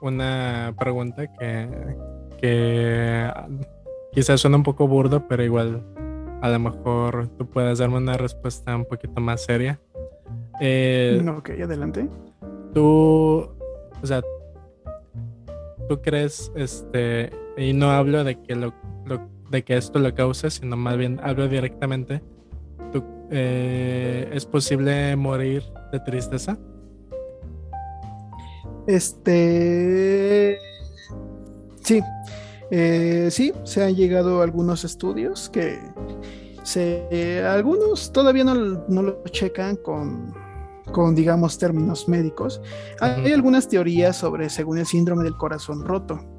[0.00, 1.68] una pregunta que,
[2.40, 3.32] que
[4.12, 5.82] quizás suena un poco burdo, pero igual
[6.42, 9.80] a lo mejor tú puedas darme una respuesta un poquito más seria.
[10.60, 12.08] Eh, no, ok, adelante.
[12.72, 13.48] Tú,
[14.02, 14.22] o sea,
[15.88, 18.74] tú crees, este, y no hablo de que lo,
[19.54, 22.22] de que esto lo cause, sino más bien hablo directamente
[23.30, 25.62] eh, ¿es posible morir
[25.92, 26.58] de tristeza?
[28.86, 30.58] Este.
[31.82, 32.00] Sí.
[32.70, 35.78] Eh, sí, se han llegado algunos estudios que
[36.62, 40.34] se, algunos todavía no, lo checan con,
[40.92, 42.60] con, digamos, términos médicos.
[43.00, 46.33] Hay algunas teorías sobre, según el síndrome del corazón roto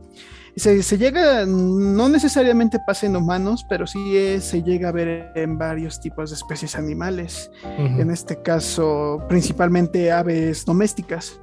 [0.55, 3.99] se, llega, no necesariamente pasa en humanos, pero sí
[4.39, 7.51] se llega a ver en varios tipos de especies animales.
[7.77, 11.41] En este caso, principalmente aves domésticas,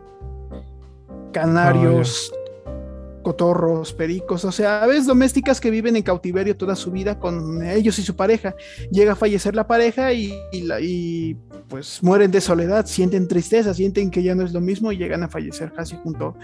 [1.32, 2.32] canarios,
[3.22, 7.98] cotorros, pericos, o sea, aves domésticas que viven en cautiverio toda su vida con ellos
[7.98, 8.54] y su pareja.
[8.90, 11.34] Llega a fallecer la pareja y, y,
[11.68, 15.22] pues mueren de soledad, sienten tristeza, sienten que ya no es lo mismo y llegan
[15.22, 16.36] a fallecer casi junto,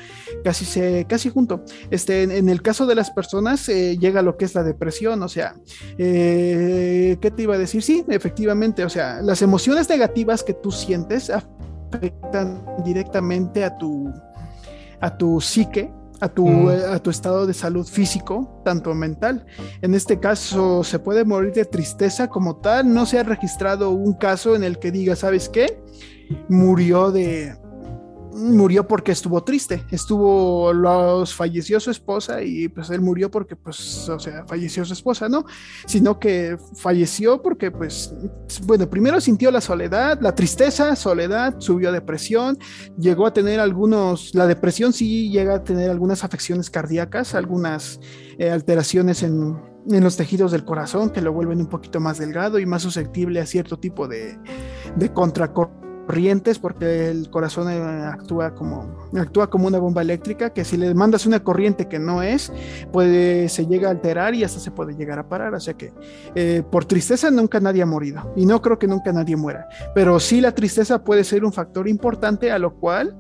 [0.45, 1.65] casi se, casi junto.
[1.91, 5.29] Este, en, el caso de las personas eh, llega lo que es la depresión, o
[5.29, 5.55] sea,
[5.99, 7.83] eh, ¿qué te iba a decir?
[7.83, 14.11] Sí, efectivamente, o sea, las emociones negativas que tú sientes afectan directamente a tu
[15.01, 16.71] a tu psique a tu, mm.
[16.71, 19.47] eh, a tu estado de salud físico, tanto mental.
[19.83, 22.93] En este caso, se puede morir de tristeza como tal.
[22.93, 25.81] No se ha registrado un caso en el que diga, ¿sabes qué?
[26.49, 27.55] Murió de,
[28.39, 34.09] murió porque estuvo triste, estuvo, los falleció su esposa y pues él murió porque pues,
[34.09, 35.45] o sea, falleció su esposa, ¿no?
[35.87, 38.15] Sino que falleció porque pues,
[38.65, 42.59] bueno, primero sintió la soledad, la tristeza, soledad, subió depresión,
[42.99, 48.01] llegó a tener algunos, la depresión sí llega a tener algunas afecciones cardíacas, algunas
[48.39, 49.59] eh, alteraciones en,
[49.91, 53.41] en los tejidos del corazón que lo vuelven un poquito más delgado y más susceptible
[53.41, 54.39] a cierto tipo de,
[54.97, 55.13] de
[56.09, 60.95] corrientes porque el corazón eh, actúa como, actúa como una bomba eléctrica que si le
[60.95, 62.51] mandas una corriente que no es,
[62.91, 65.53] puede, se llega a alterar y hasta se puede llegar a parar.
[65.53, 65.93] O sea que
[66.35, 70.19] eh, por tristeza nunca nadie ha morido y no creo que nunca nadie muera, pero
[70.19, 73.15] sí la tristeza puede ser un factor importante a lo cual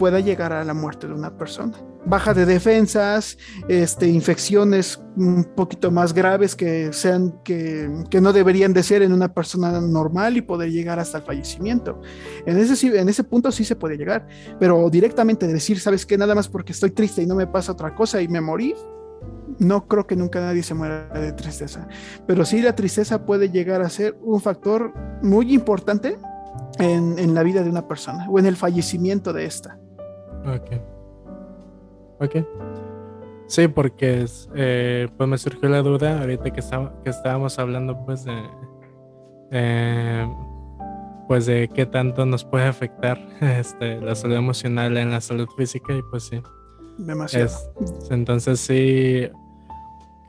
[0.00, 5.90] pueda llegar a la muerte de una persona baja de defensas, este, infecciones un poquito
[5.90, 10.42] más graves que sean que, que, no deberían de ser en una persona normal y
[10.42, 12.00] poder llegar hasta el fallecimiento.
[12.46, 14.26] En ese, en ese punto sí se puede llegar,
[14.58, 16.18] pero directamente decir, ¿sabes qué?
[16.18, 18.74] Nada más porque estoy triste y no me pasa otra cosa y me morí,
[19.58, 21.86] no creo que nunca nadie se muera de tristeza,
[22.26, 26.18] pero sí la tristeza puede llegar a ser un factor muy importante
[26.78, 29.78] en, la vida de una persona o en el fallecimiento de esta.
[30.44, 30.93] Ok.
[32.24, 32.36] Ok.
[33.46, 34.24] Sí, porque
[34.54, 36.62] eh, pues me surgió la duda ahorita que,
[37.04, 38.42] que estábamos hablando pues de
[39.50, 40.26] eh,
[41.28, 45.94] pues de qué tanto nos puede afectar este, la salud emocional en la salud física
[45.94, 46.42] y pues sí.
[46.98, 47.50] Demasiado.
[48.10, 49.28] entonces sí,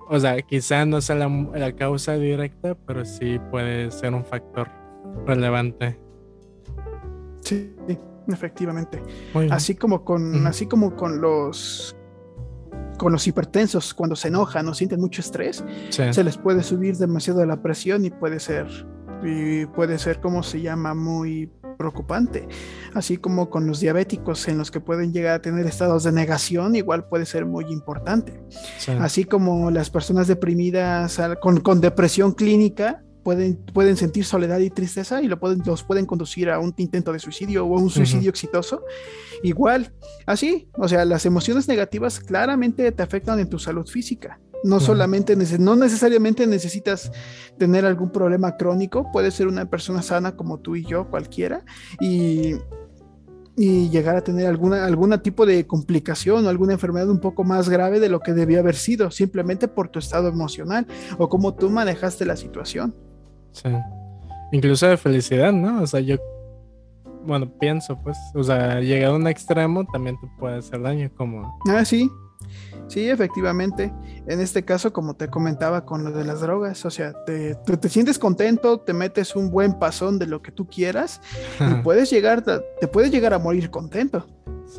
[0.08, 4.68] o sea, quizá no sea la, causa directa, pero sí puede ser un factor
[5.26, 6.00] relevante.
[7.42, 7.76] Sí,
[8.28, 9.02] efectivamente.
[9.50, 11.96] Así como con, así como con los
[12.98, 17.46] con los hipertensos, cuando se enojan o sienten mucho estrés, se les puede subir demasiado
[17.46, 18.68] la presión y puede ser
[19.24, 22.48] y puede ser como se llama muy preocupante,
[22.94, 26.76] así como con los diabéticos en los que pueden llegar a tener estados de negación,
[26.76, 28.42] igual puede ser muy importante.
[29.00, 35.20] Así como las personas deprimidas con, con depresión clínica, Pueden, pueden, sentir soledad y tristeza
[35.20, 38.84] y lo pueden, los pueden conducir a un intento de suicidio o un suicidio exitoso.
[39.42, 39.92] Igual,
[40.28, 44.40] así, o sea, las emociones negativas claramente te afectan en tu salud física.
[44.64, 47.12] No solamente, no necesariamente necesitas
[47.58, 51.66] tener algún problema crónico, puede ser una persona sana como tú y yo, cualquiera,
[52.00, 52.54] y,
[53.58, 57.70] y llegar a tener alguna, algún tipo de complicación o alguna enfermedad un poco más
[57.70, 60.86] grave de lo que debía haber sido, simplemente por tu estado emocional
[61.18, 62.96] o cómo tú manejaste la situación.
[63.56, 63.70] Sí.
[64.52, 65.82] Incluso de felicidad, ¿no?
[65.82, 66.18] O sea, yo,
[67.26, 71.58] bueno, pienso, pues, o sea, llegado a un extremo también te puede hacer daño, como...
[71.68, 72.10] Ah, sí,
[72.88, 73.94] Sí, efectivamente.
[74.28, 77.90] En este caso, como te comentaba con lo de las drogas, o sea, te, te,
[77.90, 81.22] sientes contento, te metes un buen pasón de lo que tú quieras
[81.60, 84.26] y puedes llegar, te puedes llegar a morir contento.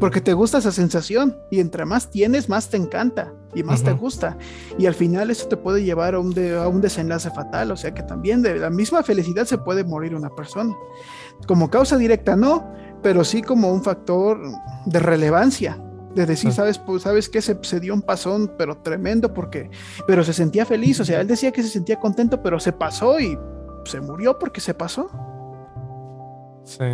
[0.00, 3.92] Porque te gusta esa sensación y entre más tienes, más te encanta y más te
[3.92, 4.36] gusta.
[4.78, 7.70] Y al final eso te puede llevar a un, a un desenlace fatal.
[7.70, 10.74] O sea que también de la misma felicidad se puede morir una persona.
[11.46, 12.70] Como causa directa no,
[13.02, 14.38] pero sí como un factor
[14.84, 15.78] de relevancia
[16.16, 19.70] de decir, sabes, pues, sabes que se, se, dio un pasón, pero tremendo, porque,
[20.06, 23.20] pero se sentía feliz, o sea, él decía que se sentía contento, pero se pasó
[23.20, 23.38] y
[23.84, 25.10] se murió porque se pasó.
[26.64, 26.84] Sí.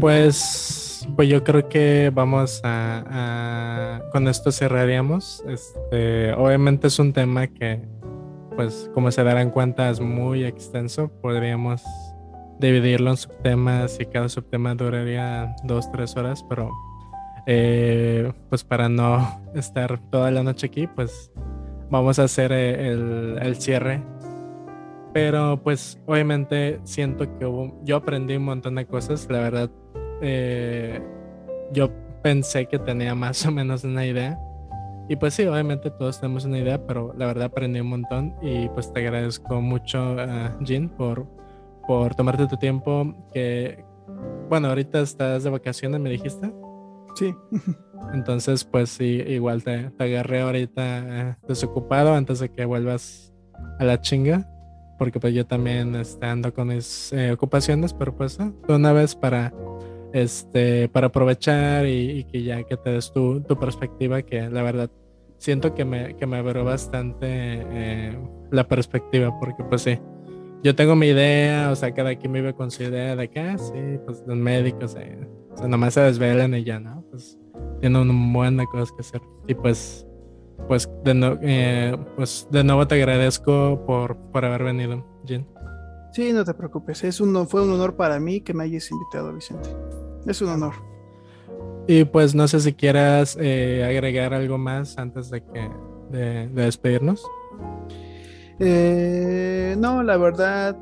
[0.00, 5.44] Pues, pues yo creo que vamos a, con esto cerraríamos.
[5.46, 7.86] Este, obviamente es un tema que,
[8.56, 11.08] pues, como se darán cuenta, es muy extenso.
[11.20, 11.82] Podríamos
[12.58, 16.70] dividirlo en subtemas y cada subtema duraría dos, tres horas, pero
[17.46, 21.30] eh, pues para no estar toda la noche aquí, pues
[21.90, 22.90] vamos a hacer eh,
[23.40, 24.02] el, cierre.
[25.12, 27.48] Pero pues obviamente siento que
[27.84, 29.70] yo aprendí un montón de cosas, la verdad.
[30.20, 31.00] Eh,
[31.72, 31.90] yo
[32.22, 34.38] pensé que tenía más o menos una idea.
[35.08, 38.68] Y pues sí, obviamente todos tenemos una idea, pero la verdad aprendí un montón y
[38.70, 40.16] pues te agradezco mucho,
[40.62, 41.28] Jean, por,
[41.86, 43.14] por tomarte tu tiempo.
[43.32, 43.84] Que,
[44.48, 46.52] bueno, ahorita estás de vacaciones, me dijiste.
[47.16, 47.34] Sí.
[48.12, 53.32] Entonces, pues sí, igual te, agarré ahorita eh, desocupado antes de que vuelvas
[53.78, 54.48] a la chinga.
[54.98, 59.14] Porque pues yo también este, ando con mis eh, ocupaciones, pero pues eh, una vez
[59.14, 59.52] para
[60.14, 64.90] este para aprovechar y, que ya que te des tu, tu, perspectiva, que la verdad
[65.36, 68.16] siento que me, que me abrió bastante
[68.50, 69.98] la perspectiva, porque pues sí,
[70.62, 73.58] yo tengo mi idea, o sea, cada quien vive con su idea de que, ah,
[73.58, 74.96] sí, pues los médicos,
[75.56, 77.02] o sea, nomás se desvelan y ya, ¿no?
[77.10, 77.38] Pues
[77.80, 79.22] tienen un buen de cosas que hacer.
[79.48, 80.06] Y pues,
[80.68, 85.46] pues de, eh, pues de nuevo te agradezco por, por haber venido, Jen.
[86.12, 87.04] Sí, no te preocupes.
[87.04, 89.70] Es un, fue un honor para mí que me hayas invitado, Vicente.
[90.26, 90.74] Es un honor.
[91.86, 95.70] Y pues no sé si quieras eh, agregar algo más antes de que
[96.10, 97.24] de, despedirnos.
[98.58, 100.76] Eh, no, la verdad,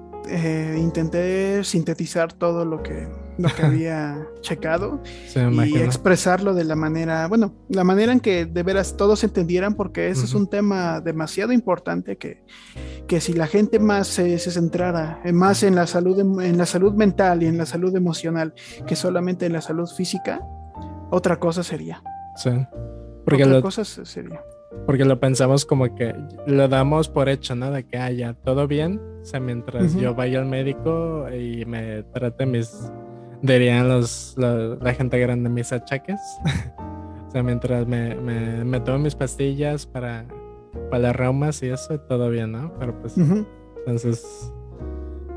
[0.77, 3.07] intenté sintetizar todo lo que
[3.39, 5.03] lo que había checado
[5.35, 10.09] y expresarlo de la manera, bueno, la manera en que de veras todos entendieran, porque
[10.09, 12.45] ese es un tema demasiado importante que,
[13.07, 17.43] que si la gente más se, centrara más en la salud en la salud mental
[17.43, 18.55] y en la salud emocional
[18.87, 20.41] que solamente en la salud física,
[21.11, 22.03] otra cosa sería.
[22.37, 22.51] Sí.
[23.25, 24.41] Porque otra cosa sería.
[24.87, 26.15] Porque lo pensamos como que
[26.47, 27.71] lo damos por hecho, ¿no?
[27.71, 29.01] De que haya todo bien.
[29.23, 32.93] O sea, mientras yo vaya al médico y me trate mis
[33.53, 36.21] dirían los, la gente grande mis achaques.
[37.29, 40.25] o sea, mientras me, me, tomo mis pastillas para,
[40.91, 42.73] para las reumas y eso, todo bien, ¿no?
[42.79, 44.53] Pero pues, entonces,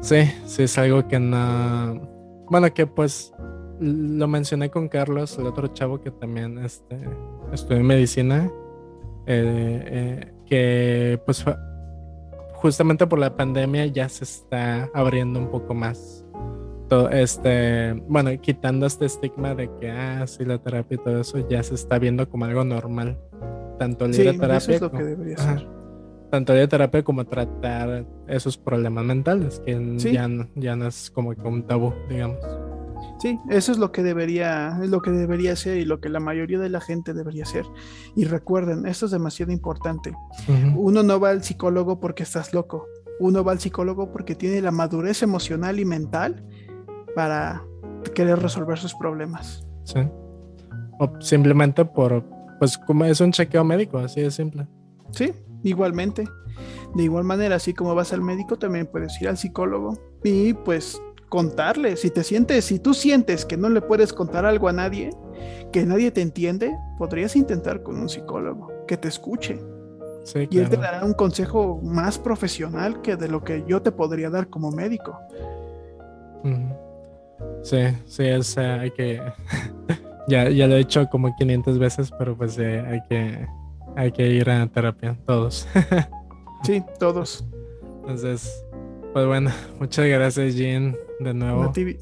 [0.02, 2.02] sí, sí es algo que no...
[2.50, 3.34] Bueno, que pues
[3.80, 6.98] lo mencioné con Carlos, el otro chavo que también este,
[7.52, 8.50] estudió medicina.
[9.26, 11.44] eh, que pues
[12.54, 16.26] justamente por la pandemia ya se está abriendo un poco más.
[16.90, 21.48] Todo este, bueno, quitando este estigma de que, ah, sí, la terapia y todo eso
[21.50, 23.20] ya se está viendo como algo normal.
[23.78, 25.58] Tanto el Sí, terapia eso es lo como- que debería Ajá.
[25.60, 25.78] ser.
[26.30, 30.12] tanto de terapia como tratar esos problemas mentales, que Sí.
[30.12, 32.38] ya, no- ya no es como que un tabú, digamos.
[33.20, 36.20] Sí, eso es lo que debería, es lo que debería ser y lo que la
[36.20, 37.66] mayoría de la gente debería hacer.
[38.16, 40.14] Y recuerden, esto es demasiado importante.
[40.76, 42.86] Uno no va al psicólogo porque estás loco.
[43.22, 46.44] Uno va al psicólogo porque tiene la madurez emocional y mental
[47.18, 47.64] para
[48.14, 49.66] querer resolver sus problemas.
[49.86, 50.02] Sí.
[51.00, 52.24] O simplemente por,
[52.60, 54.68] pues como es un chequeo médico, así de simple.
[55.10, 55.34] Sí,
[55.64, 56.26] igualmente.
[56.94, 61.02] De igual manera, así como vas al médico, también puedes ir al psicólogo y pues
[61.28, 61.98] contarle.
[61.98, 65.10] Si te sientes, si tú sientes que no le puedes contar algo a nadie,
[65.72, 69.60] que nadie te entiende, podrías intentar con un psicólogo que te escuche.
[70.24, 73.92] Sí, Y él te dará un consejo más profesional que de lo que yo te
[73.92, 75.18] podría dar como médico.
[77.68, 79.22] Sí, sí, es, eh, hay que,
[80.30, 83.46] ya, ya lo he hecho como 500 veces, pero pues eh, hay que,
[83.98, 85.68] hay que ir a terapia, todos.
[86.64, 87.46] Sí, todos.
[88.00, 88.66] Entonces,
[89.14, 91.64] pues bueno, muchas gracias Jean de nuevo.
[91.64, 91.98] A ti,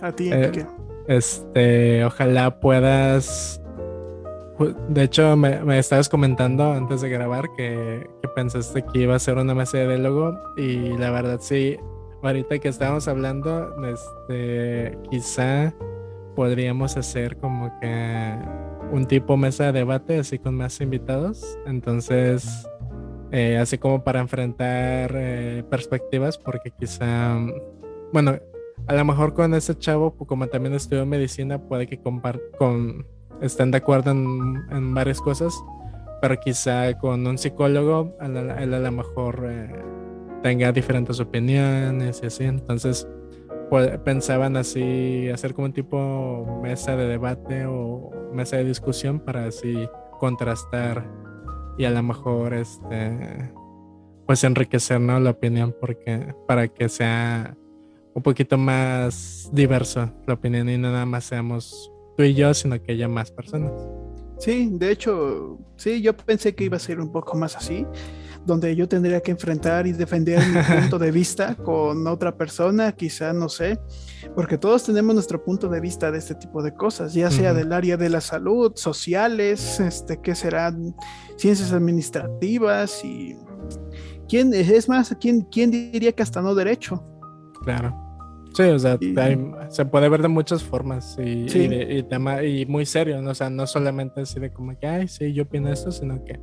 [0.00, 0.66] a ti, Eh.
[1.08, 3.60] Este, ojalá puedas.
[4.88, 9.18] De hecho, me, me estabas comentando antes de grabar que, que pensaste que iba a
[9.18, 10.38] ser una mesa de diálogo.
[10.56, 11.76] Y la verdad, sí,
[12.22, 15.74] ahorita que estábamos hablando, este, quizá
[16.34, 18.38] podríamos hacer como que
[18.92, 21.58] un tipo mesa de debate, así con más invitados.
[21.66, 22.68] Entonces,
[23.30, 27.36] eh, así como para enfrentar eh, perspectivas, porque quizá,
[28.12, 28.38] bueno,
[28.86, 33.06] a lo mejor con ese chavo, pues, como también estudió medicina, puede que con,
[33.40, 35.54] estén de acuerdo en, en varias cosas,
[36.20, 39.82] pero quizá con un psicólogo, él a lo mejor eh,
[40.42, 42.44] tenga diferentes opiniones y así.
[42.44, 43.06] Entonces,
[43.70, 49.46] pues, pensaban así hacer como un tipo mesa de debate o mesa de discusión para
[49.46, 49.88] así
[50.18, 51.08] contrastar
[51.78, 53.52] y a lo mejor este
[54.26, 55.18] pues enriquecer ¿no?
[55.20, 57.56] la opinión porque para que sea
[58.14, 62.82] un poquito más diverso la opinión y no nada más seamos tú y yo, sino
[62.82, 63.72] que haya más personas.
[64.38, 67.86] Sí, de hecho, sí, yo pensé que iba a ser un poco más así,
[68.48, 73.32] donde yo tendría que enfrentar y defender mi punto de vista con otra persona, quizá,
[73.32, 73.78] no sé,
[74.34, 77.58] porque todos tenemos nuestro punto de vista de este tipo de cosas, ya sea Ujú.
[77.60, 80.96] del área de la salud, sociales, este, que serán
[81.36, 83.36] ciencias administrativas y
[84.28, 87.02] quién es más, quién, quién diría que hasta no derecho.
[87.64, 87.94] Claro.
[88.54, 89.38] Sí, o sea, Y- hay-
[89.68, 91.58] se puede ver de muchas formas y, Sí.
[91.60, 92.06] y, de-
[92.42, 93.30] y y muy serio, ¿no?
[93.30, 96.40] o sea, no solamente así de como que, ay, sí, yo opino esto, sino que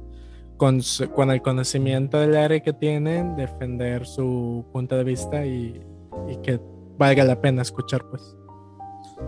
[0.58, 5.82] con, su- con el conocimiento del área que tienen, defender su punto de vista y,
[6.28, 6.60] y que
[6.98, 8.36] valga la pena escuchar, pues.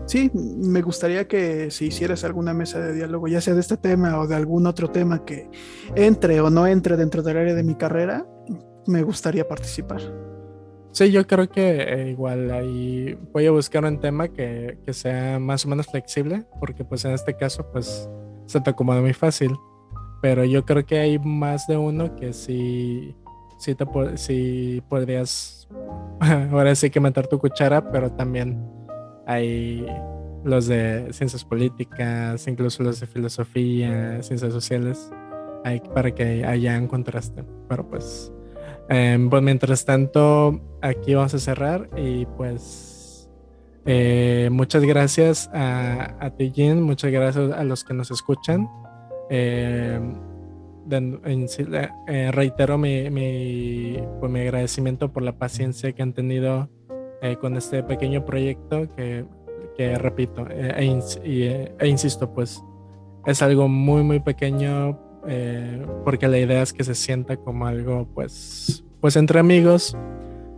[0.06, 4.20] Sí, me gustaría que si hicieras alguna mesa de diálogo, ya sea de este tema
[4.20, 5.50] o de algún otro tema que
[5.96, 8.26] entre o no entre dentro del área de mi carrera,
[8.86, 10.02] me gustaría participar.
[10.92, 15.40] Sí, yo creo que eh, igual ahí voy a buscar un tema que, que sea
[15.40, 18.10] más o menos flexible, porque pues en este caso pues
[18.46, 19.56] se te acomoda muy fácil,
[20.22, 23.16] pero yo creo que hay más de uno que sí,
[23.58, 23.86] sí, te,
[24.16, 25.68] sí podrías,
[26.52, 28.64] ahora sí que meter tu cuchara, pero también
[29.26, 29.86] hay
[30.44, 35.12] los de ciencias políticas, incluso los de filosofía, ciencias sociales,
[35.64, 38.32] hay, para que haya un contraste, pero pues...
[38.88, 43.30] Pues mientras tanto, aquí vamos a cerrar y pues
[43.86, 48.70] eh, muchas gracias a, a ti, Jin, muchas gracias a los que nos escuchan.
[51.68, 56.70] Le- eh, reitero mi, mi, pues, mi agradecimiento por la paciencia que han tenido
[57.22, 59.26] eh, con este pequeño proyecto que,
[59.76, 62.64] que repito, eh, e, eh, e insisto, pues
[63.26, 64.98] es algo muy, muy pequeño
[65.28, 69.98] eh, porque la idea es que se sienta como algo, pues, pues entre amigos.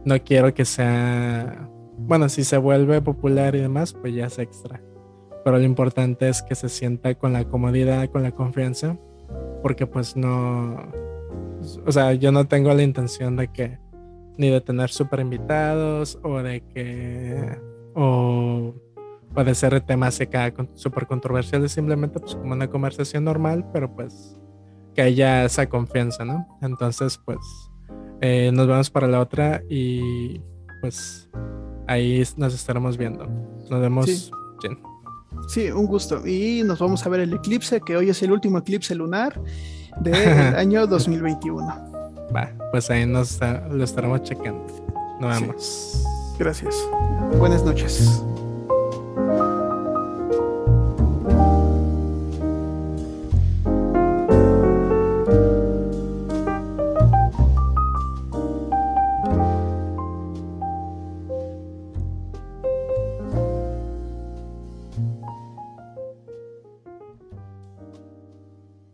[0.05, 4.81] No quiero que sea, bueno, si se vuelve popular y demás, pues ya es extra.
[5.49, 8.95] Pero lo importante es que se sienta con la comodidad, con la confianza,
[9.63, 10.77] porque pues no,
[11.87, 13.79] o sea, yo no tengo la intención de que
[14.37, 17.57] ni de tener super invitados o de que
[17.95, 18.75] o,
[19.33, 24.39] o de ser temas acá súper controversiales, simplemente pues como una conversación normal, pero pues
[24.93, 26.45] que haya esa confianza, ¿no?
[26.61, 27.39] Entonces, pues
[28.21, 30.39] eh, nos vemos para la otra y
[30.79, 31.27] pues
[31.87, 33.25] ahí nos estaremos viendo.
[33.67, 34.05] Nos vemos.
[34.05, 34.31] Sí.
[34.61, 34.88] Jen.
[35.49, 36.25] Sí, un gusto.
[36.27, 39.41] Y nos vamos a ver el eclipse, que hoy es el último eclipse lunar
[39.99, 40.13] del
[40.55, 41.65] año 2021.
[42.35, 43.39] Va, pues ahí nos
[43.71, 44.63] lo estaremos checando.
[45.19, 46.03] Nos vemos.
[46.37, 46.75] Gracias.
[47.39, 48.23] Buenas noches.